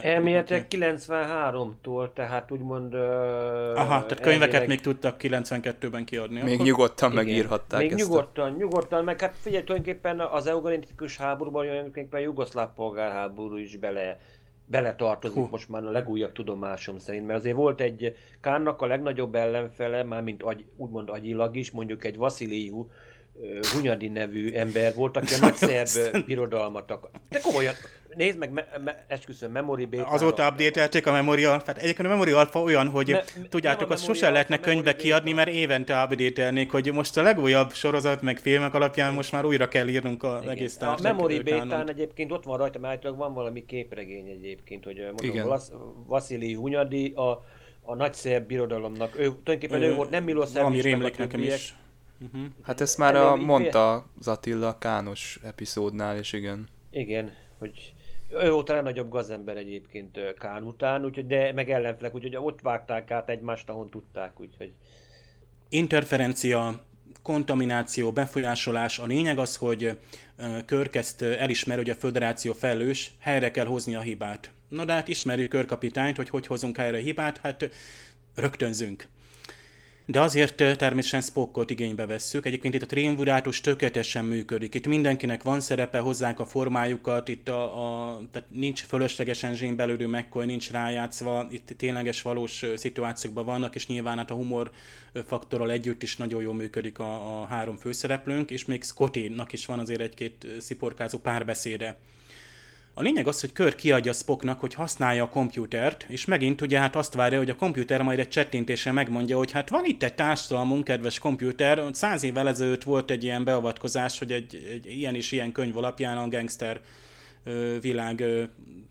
Elméletek 0.00 0.66
93-tól, 0.70 2.12
tehát 2.12 2.50
úgymond... 2.50 2.94
Aha, 2.94 4.06
tehát 4.06 4.20
könyveket 4.20 4.54
elvileg... 4.54 4.68
még 4.68 4.80
tudtak 4.80 5.16
92-ben 5.22 6.04
kiadni. 6.04 6.42
Még 6.42 6.54
akkor... 6.54 6.66
nyugodtan 6.66 7.12
Igen. 7.12 7.24
megírhatták 7.24 7.80
Még 7.80 7.92
ezt 7.92 8.08
nyugodtan, 8.08 8.52
a... 8.52 8.56
nyugodtan, 8.56 9.04
meg 9.04 9.20
hát 9.20 9.34
figyelj, 9.40 9.64
tulajdonképpen 9.64 10.20
az 10.20 10.46
eugenikus 10.46 11.16
háborúban 11.16 11.64
tulajdonképpen 11.64 12.20
a 12.20 12.22
jugoszláv 12.22 12.68
polgárháború 12.74 13.56
is 13.56 13.76
bele 13.76 14.18
beletartozik 14.66 15.36
Hú. 15.36 15.48
most 15.50 15.68
már 15.68 15.84
a 15.84 15.90
legújabb 15.90 16.32
tudomásom 16.32 16.98
szerint, 16.98 17.26
mert 17.26 17.38
azért 17.38 17.56
volt 17.56 17.80
egy 17.80 18.16
Kánnak 18.40 18.82
a 18.82 18.86
legnagyobb 18.86 19.34
ellenfele, 19.34 20.02
mármint 20.02 20.42
agy, 20.42 20.64
úgymond 20.76 21.08
agyilag 21.08 21.56
is, 21.56 21.70
mondjuk 21.70 22.04
egy 22.04 22.16
Vasiliu 22.16 22.86
Hunyadi 23.72 24.08
nevű 24.08 24.52
ember 24.52 24.94
volt, 24.94 25.16
aki 25.16 25.34
a 25.34 25.38
nagy 25.46 25.54
szerb 25.54 26.24
birodalmat 26.26 26.90
akar. 26.90 27.10
De 27.28 27.40
komolyan, 27.40 27.74
nézd 28.16 28.38
meg, 28.38 28.50
me, 28.50 28.66
me, 28.84 29.04
esküszöm, 29.08 29.52
Memory 29.52 29.84
beta 29.84 30.06
Azóta 30.06 30.48
update 30.48 31.10
a 31.10 31.12
Memory 31.12 31.44
Alpha. 31.44 31.72
Egyébként 31.72 32.08
a 32.08 32.10
Memory 32.10 32.30
Alpha 32.30 32.60
olyan, 32.60 32.88
hogy 32.88 33.08
me, 33.08 33.24
tudjátok, 33.48 33.90
azt 33.90 34.04
sosem 34.04 34.32
lehetne 34.32 34.60
könyvbe 34.60 34.96
kiadni, 34.96 35.32
mert 35.32 35.48
évente 35.48 36.02
update 36.02 36.66
hogy 36.70 36.92
most 36.92 37.16
a 37.16 37.22
legújabb 37.22 37.72
sorozat, 37.72 38.22
meg 38.22 38.38
filmek 38.38 38.74
alapján 38.74 39.14
most 39.14 39.32
már 39.32 39.44
újra 39.44 39.68
kell 39.68 39.88
írnunk 39.88 40.22
a 40.22 40.38
Igen. 40.42 40.50
egész 40.52 40.80
A 40.80 40.98
Memory 41.02 41.42
beta 41.42 41.84
egyébként 41.84 42.32
ott 42.32 42.44
van 42.44 42.58
rajta, 42.58 42.78
mert 42.78 43.08
van 43.08 43.34
valami 43.34 43.64
képregény 43.66 44.28
egyébként, 44.28 44.84
hogy 44.84 45.06
mondom, 45.22 45.58
Vasili 46.06 46.54
Hunyadi, 46.54 47.12
a, 47.14 47.44
a 47.82 47.94
nagy 47.94 48.14
szerb 48.14 48.46
birodalomnak, 48.46 49.18
ő 49.18 49.28
tulajdonképpen 49.28 49.82
ő 49.82 49.94
volt, 49.94 50.10
nem 50.10 50.24
Milosevic, 50.24 50.56
Valami 50.56 50.80
rémlik 50.80 51.18
nekem 51.18 51.42
is. 51.42 51.74
Uh-huh. 52.20 52.50
Hát 52.62 52.80
ezt 52.80 52.98
már 52.98 53.16
a, 53.16 53.36
mondta 53.36 54.06
az 54.18 54.28
Attila 54.28 54.78
Kános 54.78 55.38
epizódnál, 55.42 56.16
és 56.16 56.32
igen. 56.32 56.68
Igen, 56.90 57.32
hogy 57.58 57.93
ő 58.42 58.50
volt 58.50 58.68
a 58.68 58.74
legnagyobb 58.74 59.10
gazember 59.10 59.56
egyébként 59.56 60.34
Kán 60.38 60.62
után, 60.62 61.04
úgyhogy, 61.04 61.26
de 61.26 61.52
meg 61.52 61.70
ellenfelek, 61.70 62.14
úgyhogy 62.14 62.36
ott 62.36 62.60
vágták 62.60 63.10
át 63.10 63.28
egymást, 63.28 63.68
ahol 63.68 63.88
tudták, 63.88 64.40
úgyhogy... 64.40 64.72
Interferencia, 65.68 66.84
kontamináció, 67.22 68.12
befolyásolás. 68.12 68.98
A 68.98 69.06
lényeg 69.06 69.38
az, 69.38 69.56
hogy 69.56 69.98
Körk 70.66 70.96
ezt 70.96 71.22
elismer, 71.22 71.76
hogy 71.76 71.90
a 71.90 71.94
föderáció 71.94 72.52
felelős, 72.52 73.14
helyre 73.18 73.50
kell 73.50 73.66
hozni 73.66 73.94
a 73.94 74.00
hibát. 74.00 74.50
Na 74.68 74.84
de 74.84 74.92
hát 74.92 75.08
ismerjük 75.08 75.50
Körkapitányt, 75.50 76.16
hogy 76.16 76.28
hogy 76.28 76.46
hozunk 76.46 76.76
helyre 76.76 76.96
a 76.96 77.00
hibát, 77.00 77.38
hát 77.38 77.70
rögtönzünk. 78.34 79.08
De 80.06 80.20
azért 80.20 80.56
természetesen 80.56 81.20
Spockot 81.20 81.70
igénybe 81.70 82.06
vesszük. 82.06 82.46
Egyébként 82.46 82.74
itt 82.74 82.82
a 82.82 82.86
triumvirátus 82.86 83.60
tökéletesen 83.60 84.24
működik. 84.24 84.74
Itt 84.74 84.86
mindenkinek 84.86 85.42
van 85.42 85.60
szerepe, 85.60 85.98
hozzák 85.98 86.40
a 86.40 86.46
formájukat, 86.46 87.28
itt 87.28 87.48
a, 87.48 87.62
a, 87.62 88.20
tehát 88.30 88.48
nincs 88.50 88.82
fölöslegesen 88.82 89.54
zsén 89.54 89.76
belőlő 89.76 90.06
McCoy, 90.06 90.46
nincs 90.46 90.70
rájátszva, 90.70 91.46
itt 91.50 91.74
tényleges 91.76 92.22
valós 92.22 92.64
szituációkban 92.76 93.44
vannak, 93.44 93.74
és 93.74 93.86
nyilván 93.86 94.16
hát 94.16 94.30
a 94.30 94.34
humor 94.34 94.70
faktorral 95.26 95.70
együtt 95.70 96.02
is 96.02 96.16
nagyon 96.16 96.42
jól 96.42 96.54
működik 96.54 96.98
a, 96.98 97.40
a 97.40 97.46
három 97.46 97.76
főszereplőnk, 97.76 98.50
és 98.50 98.64
még 98.64 98.82
Scotty-nak 98.82 99.52
is 99.52 99.66
van 99.66 99.78
azért 99.78 100.00
egy-két 100.00 100.46
sziporkázó 100.60 101.18
párbeszéde. 101.18 101.98
A 102.96 103.02
lényeg 103.02 103.26
az, 103.26 103.40
hogy 103.40 103.52
Kör 103.52 103.74
kiadja 103.74 104.12
Spocknak, 104.12 104.60
hogy 104.60 104.74
használja 104.74 105.24
a 105.24 105.28
komputert, 105.28 106.04
és 106.08 106.24
megint 106.24 106.60
ugye 106.60 106.78
hát 106.78 106.96
azt 106.96 107.14
várja, 107.14 107.38
hogy 107.38 107.50
a 107.50 107.56
komputer 107.56 108.02
majd 108.02 108.18
egy 108.18 108.28
csettintésre 108.28 108.92
megmondja, 108.92 109.36
hogy 109.36 109.50
hát 109.50 109.68
van 109.68 109.84
itt 109.84 110.02
egy 110.02 110.14
társadalmunk, 110.14 110.84
kedves 110.84 111.18
komputer, 111.18 111.84
száz 111.92 112.22
évvel 112.22 112.48
ezelőtt 112.48 112.82
volt 112.82 113.10
egy 113.10 113.24
ilyen 113.24 113.44
beavatkozás, 113.44 114.18
hogy 114.18 114.32
egy, 114.32 114.68
egy 114.72 114.86
ilyen 114.86 115.14
és 115.14 115.32
ilyen 115.32 115.52
könyv 115.52 115.76
alapján 115.76 116.18
a 116.18 116.28
gangster 116.28 116.80
világ 117.80 118.24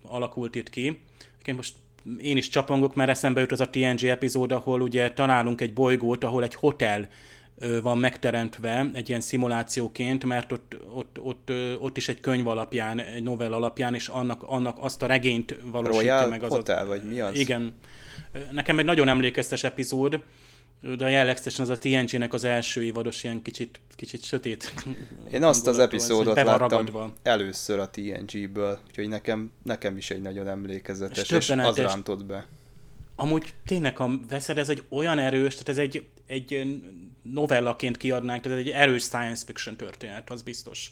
alakult 0.01 0.55
itt 0.55 0.69
ki. 0.69 0.99
Most 1.55 1.73
én 2.21 2.37
is 2.37 2.49
csapongok, 2.49 2.95
mert 2.95 3.09
eszembe 3.09 3.39
jut 3.39 3.51
az 3.51 3.59
a 3.59 3.69
TNG 3.69 4.03
epizód, 4.03 4.51
ahol 4.51 4.81
ugye 4.81 5.11
találunk 5.11 5.61
egy 5.61 5.73
bolygót, 5.73 6.23
ahol 6.23 6.43
egy 6.43 6.55
hotel 6.55 7.07
van 7.81 7.97
megteremtve 7.97 8.89
egy 8.93 9.09
ilyen 9.09 9.21
szimulációként, 9.21 10.25
mert 10.25 10.51
ott, 10.51 10.75
ott, 10.93 11.19
ott, 11.21 11.51
ott 11.79 11.97
is 11.97 12.09
egy 12.09 12.19
könyv 12.19 12.47
alapján, 12.47 12.99
egy 12.99 13.23
novell 13.23 13.53
alapján, 13.53 13.93
és 13.93 14.07
annak, 14.07 14.43
annak 14.43 14.77
azt 14.79 15.01
a 15.01 15.05
regényt 15.05 15.57
valósítja 15.71 16.01
Royal 16.01 16.29
meg. 16.29 16.43
Az 16.43 16.49
Hotel, 16.49 16.85
a, 16.85 16.87
vagy 16.87 17.03
mi 17.03 17.19
az? 17.19 17.35
Igen. 17.35 17.73
Nekem 18.51 18.79
egy 18.79 18.85
nagyon 18.85 19.07
emlékeztes 19.07 19.63
epizód, 19.63 20.23
de 20.97 21.09
jellegzetesen 21.09 21.65
az 21.65 21.69
a 21.69 21.77
TNG-nek 21.77 22.33
az 22.33 22.43
első 22.43 22.83
évados 22.83 23.23
ilyen 23.23 23.41
kicsit, 23.41 23.79
kicsit 23.95 24.23
sötét. 24.23 24.73
Én 25.31 25.43
azt 25.43 25.67
az 25.67 25.79
epizódot 25.79 26.35
van 26.35 26.45
láttam 26.45 26.67
ragadva. 26.67 27.13
először 27.23 27.79
a 27.79 27.89
TNG-ből, 27.89 28.79
úgyhogy 28.87 29.07
nekem, 29.07 29.51
nekem 29.63 29.97
is 29.97 30.11
egy 30.11 30.21
nagyon 30.21 30.47
emlékezetes, 30.47 31.29
És 31.29 31.31
és, 31.31 31.49
az 31.49 31.77
rántott 31.77 32.25
be. 32.25 32.47
Amúgy 33.15 33.53
tényleg, 33.65 33.97
ha 33.97 34.11
veszed, 34.29 34.57
ez 34.57 34.69
egy 34.69 34.83
olyan 34.89 35.19
erős, 35.19 35.51
tehát 35.51 35.69
ez 35.69 35.77
egy, 35.77 36.05
egy 36.25 36.65
novellaként 37.23 37.97
kiadnánk, 37.97 38.41
tehát 38.41 38.57
egy 38.57 38.69
erős 38.69 39.03
science 39.03 39.45
fiction 39.45 39.75
történet, 39.75 40.29
az 40.29 40.41
biztos. 40.41 40.91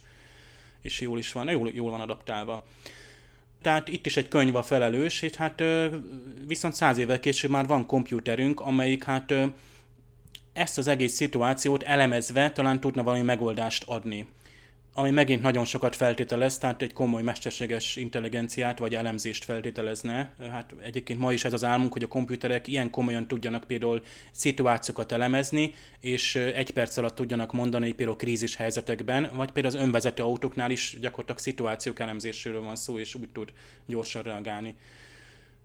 És 0.82 0.99
jól 0.99 1.17
is 1.17 1.32
van, 1.32 1.49
jól, 1.49 1.69
jól 1.73 1.91
van 1.91 2.01
adaptálva. 2.01 2.63
Tehát 3.61 3.88
itt 3.88 4.05
is 4.05 4.17
egy 4.17 4.27
könyv 4.27 4.55
a 4.55 4.63
felelős, 4.63 5.21
és 5.21 5.36
hát 5.36 5.63
viszont 6.47 6.73
száz 6.73 6.97
évvel 6.97 7.19
később 7.19 7.51
már 7.51 7.67
van 7.67 7.86
kompjúterünk, 7.86 8.59
amelyik 8.59 9.03
hát 9.03 9.34
ezt 10.53 10.77
az 10.77 10.88
egész 10.88 11.13
szituációt 11.13 11.84
elemezve 11.84 12.51
talán 12.51 12.79
tudna 12.79 13.03
valami 13.03 13.23
megoldást 13.23 13.84
adni. 13.88 14.27
Ami 14.93 15.09
megint 15.09 15.41
nagyon 15.41 15.65
sokat 15.65 15.95
feltételez, 15.95 16.57
tehát 16.57 16.81
egy 16.81 16.93
komoly 16.93 17.21
mesterséges 17.21 17.95
intelligenciát 17.95 18.79
vagy 18.79 18.95
elemzést 18.95 19.43
feltételezne. 19.43 20.33
Hát 20.51 20.73
egyébként 20.81 21.19
ma 21.19 21.33
is 21.33 21.45
ez 21.45 21.53
az 21.53 21.63
álmunk, 21.63 21.93
hogy 21.93 22.03
a 22.03 22.07
komputerek 22.07 22.67
ilyen 22.67 22.89
komolyan 22.89 23.27
tudjanak 23.27 23.63
például 23.63 24.03
szituációkat 24.31 25.11
elemezni, 25.11 25.73
és 25.99 26.35
egy 26.35 26.71
perc 26.71 26.97
alatt 26.97 27.15
tudjanak 27.15 27.51
mondani 27.51 27.91
például 27.91 28.17
krízis 28.17 28.55
helyzetekben, 28.55 29.29
vagy 29.33 29.51
például 29.51 29.75
az 29.75 29.81
önvezető 29.81 30.23
autóknál 30.23 30.71
is 30.71 30.97
gyakorlatilag 31.01 31.39
szituációk 31.39 31.99
elemzéséről 31.99 32.61
van 32.61 32.75
szó, 32.75 32.99
és 32.99 33.15
úgy 33.15 33.29
tud 33.29 33.53
gyorsan 33.85 34.21
reagálni. 34.21 34.75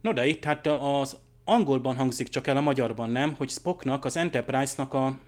No 0.01 0.13
de 0.13 0.27
itt 0.27 0.45
hát 0.45 0.67
az 0.67 1.17
angolban 1.45 1.97
hangzik 1.97 2.29
csak 2.29 2.47
el, 2.47 2.57
a 2.57 2.61
magyarban 2.61 3.11
nem, 3.11 3.35
hogy 3.35 3.51
Spocknak, 3.51 4.05
az 4.05 4.17
Enterprise-nak 4.17 4.95
a 4.95 5.19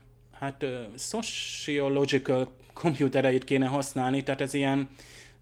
hát 0.41 0.65
sociological 0.97 2.53
komputereit 2.73 3.45
kéne 3.45 3.67
használni, 3.67 4.23
tehát 4.23 4.41
ez 4.41 4.55
ilyen 4.55 4.89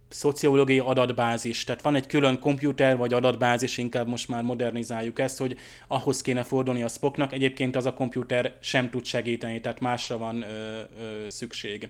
szociológiai 0.08 0.78
adatbázis. 0.78 1.64
Tehát 1.64 1.82
van 1.82 1.94
egy 1.94 2.06
külön 2.06 2.38
komputer 2.38 2.96
vagy 2.96 3.12
adatbázis, 3.12 3.78
inkább 3.78 4.08
most 4.08 4.28
már 4.28 4.42
modernizáljuk 4.42 5.18
ezt, 5.18 5.38
hogy 5.38 5.58
ahhoz 5.86 6.20
kéne 6.20 6.42
fordulni 6.42 6.82
a 6.82 6.88
Spocknak. 6.88 7.32
Egyébként 7.32 7.76
az 7.76 7.86
a 7.86 7.94
komputer 7.94 8.56
sem 8.60 8.90
tud 8.90 9.04
segíteni, 9.04 9.60
tehát 9.60 9.80
másra 9.80 10.18
van 10.18 10.42
ö, 10.42 10.80
ö, 11.00 11.28
szükség. 11.28 11.88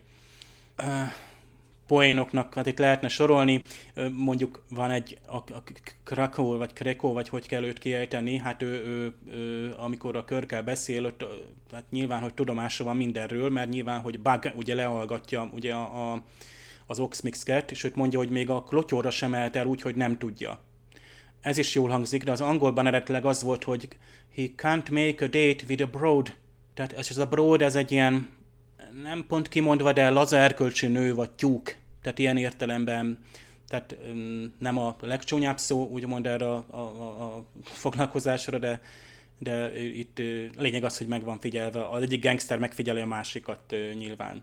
Poénoknak, 1.86 2.54
hát 2.54 2.66
itt 2.66 2.78
lehetne 2.78 3.08
sorolni, 3.08 3.62
mondjuk 4.12 4.64
van 4.70 4.90
egy, 4.90 5.18
a, 5.26 5.36
a 5.36 5.62
Krakow, 6.04 6.56
vagy 6.56 6.72
Kreko, 6.72 7.12
vagy 7.12 7.28
hogy 7.28 7.46
kell 7.46 7.64
őt 7.64 7.78
kiejteni, 7.78 8.36
hát 8.36 8.62
ő, 8.62 8.66
ő, 8.66 9.14
ő 9.32 9.74
amikor 9.78 10.16
a 10.16 10.24
körkel 10.24 10.62
beszél, 10.62 11.04
ott, 11.04 11.24
hát 11.72 11.84
nyilván, 11.90 12.20
hogy 12.20 12.34
tudomása 12.34 12.84
van 12.84 12.96
mindenről, 12.96 13.50
mert 13.50 13.68
nyilván, 13.68 14.00
hogy 14.00 14.20
Bug 14.20 14.52
ugye 14.54 14.74
lehallgatja 14.74 15.50
ugye 15.52 15.74
a, 15.74 16.12
a, 16.12 16.22
az 16.86 16.98
Oxmix-ket, 16.98 17.70
és 17.70 17.84
őt 17.84 17.96
mondja, 17.96 18.18
hogy 18.18 18.30
még 18.30 18.50
a 18.50 18.62
klotyóra 18.62 19.10
sem 19.10 19.30
mehet 19.30 19.56
el 19.56 19.66
úgy, 19.66 19.82
hogy 19.82 19.96
nem 19.96 20.18
tudja. 20.18 20.60
Ez 21.40 21.58
is 21.58 21.74
jól 21.74 21.88
hangzik, 21.88 22.24
de 22.24 22.30
az 22.30 22.40
angolban 22.40 22.86
eredetileg 22.86 23.24
az 23.24 23.42
volt, 23.42 23.64
hogy 23.64 23.88
he 24.36 24.42
can't 24.56 24.90
make 24.90 25.24
a 25.24 25.28
date 25.28 25.64
with 25.68 25.82
a 25.82 25.86
broad. 25.86 26.34
Tehát 26.74 26.92
ez 26.92 27.06
ez 27.10 27.18
a 27.18 27.26
broad, 27.26 27.62
ez 27.62 27.76
egy 27.76 27.92
ilyen, 27.92 28.28
nem 29.02 29.24
pont 29.28 29.48
kimondva, 29.48 29.92
de 29.92 30.10
laza 30.10 30.36
erkölcsi 30.36 30.86
nő 30.86 31.14
vagy 31.14 31.30
tyúk. 31.30 31.76
Tehát 32.02 32.18
ilyen 32.18 32.36
értelemben, 32.36 33.18
tehát 33.68 33.96
nem 34.58 34.78
a 34.78 34.96
legcsúnyább 35.00 35.58
szó, 35.58 35.88
úgymond 35.88 36.26
erre 36.26 36.48
a, 36.48 36.64
a, 36.70 36.80
a, 36.80 37.44
foglalkozásra, 37.62 38.58
de, 38.58 38.80
de 39.38 39.84
itt 39.84 40.18
lényeg 40.58 40.84
az, 40.84 40.98
hogy 40.98 41.06
meg 41.06 41.24
van 41.24 41.40
figyelve. 41.40 41.88
Az 41.88 42.02
egyik 42.02 42.22
gangster 42.22 42.58
megfigyeli 42.58 43.00
a 43.00 43.06
másikat 43.06 43.74
nyilván. 43.98 44.42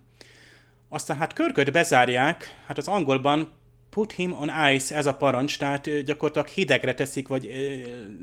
Aztán 0.89 1.17
hát 1.17 1.33
körköt 1.33 1.71
bezárják, 1.71 2.63
hát 2.65 2.77
az 2.77 2.87
angolban 2.87 3.51
put 3.89 4.11
him 4.11 4.33
on 4.33 4.51
ice, 4.73 4.95
ez 4.95 5.05
a 5.05 5.15
parancs, 5.15 5.57
tehát 5.57 6.03
gyakorlatilag 6.03 6.47
hidegre 6.47 6.93
teszik, 6.93 7.27
vagy 7.27 7.43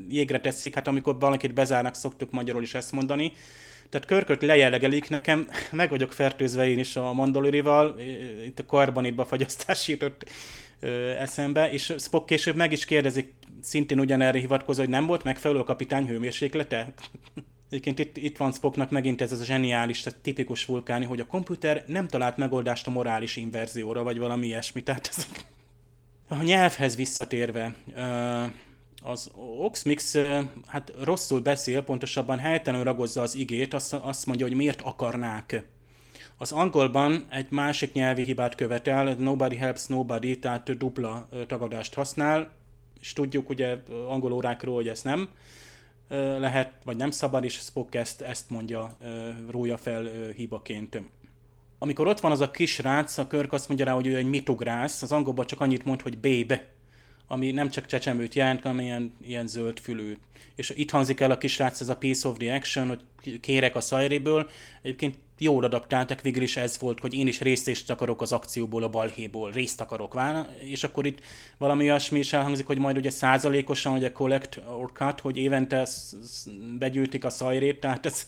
jégre 0.09 0.39
teszik, 0.39 0.75
hát 0.75 0.87
amikor 0.87 1.19
valakit 1.19 1.53
bezárnak, 1.53 1.95
szoktuk 1.95 2.31
magyarul 2.31 2.61
is 2.61 2.73
ezt 2.73 2.91
mondani. 2.91 3.33
Tehát 3.91 4.07
körköt 4.07 4.41
lejellegelik, 4.41 5.09
nekem 5.09 5.47
meg 5.71 5.89
vagyok 5.89 6.13
fertőzve 6.13 6.67
én 6.67 6.79
is 6.79 6.95
a 6.95 7.13
mandalorival, 7.13 7.99
itt 8.45 8.59
a 8.59 8.65
karbonitba 8.65 9.25
fagyasztás 9.25 9.87
jutott 9.87 10.29
eszembe, 11.19 11.71
és 11.71 11.93
Spock 11.97 12.25
később 12.25 12.55
meg 12.55 12.71
is 12.71 12.85
kérdezik, 12.85 13.33
szintén 13.61 13.99
ugyanerre 13.99 14.39
hivatkozva, 14.39 14.81
hogy 14.81 14.91
nem 14.91 15.05
volt 15.05 15.23
megfelelő 15.23 15.59
a 15.59 15.63
kapitány 15.63 16.07
hőmérséklete? 16.07 16.93
Egyébként 17.69 17.99
itt, 17.99 18.17
itt 18.17 18.37
van 18.37 18.51
Spocknak 18.51 18.89
megint 18.89 19.21
ez 19.21 19.31
az 19.31 19.39
a 19.39 19.43
zseniális, 19.43 20.01
tehát 20.01 20.19
tipikus 20.19 20.65
vulkáni, 20.65 21.05
hogy 21.05 21.19
a 21.19 21.25
komputer 21.25 21.83
nem 21.87 22.07
talált 22.07 22.37
megoldást 22.37 22.87
a 22.87 22.91
morális 22.91 23.35
inverzióra, 23.35 24.03
vagy 24.03 24.17
valami 24.17 24.45
ilyesmi. 24.45 24.83
Tehát 24.83 25.09
ez, 25.17 25.27
a 26.27 26.43
nyelvhez 26.43 26.95
visszatérve, 26.95 27.75
az 29.01 29.31
Oxmix 29.57 30.17
hát 30.65 30.93
rosszul 31.03 31.39
beszél, 31.39 31.81
pontosabban 31.81 32.39
helytelenül 32.39 32.85
ragozza 32.85 33.21
az 33.21 33.35
igét, 33.35 33.73
azt, 33.73 33.93
azt 33.93 34.25
mondja, 34.25 34.47
hogy 34.47 34.55
miért 34.55 34.81
akarnák. 34.81 35.63
Az 36.37 36.51
angolban 36.51 37.25
egy 37.29 37.47
másik 37.49 37.93
nyelvi 37.93 38.23
hibát 38.23 38.55
követel, 38.55 39.13
nobody 39.13 39.55
helps 39.55 39.85
nobody, 39.85 40.39
tehát 40.39 40.77
dupla 40.77 41.27
tagadást 41.47 41.93
használ, 41.93 42.51
és 42.99 43.13
tudjuk 43.13 43.49
ugye 43.49 43.77
angol 44.07 44.31
órákról, 44.31 44.75
hogy 44.75 44.87
ez 44.87 45.01
nem 45.01 45.29
lehet, 46.39 46.73
vagy 46.83 46.95
nem 46.97 47.11
szabad, 47.11 47.43
és 47.43 47.53
Spock 47.53 47.95
ezt, 47.95 48.21
ezt 48.21 48.49
mondja, 48.49 48.97
rója 49.49 49.77
fel 49.77 50.07
hibaként. 50.35 51.01
Amikor 51.77 52.07
ott 52.07 52.19
van 52.19 52.31
az 52.31 52.41
a 52.41 52.51
kis 52.51 52.79
rác, 52.79 53.17
a 53.17 53.27
Körk 53.27 53.53
azt 53.53 53.67
mondja 53.67 53.85
rá, 53.85 53.93
hogy 53.93 54.07
ő 54.07 54.15
egy 54.15 54.29
mitugrász, 54.29 55.01
az 55.01 55.11
angolban 55.11 55.45
csak 55.45 55.61
annyit 55.61 55.85
mond, 55.85 56.01
hogy 56.01 56.19
babe, 56.19 56.67
ami 57.31 57.51
nem 57.51 57.69
csak 57.69 57.85
csecsemőt 57.85 58.35
jelent, 58.35 58.61
hanem 58.61 58.79
ilyen, 58.79 59.13
ilyen 59.21 59.47
zöld 59.47 59.79
fülű. 59.79 60.17
És 60.55 60.73
itt 60.75 60.89
hangzik 60.89 61.19
el 61.19 61.31
a 61.31 61.37
kisrác 61.37 61.81
ez 61.81 61.89
a 61.89 61.95
piece 61.95 62.27
of 62.27 62.37
the 62.37 62.55
action, 62.55 62.87
hogy 62.87 63.39
kérek 63.39 63.75
a 63.75 63.81
szajréből. 63.81 64.49
Egyébként 64.81 65.15
jól 65.37 65.63
adaptáltak, 65.63 66.21
végül 66.21 66.43
is 66.43 66.57
ez 66.57 66.79
volt, 66.79 66.99
hogy 66.99 67.13
én 67.13 67.27
is 67.27 67.39
részt 67.39 67.89
akarok 67.89 68.21
az 68.21 68.31
akcióból, 68.31 68.83
a 68.83 68.89
balhéból, 68.89 69.51
részt 69.51 69.81
akarok 69.81 70.13
válni, 70.13 70.47
és 70.59 70.83
akkor 70.83 71.05
itt 71.05 71.19
valami 71.57 71.83
olyasmi 71.83 72.19
is 72.19 72.33
elhangzik, 72.33 72.65
hogy 72.65 72.77
majd 72.77 72.97
ugye 72.97 73.09
százalékosan, 73.09 73.93
ugye 73.93 74.11
collect 74.11 74.61
or 74.79 74.91
cut, 74.93 75.19
hogy 75.19 75.37
évente 75.37 75.87
begyűjtik 76.79 77.25
a 77.25 77.29
szajrét, 77.29 77.79
tehát 77.79 78.05
ez, 78.05 78.27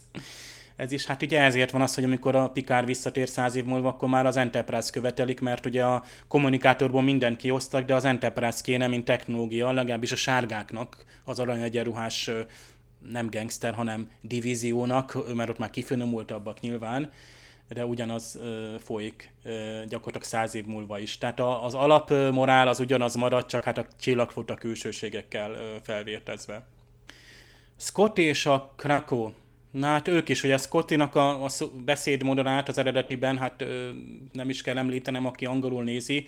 ez 0.75 0.91
is, 0.91 1.05
hát 1.05 1.21
ugye 1.21 1.41
ezért 1.41 1.71
van 1.71 1.81
az, 1.81 1.95
hogy 1.95 2.03
amikor 2.03 2.35
a 2.35 2.49
Pikár 2.49 2.85
visszatér 2.85 3.29
száz 3.29 3.55
év 3.55 3.65
múlva, 3.65 3.87
akkor 3.87 4.09
már 4.09 4.25
az 4.25 4.37
Enterprise 4.37 4.89
követelik, 4.91 5.39
mert 5.39 5.65
ugye 5.65 5.85
a 5.85 6.03
kommunikátorból 6.27 7.01
mindent 7.01 7.37
kiosztak, 7.37 7.85
de 7.85 7.95
az 7.95 8.05
Enterprise 8.05 8.61
kéne, 8.63 8.87
mint 8.87 9.05
technológia, 9.05 9.71
legalábbis 9.71 10.11
a 10.11 10.15
sárgáknak, 10.15 11.05
az 11.23 11.39
aranyegyenruhás 11.39 12.31
nem 13.11 13.29
gangster, 13.29 13.73
hanem 13.73 14.09
divíziónak, 14.21 15.35
mert 15.35 15.49
ott 15.49 15.57
már 15.57 15.69
kifinomultabbak 15.69 16.59
nyilván, 16.59 17.11
de 17.69 17.85
ugyanaz 17.85 18.37
ö, 18.41 18.75
folyik 18.79 19.31
ö, 19.43 19.51
gyakorlatilag 19.87 20.23
száz 20.23 20.55
év 20.55 20.65
múlva 20.65 20.99
is. 20.99 21.17
Tehát 21.17 21.39
a, 21.39 21.65
az 21.65 21.73
alapmorál 21.73 22.67
az 22.67 22.79
ugyanaz 22.79 23.15
marad, 23.15 23.45
csak 23.45 23.63
hát 23.63 23.77
a 23.77 23.85
csillagfota 23.99 24.55
külsőségekkel 24.55 25.51
ö, 25.51 25.75
felvértezve. 25.81 26.65
Scott 27.77 28.17
és 28.17 28.45
a 28.45 28.73
Krakow. 28.75 29.31
Na 29.73 29.87
hát 29.87 30.07
ők 30.07 30.29
is, 30.29 30.41
hogy 30.41 30.51
a 30.51 30.57
Scottinak 30.57 31.15
a, 31.15 31.43
a 31.43 31.49
beszédmodorát 31.85 32.69
az 32.69 32.77
eredetiben, 32.77 33.37
hát 33.37 33.61
ö, 33.61 33.89
nem 34.31 34.49
is 34.49 34.61
kell 34.61 34.77
említenem, 34.77 35.25
aki 35.25 35.45
angolul 35.45 35.83
nézi, 35.83 36.27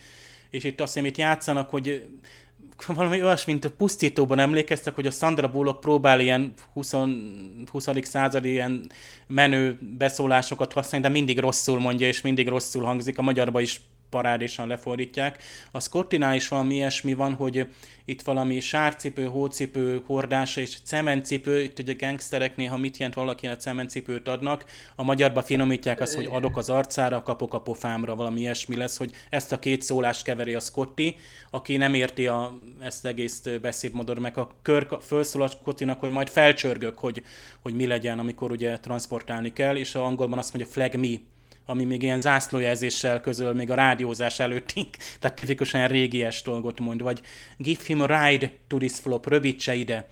és 0.49 0.63
itt 0.63 0.81
azt 0.81 0.93
hiszem, 0.93 1.07
itt 1.07 1.17
játszanak, 1.17 1.69
hogy 1.69 2.07
valami 2.87 3.23
olyas, 3.23 3.45
mint 3.45 3.65
a 3.65 3.71
pusztítóban 3.71 4.39
emlékeztek, 4.39 4.95
hogy 4.95 5.07
a 5.07 5.11
Sandra 5.11 5.47
Bullock 5.47 5.79
próbál 5.79 6.19
ilyen 6.19 6.53
20. 6.73 6.93
20. 7.71 7.87
századi 8.01 8.49
ilyen 8.49 8.91
menő 9.27 9.79
beszólásokat 9.97 10.73
használni, 10.73 11.07
de 11.07 11.13
mindig 11.13 11.39
rosszul 11.39 11.79
mondja, 11.79 12.07
és 12.07 12.21
mindig 12.21 12.47
rosszul 12.47 12.83
hangzik. 12.83 13.17
A 13.17 13.21
magyarban 13.21 13.61
is 13.61 13.81
parádésan 14.09 14.67
lefordítják. 14.67 15.43
A 15.71 15.79
Scottinál 15.79 16.35
is 16.35 16.47
valami 16.47 16.73
ilyesmi 16.73 17.13
van, 17.13 17.33
hogy 17.33 17.67
itt 18.05 18.21
valami 18.21 18.59
sárcipő, 18.59 19.25
hócipő 19.25 20.01
hordása 20.05 20.61
és 20.61 20.77
cementcipő, 20.83 21.61
itt 21.61 21.79
ugye 21.79 21.93
gangsterek 21.93 22.55
néha 22.55 22.77
mit 22.77 22.97
jelent 22.97 23.15
valaki 23.15 23.47
a 23.47 23.55
cementcipőt 23.55 24.27
adnak, 24.27 24.65
a 24.95 25.03
magyarba 25.03 25.41
finomítják 25.41 26.01
azt, 26.01 26.15
hogy 26.15 26.27
adok 26.31 26.57
az 26.57 26.69
arcára, 26.69 27.23
kapok 27.23 27.53
a 27.53 27.61
pofámra, 27.61 28.15
valami 28.15 28.39
ilyesmi 28.39 28.75
lesz, 28.75 28.97
hogy 28.97 29.11
ezt 29.29 29.51
a 29.51 29.59
két 29.59 29.81
szólást 29.81 30.23
keveri 30.23 30.53
a 30.53 30.59
Scotti, 30.59 31.15
aki 31.49 31.77
nem 31.77 31.93
érti 31.93 32.27
a, 32.27 32.59
ezt 32.79 33.05
egész 33.05 33.41
beszédmodor, 33.61 34.19
meg 34.19 34.37
a 34.37 34.49
kör 34.61 34.87
felszól 35.01 35.41
a 35.41 35.47
Scottinak, 35.47 35.99
hogy 35.99 36.11
majd 36.11 36.29
felcsörgök, 36.29 36.97
hogy, 36.97 37.23
hogy 37.61 37.73
mi 37.73 37.87
legyen, 37.87 38.19
amikor 38.19 38.51
ugye 38.51 38.79
transportálni 38.79 39.53
kell, 39.53 39.75
és 39.75 39.95
a 39.95 40.05
angolban 40.05 40.37
azt 40.37 40.53
mondja 40.53 40.73
flag 40.73 40.95
me, 40.95 41.17
ami 41.65 41.83
még 41.83 42.03
ilyen 42.03 42.21
zászlójelzéssel 42.21 43.21
közöl 43.21 43.53
még 43.53 43.71
a 43.71 43.75
rádiózás 43.75 44.39
előtti, 44.39 44.89
tehát 45.19 45.39
tipikusan 45.39 45.87
régies 45.87 46.41
dolgot 46.41 46.79
mond, 46.79 47.01
vagy 47.01 47.21
give 47.57 47.81
him 47.85 48.01
a 48.01 48.05
ride 48.05 48.51
to 48.67 48.77
this 48.77 48.99
flop, 48.99 49.27
rövidse 49.27 49.75
ide. 49.75 50.07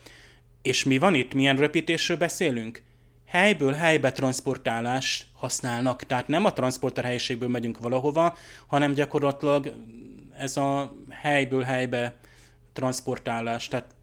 És 0.61 0.83
mi 0.83 0.97
van 0.97 1.15
itt? 1.15 1.33
Milyen 1.33 1.57
röpítésről 1.57 2.17
beszélünk? 2.17 2.81
Helyből 3.25 3.73
helybe 3.73 4.11
transportálás 4.11 5.27
használnak, 5.33 6.03
tehát 6.03 6.27
nem 6.27 6.45
a 6.45 6.53
transporter 6.53 7.03
helyiségből 7.03 7.49
megyünk 7.49 7.79
valahova, 7.79 8.37
hanem 8.67 8.93
gyakorlatilag 8.93 9.73
ez 10.37 10.57
a 10.57 10.95
helyből 11.09 11.61
helybe 11.61 12.15
transportálás, 12.73 13.67
tehát 13.67 13.95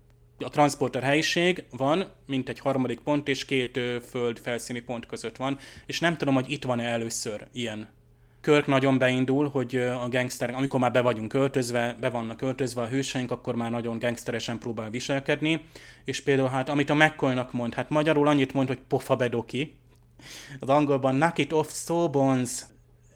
a 0.45 0.49
transporter 0.49 1.03
helyiség 1.03 1.64
van, 1.70 2.07
mint 2.26 2.49
egy 2.49 2.59
harmadik 2.59 3.01
pont, 3.01 3.28
és 3.28 3.45
két 3.45 3.76
ö, 3.76 3.97
föld 4.11 4.38
felszíni 4.38 4.80
pont 4.80 5.07
között 5.07 5.36
van, 5.36 5.59
és 5.86 6.01
nem 6.01 6.16
tudom, 6.16 6.34
hogy 6.34 6.51
itt 6.51 6.64
van-e 6.64 6.84
először 6.84 7.47
ilyen. 7.53 7.88
Körk 8.41 8.66
nagyon 8.66 8.99
beindul, 8.99 9.49
hogy 9.49 9.76
a 9.76 10.09
gangster, 10.09 10.51
amikor 10.51 10.80
már 10.80 10.93
be 10.93 11.01
vagyunk 11.01 11.28
költözve, 11.28 11.97
be 12.01 12.11
vannak 12.11 12.36
költözve 12.36 12.82
a 12.82 12.88
hőseink, 12.88 13.30
akkor 13.30 13.55
már 13.55 13.70
nagyon 13.70 13.99
gangsteresen 13.99 14.59
próbál 14.59 14.91
viselkedni, 14.91 15.64
és 16.05 16.20
például 16.20 16.49
hát, 16.49 16.68
amit 16.68 16.91
a 16.91 16.95
mccoy 16.95 17.34
mond, 17.51 17.74
hát 17.74 17.91
magyarul 17.91 18.28
annyit 18.28 18.53
mond, 18.53 18.68
hogy 18.68 18.78
pofa 18.88 19.16
bedoki, 19.16 19.74
az 20.61 20.68
angolban 20.68 21.14
knock 21.14 21.38
it 21.38 21.53
off 21.53 21.88
bones, 22.11 22.64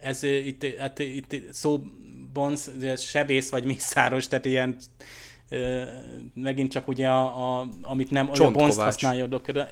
ez 0.01 0.23
itt, 0.23 0.67
hát, 0.79 0.99
itt 0.99 1.37
bones, 2.33 2.61
ez 2.83 3.03
sebész 3.03 3.51
vagy 3.51 3.65
mészáros, 3.65 4.29
tehát 4.29 4.45
ilyen 4.45 4.77
megint 6.35 6.71
csak 6.71 6.89
ugye, 6.89 7.09
a, 7.09 7.61
a, 7.61 7.69
amit 7.83 8.11
nem 8.11 8.31
olyan 8.39 8.53
bonzt 8.53 8.81
használja 8.81 9.25
a 9.25 9.27
dokra. 9.27 9.67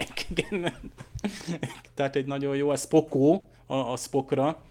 Tehát 1.94 2.16
egy 2.16 2.26
nagyon 2.26 2.56
jó, 2.56 2.68
a 2.68 2.76
spokó 2.76 3.42
a, 3.66 3.74
a 3.74 3.96
spokra. 3.96 4.62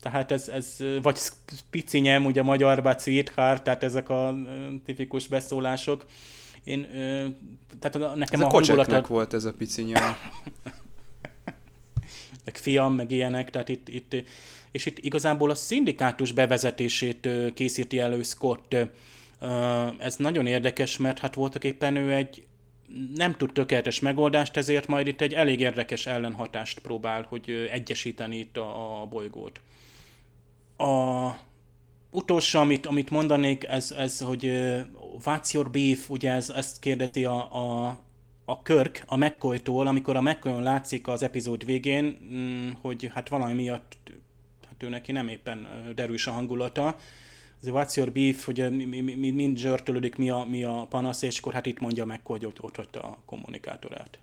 Tehát 0.00 0.30
ez, 0.30 0.48
ez 0.48 0.76
vagy 1.02 1.18
spicinyem, 1.56 2.24
ugye 2.24 2.42
magyarba 2.42 2.94
Cvéthár, 2.94 3.62
tehát 3.62 3.82
ezek 3.82 4.08
a 4.08 4.34
tipikus 4.84 5.26
beszólások. 5.26 6.06
Én, 6.64 6.86
tehát 7.80 8.16
nekem 8.16 8.40
ez 8.40 8.40
a, 8.40 8.46
a 8.46 8.50
hangulata... 8.50 9.04
volt 9.08 9.34
ez 9.34 9.44
a 9.44 9.52
picinyem. 9.52 10.02
meg 12.44 12.56
fiam, 12.56 12.94
meg 12.94 13.10
ilyenek, 13.10 13.50
tehát 13.50 13.68
itt, 13.68 13.88
itt, 13.88 14.16
és 14.70 14.86
itt 14.86 14.98
igazából 14.98 15.50
a 15.50 15.54
szindikátus 15.54 16.32
bevezetését 16.32 17.28
készíti 17.54 17.98
elő 17.98 18.22
Scott 18.22 18.76
ez 19.98 20.16
nagyon 20.16 20.46
érdekes, 20.46 20.96
mert 20.96 21.18
hát 21.18 21.34
voltak 21.34 21.64
éppen 21.64 21.96
ő 21.96 22.12
egy 22.12 22.46
nem 23.14 23.34
tud 23.34 23.52
tökéletes 23.52 24.00
megoldást, 24.00 24.56
ezért 24.56 24.86
majd 24.86 25.06
itt 25.06 25.20
egy 25.20 25.32
elég 25.32 25.60
érdekes 25.60 26.06
ellenhatást 26.06 26.78
próbál, 26.78 27.26
hogy 27.28 27.68
egyesíteni 27.72 28.38
itt 28.38 28.56
a, 28.56 29.00
a 29.00 29.06
bolygót. 29.06 29.60
A 30.76 31.30
utolsó, 32.10 32.60
amit, 32.60 32.86
amit 32.86 33.10
mondanék, 33.10 33.64
ez, 33.64 33.90
ez 33.90 34.20
hogy 34.20 34.44
what's 35.24 35.52
your 35.52 35.70
beef, 35.70 36.10
ugye 36.10 36.32
ez, 36.32 36.50
ezt 36.50 36.78
kérdezi 36.78 37.24
a, 37.24 37.54
a, 37.54 37.98
a 38.44 38.62
Körk 38.62 39.02
a 39.06 39.16
mccoy 39.16 39.60
amikor 39.64 40.16
a 40.16 40.22
mccoy 40.22 40.62
látszik 40.62 41.08
az 41.08 41.22
epizód 41.22 41.64
végén, 41.64 42.18
mm, 42.32 42.70
hogy 42.80 43.10
hát 43.14 43.28
valami 43.28 43.52
miatt 43.52 43.96
hát 44.66 44.82
ő 44.82 44.88
neki 44.88 45.12
nem 45.12 45.28
éppen 45.28 45.66
derűs 45.94 46.26
a 46.26 46.30
hangulata, 46.30 46.96
what's 47.70 47.96
your 47.96 48.10
beef, 48.10 48.44
hogy 48.44 48.70
mi, 48.70 48.84
mi, 48.84 49.00
mi, 49.00 49.30
mind 49.30 49.56
zsörtölődik, 49.56 50.16
mi 50.16 50.30
a, 50.30 50.46
mi 50.50 50.64
a 50.64 50.86
panasz, 50.90 51.22
és 51.22 51.38
akkor 51.38 51.52
hát 51.52 51.66
itt 51.66 51.80
mondja 51.80 52.04
meg, 52.04 52.20
hogy 52.24 52.46
ott, 52.46 52.62
ott 52.62 52.76
hagyta 52.76 53.00
a 53.00 53.18
kommunikátorát. 53.24 54.18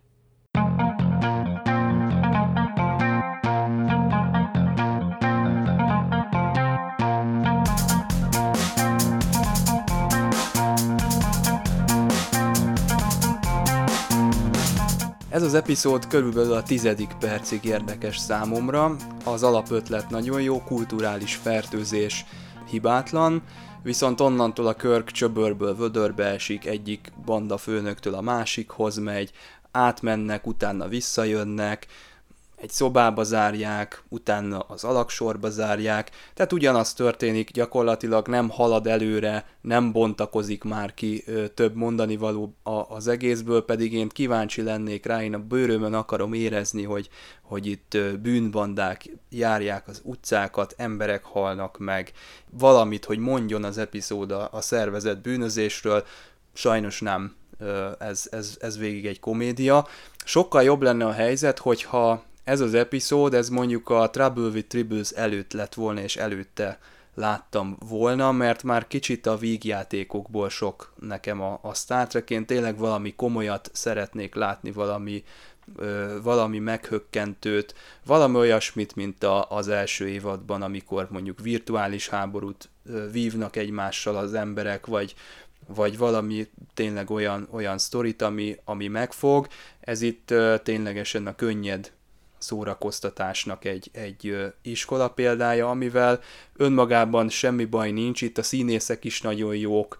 Ez 15.30 15.44
az 15.44 15.54
epizód 15.54 16.08
körülbelül 16.08 16.54
a 16.54 16.64
tizedik 16.64 17.16
percig 17.20 17.66
érdekes 17.66 18.18
számomra. 18.18 18.96
Az 19.24 19.44
alapötlet 19.44 20.10
nagyon 20.10 20.42
jó, 20.42 20.62
kulturális 20.64 21.36
fertőzés, 21.36 22.26
hibátlan, 22.70 23.42
viszont 23.84 24.22
onnantól 24.22 24.68
a 24.68 24.74
Körk 24.74 25.12
csöbörből 25.12 25.76
vödörbe 25.76 26.26
esik, 26.26 26.66
egyik 26.66 27.12
banda 27.26 27.58
főnöktől 27.58 28.14
a 28.14 28.22
másikhoz 28.22 28.98
megy, 28.98 29.32
átmennek, 29.72 30.48
utána 30.48 30.88
visszajönnek, 30.88 31.88
egy 32.62 32.70
szobába 32.70 33.24
zárják, 33.24 34.04
utána 34.08 34.60
az 34.60 34.84
alaksorba 34.84 35.50
zárják, 35.50 36.12
tehát 36.34 36.54
ugyanaz 36.54 36.94
történik, 36.94 37.52
gyakorlatilag 37.52 38.28
nem 38.28 38.50
halad 38.50 38.88
előre, 38.88 39.46
nem 39.62 39.92
bontakozik 39.92 40.64
már 40.64 40.94
ki 40.94 41.24
ö, 41.26 41.48
több 41.48 41.76
mondani 41.76 42.18
való 42.18 42.56
az 42.90 43.08
egészből, 43.08 43.66
pedig 43.66 43.94
én 43.94 44.10
kíváncsi 44.10 44.62
lennék 44.62 45.06
rá, 45.06 45.24
én 45.24 45.34
a 45.34 45.40
bőrömön 45.40 45.94
akarom 45.94 46.34
érezni, 46.34 46.84
hogy, 46.84 47.10
hogy 47.42 47.66
itt 47.66 47.94
ö, 47.94 48.18
bűnbandák 48.18 49.10
járják 49.30 49.88
az 49.88 50.02
utcákat, 50.04 50.74
emberek 50.78 51.24
halnak 51.24 51.78
meg, 51.78 52.12
valamit, 52.50 53.06
hogy 53.06 53.18
mondjon 53.18 53.64
az 53.64 53.78
epizód 53.78 54.32
a, 54.32 54.50
a 54.52 54.62
szervezett 54.62 55.22
bűnözésről, 55.22 56.04
sajnos 56.54 57.02
nem, 57.02 57.36
ez, 58.00 58.28
ez, 58.32 58.58
ez 58.60 58.78
végig 58.78 59.06
egy 59.06 59.20
komédia. 59.20 59.88
Sokkal 60.26 60.64
jobb 60.64 60.82
lenne 60.82 61.06
a 61.06 61.12
helyzet, 61.12 61.60
hogyha 61.60 62.24
ez 62.50 62.60
az 62.60 62.74
epizód, 62.74 63.34
ez 63.34 63.50
mondjuk 63.50 63.90
a 63.90 64.10
Trouble 64.10 64.50
with 64.50 64.68
Tribbles 64.68 65.10
előtt 65.10 65.54
lett 65.54 65.74
volna, 65.74 66.02
és 66.02 66.16
előtte 66.16 66.80
láttam 67.14 67.78
volna, 67.90 68.32
mert 68.32 68.64
már 68.64 68.88
kicsit 68.88 69.26
a 69.26 69.38
vígjátékokból 69.38 70.50
sok 70.50 70.94
nekem 71.00 71.42
a, 71.42 71.60
a 71.62 71.74
Star 71.74 72.08
Trek, 72.08 72.30
én 72.30 72.46
tényleg 72.46 72.78
valami 72.78 73.16
komolyat 73.16 73.70
szeretnék 73.74 74.36
látni, 74.36 74.72
valami, 74.72 75.24
ö, 75.76 76.18
valami 76.24 76.60
meghökkentőt, 76.60 77.76
valami 78.06 78.36
olyasmit, 78.36 78.96
mint 78.96 79.24
a, 79.24 79.50
az 79.50 79.68
első 79.68 80.08
évadban, 80.08 80.62
amikor 80.62 81.08
mondjuk 81.12 81.40
virtuális 81.40 82.10
háborút 82.10 82.70
ö, 82.86 83.10
vívnak 83.12 83.56
egymással 83.56 84.16
az 84.16 84.34
emberek, 84.34 84.86
vagy, 84.86 85.16
vagy 85.68 85.98
valami 85.98 86.48
tényleg 86.74 87.10
olyan, 87.10 87.48
olyan 87.52 87.78
sztorit, 87.78 88.22
ami, 88.22 88.58
ami 88.66 88.88
megfog. 88.88 89.48
Ez 89.80 90.02
itt 90.02 90.32
ö, 90.32 90.56
ténylegesen 90.64 91.28
a 91.28 91.36
könnyed 91.36 91.92
szórakoztatásnak 92.40 93.66
egy, 93.66 93.90
egy 93.94 94.54
iskola 94.62 95.10
példája, 95.10 95.70
amivel 95.70 96.20
önmagában 96.56 97.30
semmi 97.30 97.66
baj 97.66 97.92
nincs, 97.92 98.22
itt 98.22 98.38
a 98.38 98.44
színészek 98.44 99.04
is 99.04 99.22
nagyon 99.22 99.56
jók, 99.56 99.98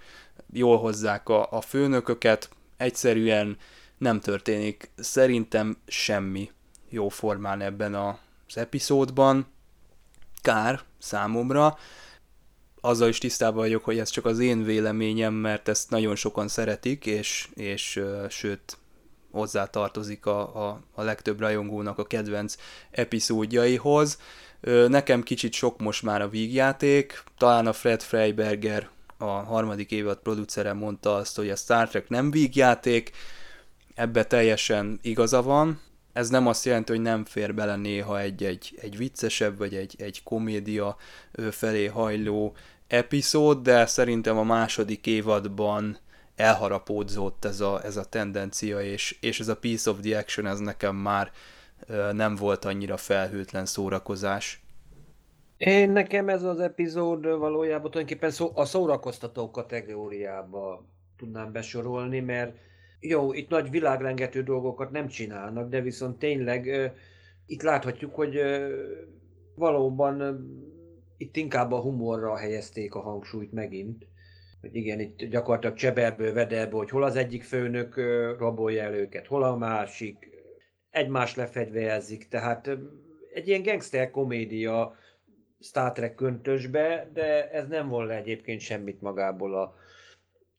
jól 0.54 0.78
hozzák 0.78 1.30
a, 1.30 1.52
a 1.52 1.62
főnököket, 1.62 2.50
egyszerűen 2.78 3.58
nem 3.98 4.20
történik 4.20 4.90
szerintem 4.96 5.78
semmi 5.88 6.52
jó 6.90 7.10
formán 7.10 7.62
ebben 7.62 7.96
az 7.96 8.58
epizódban. 8.58 9.48
Kár 10.42 10.82
számomra, 11.00 11.78
azzal 12.82 13.08
is 13.08 13.18
tisztában 13.18 13.58
vagyok, 13.58 13.84
hogy 13.84 14.00
ez 14.00 14.10
csak 14.10 14.26
az 14.26 14.40
én 14.40 14.64
véleményem, 14.64 15.34
mert 15.34 15.68
ezt 15.68 15.90
nagyon 15.90 16.16
sokan 16.16 16.48
szeretik, 16.48 17.06
és, 17.06 17.50
és 17.54 18.02
sőt, 18.30 18.78
hozzá 19.32 19.66
tartozik 19.66 20.26
a, 20.26 20.68
a, 20.68 20.80
a 20.94 21.02
legtöbb 21.02 21.40
rajongónak 21.40 21.98
a 21.98 22.06
kedvenc 22.06 22.56
epizódjaihoz. 22.92 24.20
Nekem 24.88 25.24
kicsit 25.24 25.54
sok 25.54 25.80
most 25.80 26.04
már 26.04 26.22
a 26.22 26.30
vígjáték, 26.30 27.24
talán 27.38 27.68
a 27.68 27.74
Fred 27.74 28.02
Freiberger, 28.02 28.90
a 29.18 29.30
harmadik 29.30 29.92
évad 29.92 30.18
producere 30.18 30.74
mondta 30.74 31.16
azt, 31.16 31.36
hogy 31.36 31.50
a 31.50 31.56
Star 31.56 31.88
Trek 31.88 32.10
nem 32.10 32.32
vígjáték, 32.32 33.12
ebbe 33.96 34.24
teljesen 34.24 35.00
igaza 35.02 35.42
van. 35.42 35.82
Ez 36.14 36.30
nem 36.30 36.48
azt 36.48 36.66
jelenti, 36.66 36.92
hogy 36.92 37.02
nem 37.02 37.26
fér 37.26 37.54
bele 37.54 37.76
néha 37.76 38.20
egy-egy 38.20 38.78
egy 38.82 38.98
viccesebb, 38.98 39.58
vagy 39.58 39.76
egy, 39.76 39.96
egy 39.98 40.24
komédia 40.24 40.98
felé 41.52 41.86
hajló 41.86 42.56
epizód, 42.88 43.62
de 43.62 43.86
szerintem 43.86 44.38
a 44.38 44.44
második 44.44 45.06
évadban 45.06 45.98
elharapódzott 46.40 47.46
ez 47.46 47.60
a, 47.60 47.84
ez 47.84 47.98
a 47.98 48.06
tendencia, 48.06 48.82
és, 48.82 49.18
és 49.22 49.40
ez 49.40 49.48
a 49.48 49.58
piece 49.58 49.90
of 49.90 50.00
the 50.00 50.18
action, 50.18 50.46
ez 50.46 50.60
nekem 50.60 50.96
már 50.96 51.32
nem 52.12 52.36
volt 52.36 52.66
annyira 52.66 52.98
felhőtlen 52.98 53.66
szórakozás. 53.66 54.64
Én 55.58 55.90
nekem 55.90 56.30
ez 56.30 56.44
az 56.44 56.60
epizód 56.60 57.26
valójában 57.26 57.92
tulajdonképpen 57.92 58.32
szó, 58.32 58.52
a 58.54 58.66
szórakoztató 58.66 59.52
kategóriába 59.52 60.86
tudnám 61.18 61.52
besorolni, 61.52 62.20
mert 62.20 62.56
jó, 63.00 63.34
itt 63.34 63.50
nagy 63.50 63.70
világrengető 63.70 64.44
dolgokat 64.44 64.92
nem 64.92 65.08
csinálnak, 65.08 65.70
de 65.70 65.82
viszont 65.82 66.20
tényleg 66.20 66.92
itt 67.46 67.62
láthatjuk, 67.62 68.16
hogy 68.16 68.40
valóban 69.56 70.48
itt 71.18 71.36
inkább 71.36 71.72
a 71.72 71.82
humorra 71.82 72.38
helyezték 72.38 72.96
a 72.96 73.02
hangsúlyt 73.02 73.52
megint. 73.52 74.06
Hogy 74.62 74.76
igen, 74.76 75.00
itt 75.00 75.24
gyakorlatilag 75.24 75.76
cseberből, 75.76 76.34
vederből, 76.34 76.80
hogy 76.80 76.90
hol 76.90 77.04
az 77.04 77.16
egyik 77.16 77.44
főnök 77.44 77.96
rabolja 78.38 78.84
el 78.84 78.94
őket, 78.94 79.28
hol 79.28 79.44
a 79.44 79.56
másik, 79.56 80.30
egymást 80.90 81.36
lefegyverzik, 81.36 82.28
tehát 82.28 82.70
egy 83.34 83.48
ilyen 83.48 83.64
gangster 83.64 84.12
komédia 84.12 84.96
Star 85.60 85.92
Trek 85.92 86.16
köntösbe, 86.16 87.10
de 87.14 87.50
ez 87.50 87.68
nem 87.68 87.88
volna 87.88 88.14
egyébként 88.14 88.60
semmit 88.60 89.02
magából 89.02 89.56
a, 89.56 89.76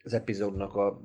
az 0.02 0.12
epizódnak 0.12 0.74
a 0.74 1.00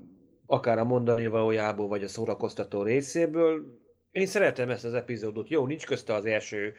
akár 0.45 0.77
a 0.77 0.83
mondani 0.83 1.27
valójából, 1.27 1.87
vagy 1.87 2.03
a 2.03 2.07
szórakoztató 2.07 2.83
részéből. 2.83 3.79
Én 4.11 4.25
szeretem 4.25 4.69
ezt 4.69 4.85
az 4.85 4.93
epizódot. 4.93 5.49
Jó, 5.49 5.65
nincs 5.65 5.85
közte 5.85 6.13
az 6.13 6.25
első, 6.25 6.73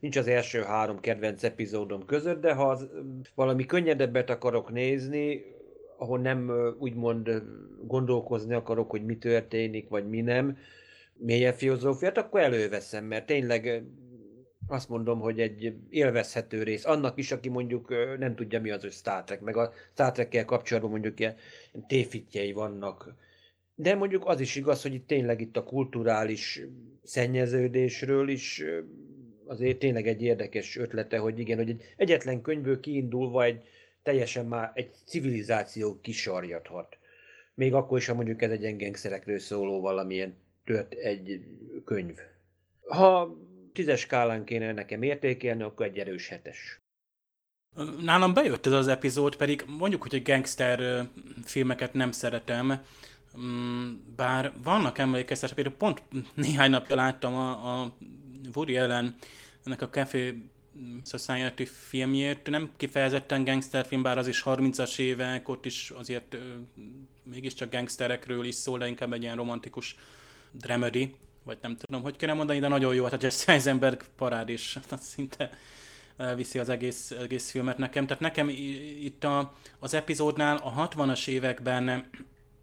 nincs 0.00 0.16
az 0.16 0.26
első 0.26 0.62
három 0.62 1.00
kedvenc 1.00 1.42
epizódom 1.42 2.04
között, 2.04 2.40
de 2.40 2.52
ha 2.52 2.68
az, 2.68 2.88
valami 3.34 3.66
könnyedebbet 3.66 4.30
akarok 4.30 4.70
nézni, 4.70 5.44
ahol 6.02 6.18
nem 6.18 6.52
úgymond 6.78 7.42
gondolkozni 7.86 8.54
akarok, 8.54 8.90
hogy 8.90 9.04
mi 9.04 9.16
történik, 9.16 9.88
vagy 9.88 10.08
mi 10.08 10.20
nem, 10.20 10.56
mélyebb 11.12 11.54
filozófiát, 11.54 12.18
akkor 12.18 12.40
előveszem, 12.40 13.04
mert 13.04 13.26
tényleg 13.26 13.84
azt 14.66 14.88
mondom, 14.88 15.20
hogy 15.20 15.40
egy 15.40 15.74
élvezhető 15.90 16.62
rész. 16.62 16.84
Annak 16.84 17.18
is, 17.18 17.32
aki 17.32 17.48
mondjuk 17.48 17.94
nem 18.18 18.34
tudja 18.34 18.60
mi 18.60 18.70
az, 18.70 18.80
hogy 18.80 18.92
Star 18.92 19.24
Trek, 19.24 19.40
meg 19.40 19.56
a 19.56 19.72
Star 19.92 20.12
Trek-kel 20.12 20.44
kapcsolatban 20.44 20.90
mondjuk 20.90 21.20
ilyen 21.20 21.34
téfitjei 21.86 22.52
vannak. 22.52 23.14
De 23.74 23.94
mondjuk 23.94 24.26
az 24.26 24.40
is 24.40 24.56
igaz, 24.56 24.82
hogy 24.82 24.94
itt 24.94 25.06
tényleg 25.06 25.40
itt 25.40 25.56
a 25.56 25.64
kulturális 25.64 26.60
szennyeződésről 27.02 28.28
is 28.28 28.62
azért 29.46 29.78
tényleg 29.78 30.06
egy 30.06 30.22
érdekes 30.22 30.76
ötlete, 30.76 31.18
hogy 31.18 31.38
igen, 31.38 31.56
hogy 31.56 31.68
egy 31.68 31.94
egyetlen 31.96 32.42
könyvből 32.42 32.80
kiindulva 32.80 33.44
egy 33.44 33.62
teljesen 34.02 34.46
már 34.46 34.70
egy 34.74 34.90
civilizáció 35.06 36.00
kisarjadhat. 36.00 36.98
Még 37.54 37.74
akkor 37.74 37.98
is, 37.98 38.06
ha 38.06 38.14
mondjuk 38.14 38.42
ez 38.42 38.50
egy 38.50 38.64
engengszerekről 38.64 39.38
szóló 39.38 39.80
valamilyen 39.80 40.36
tört 40.64 40.92
egy 40.92 41.40
könyv. 41.84 42.18
Ha 42.88 43.36
tízes 43.72 44.00
skálán 44.00 44.44
kéne 44.44 44.72
nekem 44.72 45.02
értékelni, 45.02 45.62
akkor 45.62 45.86
egy 45.86 45.98
erős 45.98 46.28
hetes. 46.28 46.80
Nálam 48.00 48.34
bejött 48.34 48.66
ez 48.66 48.72
az 48.72 48.88
epizód, 48.88 49.36
pedig 49.36 49.64
mondjuk, 49.66 50.02
hogy 50.02 50.14
a 50.14 50.22
gangster 50.22 51.08
filmeket 51.44 51.92
nem 51.92 52.10
szeretem, 52.10 52.84
mm, 53.38 53.92
bár 54.16 54.52
vannak 54.62 54.98
emlékeztetések, 54.98 55.54
például 55.54 55.76
pont 55.76 56.02
néhány 56.34 56.70
napja 56.70 56.96
láttam 56.96 57.34
a, 57.34 57.80
a 57.80 57.96
Woody 58.54 58.76
Allen 58.76 59.16
ennek 59.64 59.82
a 59.82 59.88
Café 59.88 60.50
Society 61.04 61.64
filmjét, 61.64 62.50
nem 62.50 62.70
kifejezetten 62.76 63.44
gangsterfilm, 63.44 64.02
bár 64.02 64.18
az 64.18 64.28
is 64.28 64.42
30-as 64.44 64.98
évek, 64.98 65.48
ott 65.48 65.66
is 65.66 65.90
azért 65.90 66.36
mégiscsak 67.22 67.70
gangsterekről 67.70 68.44
is 68.44 68.54
szól, 68.54 68.78
de 68.78 68.88
inkább 68.88 69.12
egy 69.12 69.22
ilyen 69.22 69.36
romantikus 69.36 69.96
dramedy, 70.52 71.14
vagy 71.42 71.58
nem 71.62 71.76
tudom, 71.76 72.02
hogy 72.02 72.16
kéne 72.16 72.32
mondani, 72.32 72.58
de 72.58 72.68
nagyon 72.68 72.94
jó, 72.94 73.04
hát 73.04 73.12
a 73.12 73.18
Jesse 73.20 73.52
Eisenberg 73.52 74.04
parád 74.16 74.48
is, 74.48 74.78
szinte 75.00 75.50
viszi 76.36 76.58
az 76.58 76.68
egész, 76.68 77.10
egész 77.10 77.50
filmet 77.50 77.78
nekem. 77.78 78.06
Tehát 78.06 78.22
nekem 78.22 78.48
itt 79.00 79.24
a, 79.24 79.54
az 79.78 79.94
epizódnál 79.94 80.56
a 80.56 80.88
60-as 80.88 81.28
években 81.28 82.10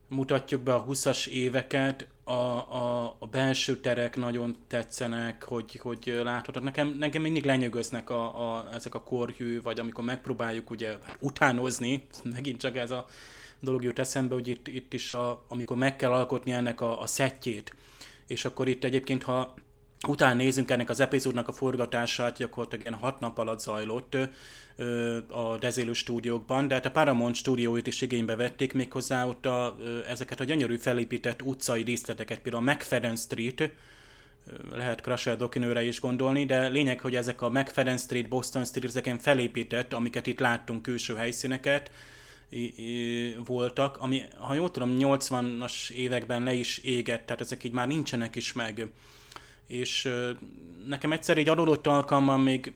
mutatjuk 0.08 0.62
be 0.62 0.74
a 0.74 0.86
20-as 0.86 1.28
éveket, 1.28 2.08
a, 2.30 2.76
a, 2.76 3.16
a 3.20 3.26
belső 3.26 3.80
terek 3.80 4.16
nagyon 4.16 4.56
tetszenek, 4.68 5.44
hogy, 5.44 5.80
hogy 5.82 6.20
láthatod. 6.24 6.64
Nekem, 6.64 6.88
nekem 6.88 7.22
mindig 7.22 7.46
lenyögöznek 7.46 8.10
a, 8.10 8.56
a, 8.56 8.68
ezek 8.74 8.96
a 8.96 9.04
korhű, 9.04 9.62
vagy 9.62 9.80
amikor 9.80 10.04
megpróbáljuk 10.04 10.70
ugye 10.70 10.98
utánozni, 11.20 12.08
megint 12.24 12.60
csak 12.60 12.78
ez 12.78 12.92
a 12.92 13.06
dolog 13.60 13.84
jut 13.84 14.00
eszembe, 14.00 14.34
hogy 14.34 14.48
itt, 14.48 14.68
itt 14.68 14.94
is, 14.94 15.14
a, 15.14 15.46
amikor 15.48 15.78
meg 15.78 15.96
kell 15.96 16.12
alkotni 16.12 16.52
ennek 16.52 16.82
a, 16.82 17.02
a 17.02 17.08
szettjét, 17.08 17.76
és 18.28 18.46
akkor 18.46 18.68
itt 18.68 18.84
egyébként, 18.84 19.24
ha 19.24 19.54
utána 20.08 20.34
nézünk 20.34 20.72
ennek 20.72 20.90
az 20.90 21.00
epizódnak 21.00 21.48
a 21.48 21.52
forgatását, 21.52 22.38
gyakorlatilag 22.38 22.86
ilyen 22.86 23.00
hat 23.00 23.20
nap 23.20 23.38
alatt 23.38 23.60
zajlott 23.60 24.18
a 25.28 25.58
Dezélő 25.58 25.94
stúdiókban, 25.94 26.68
de 26.68 26.74
hát 26.74 26.86
a 26.86 26.92
Paramount 26.92 27.36
stúdióit 27.36 27.88
is 27.88 28.02
igénybe 28.02 28.36
vették, 28.36 28.74
méghozzá 28.74 29.26
ott 29.26 29.46
a, 29.46 29.78
ezeket 30.08 30.40
a 30.40 30.44
gyönyörű 30.44 30.78
felépített 30.78 31.42
utcai 31.42 31.84
díszleteket, 31.84 32.40
például 32.40 32.68
a 32.68 32.72
McFadden 32.72 33.16
Street, 33.16 33.72
lehet 34.72 35.02
Crusher 35.02 35.38
dokinőre 35.38 35.84
is 35.84 36.00
gondolni, 36.00 36.46
de 36.46 36.68
lényeg, 36.68 37.00
hogy 37.00 37.16
ezek 37.16 37.42
a 37.42 37.50
McFadden 37.50 37.98
Street, 37.98 38.28
Boston 38.28 38.66
Street, 38.66 38.90
ezeken 38.90 39.18
felépített, 39.18 39.94
amiket 39.94 40.28
itt 40.28 40.40
láttunk 40.40 40.82
külső 40.82 41.16
helyszíneket, 41.16 41.92
voltak, 43.46 43.98
ami, 43.98 44.22
ha 44.38 44.54
jól 44.54 44.72
tudom, 44.72 44.98
80-as 45.00 45.90
években 45.90 46.44
le 46.44 46.54
is 46.54 46.78
égett, 46.78 47.26
tehát 47.26 47.42
ezek 47.42 47.64
így 47.64 47.72
már 47.72 47.88
nincsenek 47.88 48.36
is 48.36 48.54
meg. 48.54 48.88
És 49.68 50.10
nekem 50.88 51.12
egyszer 51.12 51.38
egy 51.38 51.50
adódott 51.50 51.88
alkalommal 51.88 52.38
még 52.38 52.74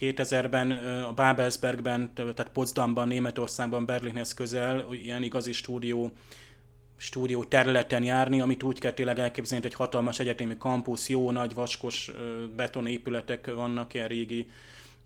2000-ben 0.00 0.70
a 1.04 1.12
Babelsbergben, 1.12 2.12
tehát 2.14 2.50
Potsdamban, 2.52 3.08
Németországban, 3.08 3.84
Berlinhez 3.84 4.34
közel, 4.34 4.86
ilyen 4.90 5.22
igazi 5.22 5.52
stúdió, 5.52 6.12
stúdió 6.96 7.44
területen 7.44 8.02
járni, 8.02 8.40
amit 8.40 8.62
úgy 8.62 8.78
kell 8.78 8.92
tényleg 8.92 9.18
elképzelni, 9.18 9.64
egy 9.64 9.74
hatalmas 9.74 10.18
egyetemi 10.18 10.56
kampusz, 10.58 11.08
jó 11.08 11.30
nagy 11.30 11.54
vaskos 11.54 12.10
betonépületek 12.56 13.54
vannak, 13.54 13.94
ilyen 13.94 14.08
régi 14.08 14.50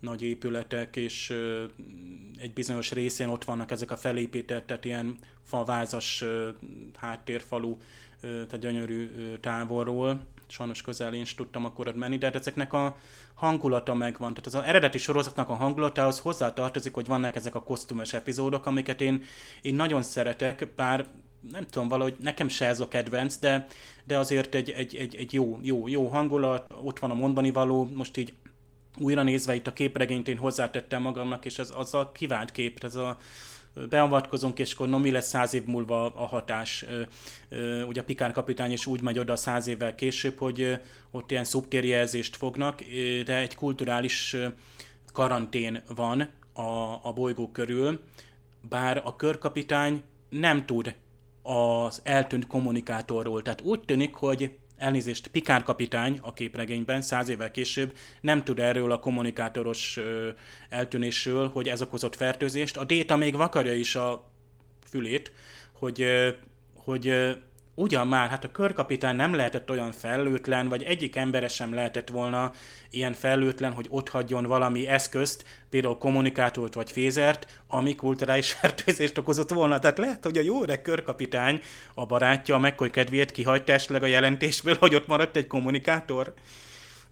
nagy 0.01 0.23
épületek, 0.23 0.97
és 0.97 1.35
egy 2.39 2.53
bizonyos 2.53 2.93
részén 2.93 3.29
ott 3.29 3.45
vannak 3.45 3.71
ezek 3.71 3.91
a 3.91 3.97
felépített, 3.97 4.67
tehát 4.67 4.85
ilyen 4.85 5.19
falvázas 5.43 6.25
háttérfalu, 6.97 7.77
tehát 8.21 8.59
gyönyörű 8.59 9.11
távolról. 9.41 10.21
Sajnos 10.47 10.83
közel 10.83 11.15
én 11.15 11.21
is 11.21 11.35
tudtam 11.35 11.65
akkor 11.65 11.95
menni, 11.95 12.19
de 12.19 12.27
hát 12.27 12.35
ezeknek 12.35 12.73
a 12.73 12.97
hangulata 13.35 13.95
megvan. 13.95 14.35
Tehát 14.35 14.61
az, 14.61 14.69
eredeti 14.69 14.99
sorozatnak 14.99 15.49
a 15.49 15.55
hangulatához 15.55 16.19
hozzátartozik, 16.19 16.95
hogy 16.95 17.07
vannak 17.07 17.37
ezek 17.37 17.55
a 17.55 17.63
kosztümös 17.63 18.13
epizódok, 18.13 18.67
amiket 18.67 19.01
én, 19.01 19.23
én 19.63 19.75
nagyon 19.75 20.03
szeretek, 20.03 20.69
bár 20.77 21.07
nem 21.53 21.67
tudom, 21.67 21.89
valahogy 21.89 22.17
nekem 22.21 22.49
se 22.49 22.67
ez 22.67 22.81
a 22.81 22.89
kedvenc, 22.89 23.37
de, 23.37 23.67
de 24.05 24.19
azért 24.19 24.55
egy, 24.55 24.71
egy, 24.71 24.97
egy, 24.97 25.17
egy 25.17 25.33
jó, 25.33 25.59
jó, 25.63 25.89
jó 25.89 26.07
hangulat, 26.07 26.75
ott 26.83 26.99
van 26.99 27.11
a 27.11 27.15
mondani 27.15 27.51
való, 27.51 27.91
most 27.95 28.17
így 28.17 28.33
újra 28.99 29.23
nézve 29.23 29.55
itt 29.55 29.67
a 29.67 29.73
képregényt 29.73 30.29
én 30.29 30.39
hozzátettem 30.39 31.03
magamnak, 31.03 31.45
és 31.45 31.59
ez 31.59 31.73
az 31.77 31.95
a 31.95 32.13
kivált 32.13 32.51
kép, 32.51 32.85
ez 32.85 32.95
a 32.95 33.19
beavatkozunk, 33.89 34.59
és 34.59 34.73
akkor 34.73 34.89
no, 34.89 34.99
mi 34.99 35.11
lesz 35.11 35.29
száz 35.29 35.55
év 35.55 35.65
múlva 35.65 36.07
a 36.07 36.27
hatás. 36.27 36.85
Ugye 37.89 38.01
a 38.01 38.05
Pikár 38.05 38.33
kapitány 38.33 38.73
is 38.73 38.87
úgy 38.87 39.03
megy 39.03 39.19
oda 39.19 39.37
száz 39.37 39.67
évvel 39.67 39.95
később, 39.95 40.39
hogy 40.39 40.81
ott 41.11 41.31
ilyen 41.31 41.45
szubtérjelzést 41.45 42.37
fognak, 42.37 42.83
de 43.25 43.37
egy 43.37 43.55
kulturális 43.55 44.37
karantén 45.13 45.83
van 45.95 46.31
a, 46.53 46.99
a 47.03 47.13
bolygó 47.15 47.51
körül, 47.51 48.01
bár 48.69 49.03
a 49.05 49.17
körkapitány 49.17 50.03
nem 50.29 50.67
tud 50.67 50.95
az 51.43 52.01
eltűnt 52.05 52.47
kommunikátorról. 52.47 53.43
Tehát 53.43 53.61
úgy 53.61 53.81
tűnik, 53.81 54.15
hogy 54.15 54.59
elnézést, 54.85 55.27
Pikár 55.27 55.63
kapitány 55.63 56.19
a 56.23 56.33
képregényben 56.33 57.03
száz 57.03 57.29
évvel 57.29 57.51
később 57.51 57.97
nem 58.21 58.45
tud 58.45 58.59
erről 58.59 58.93
a 58.93 58.99
kommunikátoros 58.99 59.99
eltűnésről, 60.69 61.49
hogy 61.49 61.69
ez 61.69 61.83
okozott 61.83 62.17
fertőzést. 62.17 62.77
A 62.77 62.85
Déta 62.85 63.17
még 63.17 63.37
vakarja 63.37 63.75
is 63.75 63.95
a 63.95 64.31
fülét, 64.89 65.33
hogy, 65.73 66.07
hogy 66.75 67.35
ugyan 67.75 68.07
már, 68.07 68.29
hát 68.29 68.45
a 68.45 68.51
körkapitány 68.53 69.17
nem 69.17 69.35
lehetett 69.35 69.71
olyan 69.71 69.93
fellőtlen, 69.93 70.69
vagy 70.69 70.83
egyik 70.83 71.17
embere 71.17 71.49
sem 71.49 71.75
lehetett 71.75 72.09
volna 72.09 72.53
ilyen 72.91 73.13
fellőtlen, 73.13 73.73
hogy 73.73 73.87
ott 73.89 74.09
hagyjon 74.09 74.45
valami 74.45 74.87
eszközt, 74.87 75.45
például 75.71 75.99
kommunikátort 75.99 76.75
vagy 76.75 76.93
fézert, 76.93 77.63
ami 77.69 77.95
kulturális 77.95 78.53
fertőzést 78.61 79.19
okozott 79.19 79.51
volna. 79.51 79.79
Tehát 79.79 79.99
lehet, 79.99 80.25
hogy 80.25 80.39
a 80.39 80.43
jó 80.43 80.63
öreg 80.63 80.83
körkapitány, 80.83 81.61
a 81.95 82.07
barátja 82.07 82.55
a 82.55 82.59
McCoy 82.59 82.91
kedvéért 82.91 83.31
kihagyta 83.31 83.73
esetleg 83.73 84.03
a 84.03 84.07
jelentésből, 84.07 84.77
hogy 84.79 84.95
ott 84.95 85.07
maradt 85.07 85.37
egy 85.37 85.47
kommunikátor. 85.47 86.35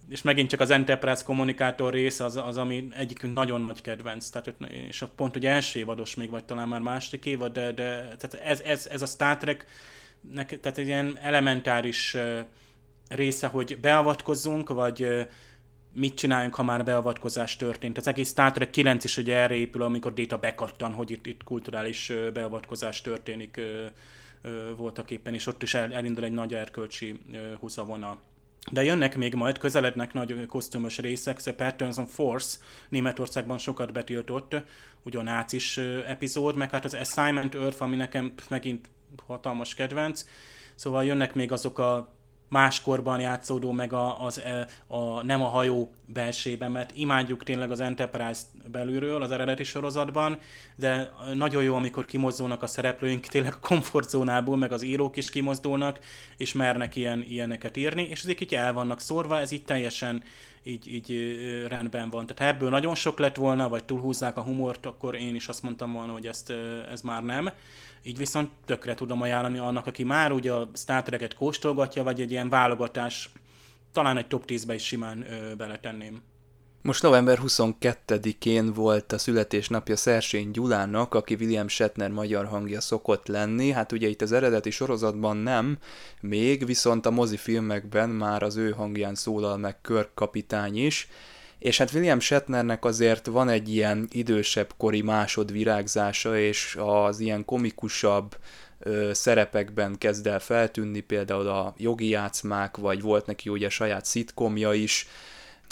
És 0.08 0.22
megint 0.22 0.48
csak 0.48 0.60
az 0.60 0.70
Enterprise 0.70 1.22
kommunikátor 1.24 1.92
rész 1.92 2.20
az, 2.20 2.36
az 2.36 2.56
ami 2.56 2.88
egyikünk 2.96 3.34
nagyon 3.34 3.60
nagy 3.60 3.80
kedvenc. 3.80 4.28
Tehát, 4.28 4.54
és 4.88 5.04
pont, 5.16 5.32
hogy 5.32 5.46
első 5.46 5.78
évados 5.78 6.14
még, 6.14 6.30
vagy 6.30 6.44
talán 6.44 6.68
már 6.68 6.80
második 6.80 7.26
évad, 7.26 7.52
de, 7.52 7.72
de 7.72 8.16
tehát 8.18 8.34
ez, 8.44 8.60
ez, 8.60 8.86
ez 8.86 9.02
a 9.02 9.06
Star 9.06 9.36
Trek 9.36 9.66
tehát 10.34 10.78
egy 10.78 10.86
ilyen 10.86 11.18
elementáris 11.20 12.16
része, 13.08 13.46
hogy 13.46 13.78
beavatkozzunk, 13.80 14.68
vagy 14.68 15.26
mit 15.94 16.14
csináljunk, 16.14 16.54
ha 16.54 16.62
már 16.62 16.84
beavatkozás 16.84 17.56
történt. 17.56 17.98
Az 17.98 18.06
egész 18.06 18.28
Star 18.28 18.52
Trek 18.52 18.70
9 18.70 19.04
is 19.04 19.16
ugye 19.16 19.36
erre 19.36 19.54
épül, 19.54 19.82
amikor 19.82 20.14
Data 20.14 20.38
bekattan, 20.38 20.92
hogy 20.92 21.10
itt, 21.10 21.26
itt 21.26 21.44
kulturális 21.44 22.12
beavatkozás 22.32 23.00
történik 23.00 23.60
voltak 24.76 25.10
éppen, 25.10 25.34
és 25.34 25.46
ott 25.46 25.62
is 25.62 25.74
elindul 25.74 26.24
egy 26.24 26.32
nagy 26.32 26.54
erkölcsi 26.54 27.20
húzavona. 27.60 28.18
De 28.70 28.84
jönnek 28.84 29.16
még 29.16 29.34
majd, 29.34 29.58
közelednek 29.58 30.12
nagy 30.12 30.46
kosztümös 30.46 30.98
részek, 30.98 31.36
The 31.36 31.52
Patterns 31.52 31.96
of 31.96 32.14
Force 32.14 32.58
Németországban 32.88 33.58
sokat 33.58 33.92
betiltott, 33.92 34.56
ugyan 35.02 35.24
nácis 35.24 35.76
epizód, 36.06 36.56
meg 36.56 36.70
hát 36.70 36.84
az 36.84 36.94
Assignment 36.94 37.54
Earth, 37.54 37.82
ami 37.82 37.96
nekem 37.96 38.32
megint 38.48 38.88
hatalmas 39.26 39.74
kedvenc, 39.74 40.24
szóval 40.74 41.04
jönnek 41.04 41.34
még 41.34 41.52
azok 41.52 41.78
a 41.78 42.12
máskorban 42.52 43.20
játszódó, 43.20 43.70
meg 43.70 43.92
a, 43.92 44.24
az, 44.24 44.40
e, 44.40 44.66
a, 44.86 45.22
nem 45.22 45.42
a 45.42 45.48
hajó 45.48 45.92
belsében, 46.06 46.70
mert 46.70 46.90
imádjuk 46.94 47.42
tényleg 47.42 47.70
az 47.70 47.80
Enterprise 47.80 48.40
belülről 48.66 49.22
az 49.22 49.30
eredeti 49.30 49.64
sorozatban, 49.64 50.38
de 50.76 51.12
nagyon 51.34 51.62
jó, 51.62 51.74
amikor 51.74 52.04
kimozdulnak 52.04 52.62
a 52.62 52.66
szereplőink 52.66 53.26
tényleg 53.26 53.52
a 53.52 53.66
komfortzónából, 53.66 54.56
meg 54.56 54.72
az 54.72 54.82
írók 54.82 55.16
is 55.16 55.30
kimozdulnak, 55.30 55.98
és 56.36 56.52
mernek 56.52 56.96
ilyen, 56.96 57.24
ilyeneket 57.28 57.76
írni, 57.76 58.02
és 58.02 58.22
ezek 58.22 58.40
így 58.40 58.54
el 58.54 58.72
vannak 58.72 59.00
szórva, 59.00 59.40
ez 59.40 59.50
így 59.50 59.64
teljesen 59.64 60.22
így, 60.62 60.94
így 60.94 61.36
rendben 61.68 62.10
van. 62.10 62.26
Tehát 62.26 62.54
ebből 62.54 62.70
nagyon 62.70 62.94
sok 62.94 63.18
lett 63.18 63.36
volna, 63.36 63.68
vagy 63.68 63.84
túlhúzzák 63.84 64.36
a 64.36 64.42
humort, 64.42 64.86
akkor 64.86 65.14
én 65.14 65.34
is 65.34 65.48
azt 65.48 65.62
mondtam 65.62 65.92
volna, 65.92 66.12
hogy 66.12 66.26
ezt, 66.26 66.52
ez 66.90 67.00
már 67.00 67.22
nem. 67.22 67.50
Így 68.02 68.18
viszont 68.18 68.50
tökre 68.64 68.94
tudom 68.94 69.22
ajánlani 69.22 69.58
annak, 69.58 69.86
aki 69.86 70.04
már 70.04 70.32
ugye 70.32 70.52
a 70.52 70.68
Star 70.74 71.28
kóstolgatja, 71.36 72.02
vagy 72.02 72.20
egy 72.20 72.30
ilyen 72.30 72.48
válogatás, 72.48 73.30
talán 73.92 74.16
egy 74.16 74.26
top 74.26 74.44
10-be 74.46 74.74
is 74.74 74.84
simán 74.84 75.26
ö, 75.30 75.54
beletenném. 75.54 76.22
Most 76.82 77.02
november 77.02 77.38
22-én 77.42 78.72
volt 78.72 79.12
a 79.12 79.18
születésnapja 79.18 79.96
Szersény 79.96 80.50
Gyulának, 80.50 81.14
aki 81.14 81.34
William 81.34 81.68
Shatner 81.68 82.10
magyar 82.10 82.44
hangja 82.46 82.80
szokott 82.80 83.26
lenni. 83.26 83.70
Hát 83.70 83.92
ugye 83.92 84.08
itt 84.08 84.22
az 84.22 84.32
eredeti 84.32 84.70
sorozatban 84.70 85.36
nem, 85.36 85.78
még 86.20 86.66
viszont 86.66 87.06
a 87.06 87.10
mozifilmekben 87.10 88.08
már 88.08 88.42
az 88.42 88.56
ő 88.56 88.70
hangján 88.70 89.14
szólal 89.14 89.56
meg 89.56 89.80
Körk 89.80 90.28
is. 90.72 91.08
És 91.62 91.78
hát 91.78 91.92
William 91.92 92.20
Shatnernek 92.20 92.84
azért 92.84 93.26
van 93.26 93.48
egy 93.48 93.74
ilyen 93.74 94.08
idősebb 94.10 94.72
kori 94.76 95.02
másodvirágzása, 95.02 96.38
és 96.38 96.76
az 96.80 97.20
ilyen 97.20 97.44
komikusabb 97.44 98.36
ö, 98.78 99.10
szerepekben 99.12 99.98
kezd 99.98 100.26
el 100.26 100.40
feltűnni, 100.40 101.00
például 101.00 101.48
a 101.48 101.74
jogi 101.76 102.08
játszmák, 102.08 102.76
vagy 102.76 103.00
volt 103.00 103.26
neki 103.26 103.48
ugye 103.48 103.68
saját 103.68 104.04
szitkomja 104.04 104.72
is. 104.72 105.06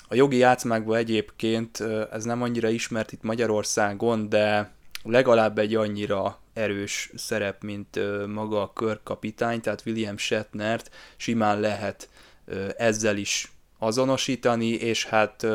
A 0.08 0.14
jogi 0.14 0.36
játszmákban 0.36 0.96
egyébként 0.96 1.80
ez 2.12 2.24
nem 2.24 2.42
annyira 2.42 2.68
ismert 2.68 3.12
itt 3.12 3.22
Magyarországon, 3.22 4.28
de 4.28 4.70
legalább 5.02 5.58
egy 5.58 5.74
annyira 5.74 6.38
erős 6.52 7.10
szerep, 7.16 7.62
mint 7.62 7.98
maga 8.26 8.62
a 8.62 8.72
körkapitány, 8.72 9.60
tehát 9.60 9.82
William 9.86 10.16
Shatnert 10.16 10.90
simán 11.16 11.60
lehet 11.60 12.08
ezzel 12.76 13.16
is 13.16 13.52
azonosítani, 13.80 14.68
és 14.68 15.04
hát 15.04 15.46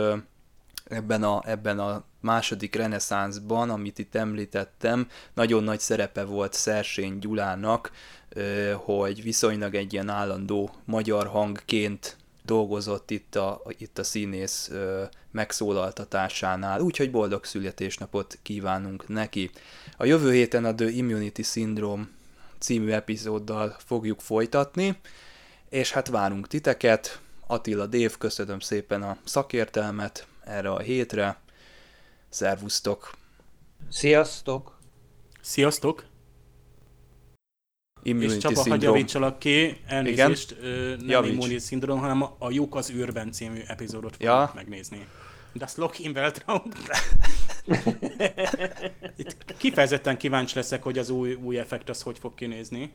ebben 0.85 1.23
a, 1.23 1.41
ebben 1.45 1.79
a 1.79 2.03
második 2.21 2.75
reneszánszban, 2.75 3.69
amit 3.69 3.99
itt 3.99 4.15
említettem, 4.15 5.07
nagyon 5.33 5.63
nagy 5.63 5.79
szerepe 5.79 6.23
volt 6.23 6.53
Szersény 6.53 7.19
Gyulának, 7.19 7.91
hogy 8.75 9.23
viszonylag 9.23 9.75
egy 9.75 9.93
ilyen 9.93 10.09
állandó 10.09 10.71
magyar 10.85 11.27
hangként 11.27 12.17
dolgozott 12.43 13.11
itt 13.11 13.35
a, 13.35 13.61
itt 13.77 13.97
a 13.97 14.03
színész 14.03 14.71
megszólaltatásánál, 15.31 16.79
úgyhogy 16.81 17.11
boldog 17.11 17.45
születésnapot 17.45 18.39
kívánunk 18.41 19.07
neki. 19.07 19.49
A 19.97 20.05
jövő 20.05 20.31
héten 20.31 20.65
a 20.65 20.75
The 20.75 20.89
Immunity 20.89 21.41
Syndrome 21.41 22.07
című 22.59 22.91
epizóddal 22.91 23.75
fogjuk 23.85 24.21
folytatni, 24.21 24.97
és 25.69 25.91
hát 25.91 26.07
várunk 26.07 26.47
titeket, 26.47 27.19
Attila 27.47 27.85
Dév, 27.85 28.17
köszönöm 28.17 28.59
szépen 28.59 29.03
a 29.03 29.17
szakértelmet 29.23 30.27
erre 30.43 30.71
a 30.71 30.79
hétre. 30.79 31.39
Szervusztok! 32.29 33.11
Sziasztok! 33.89 34.77
Sziasztok! 35.41 36.05
Immunity 38.03 38.31
és 38.31 38.37
Csaba, 38.37 38.69
hagyj 38.69 38.85
javítsalak 38.85 39.39
ki, 39.39 39.81
elnézést, 39.85 40.51
Igen? 40.51 40.97
nem 40.97 41.09
Javíts. 41.09 41.31
Immunity 41.31 41.61
Syndrome, 41.61 42.01
hanem 42.01 42.23
a 42.37 42.49
Lyuk 42.49 42.75
az 42.75 42.91
űrben 42.91 43.31
című 43.31 43.59
epizódot 43.67 44.11
fogjuk 44.11 44.29
ja. 44.29 44.51
megnézni. 44.55 45.07
Das 45.53 45.75
Loch 45.75 46.01
im 46.05 46.11
Weltraum. 46.11 46.63
Itt 49.17 49.57
kifejezetten 49.57 50.17
kíváncsi 50.17 50.55
leszek, 50.55 50.83
hogy 50.83 50.97
az 50.97 51.09
új, 51.09 51.33
új 51.33 51.57
effekt 51.57 51.89
az 51.89 52.01
hogy 52.01 52.19
fog 52.19 52.35
kinézni. 52.35 52.93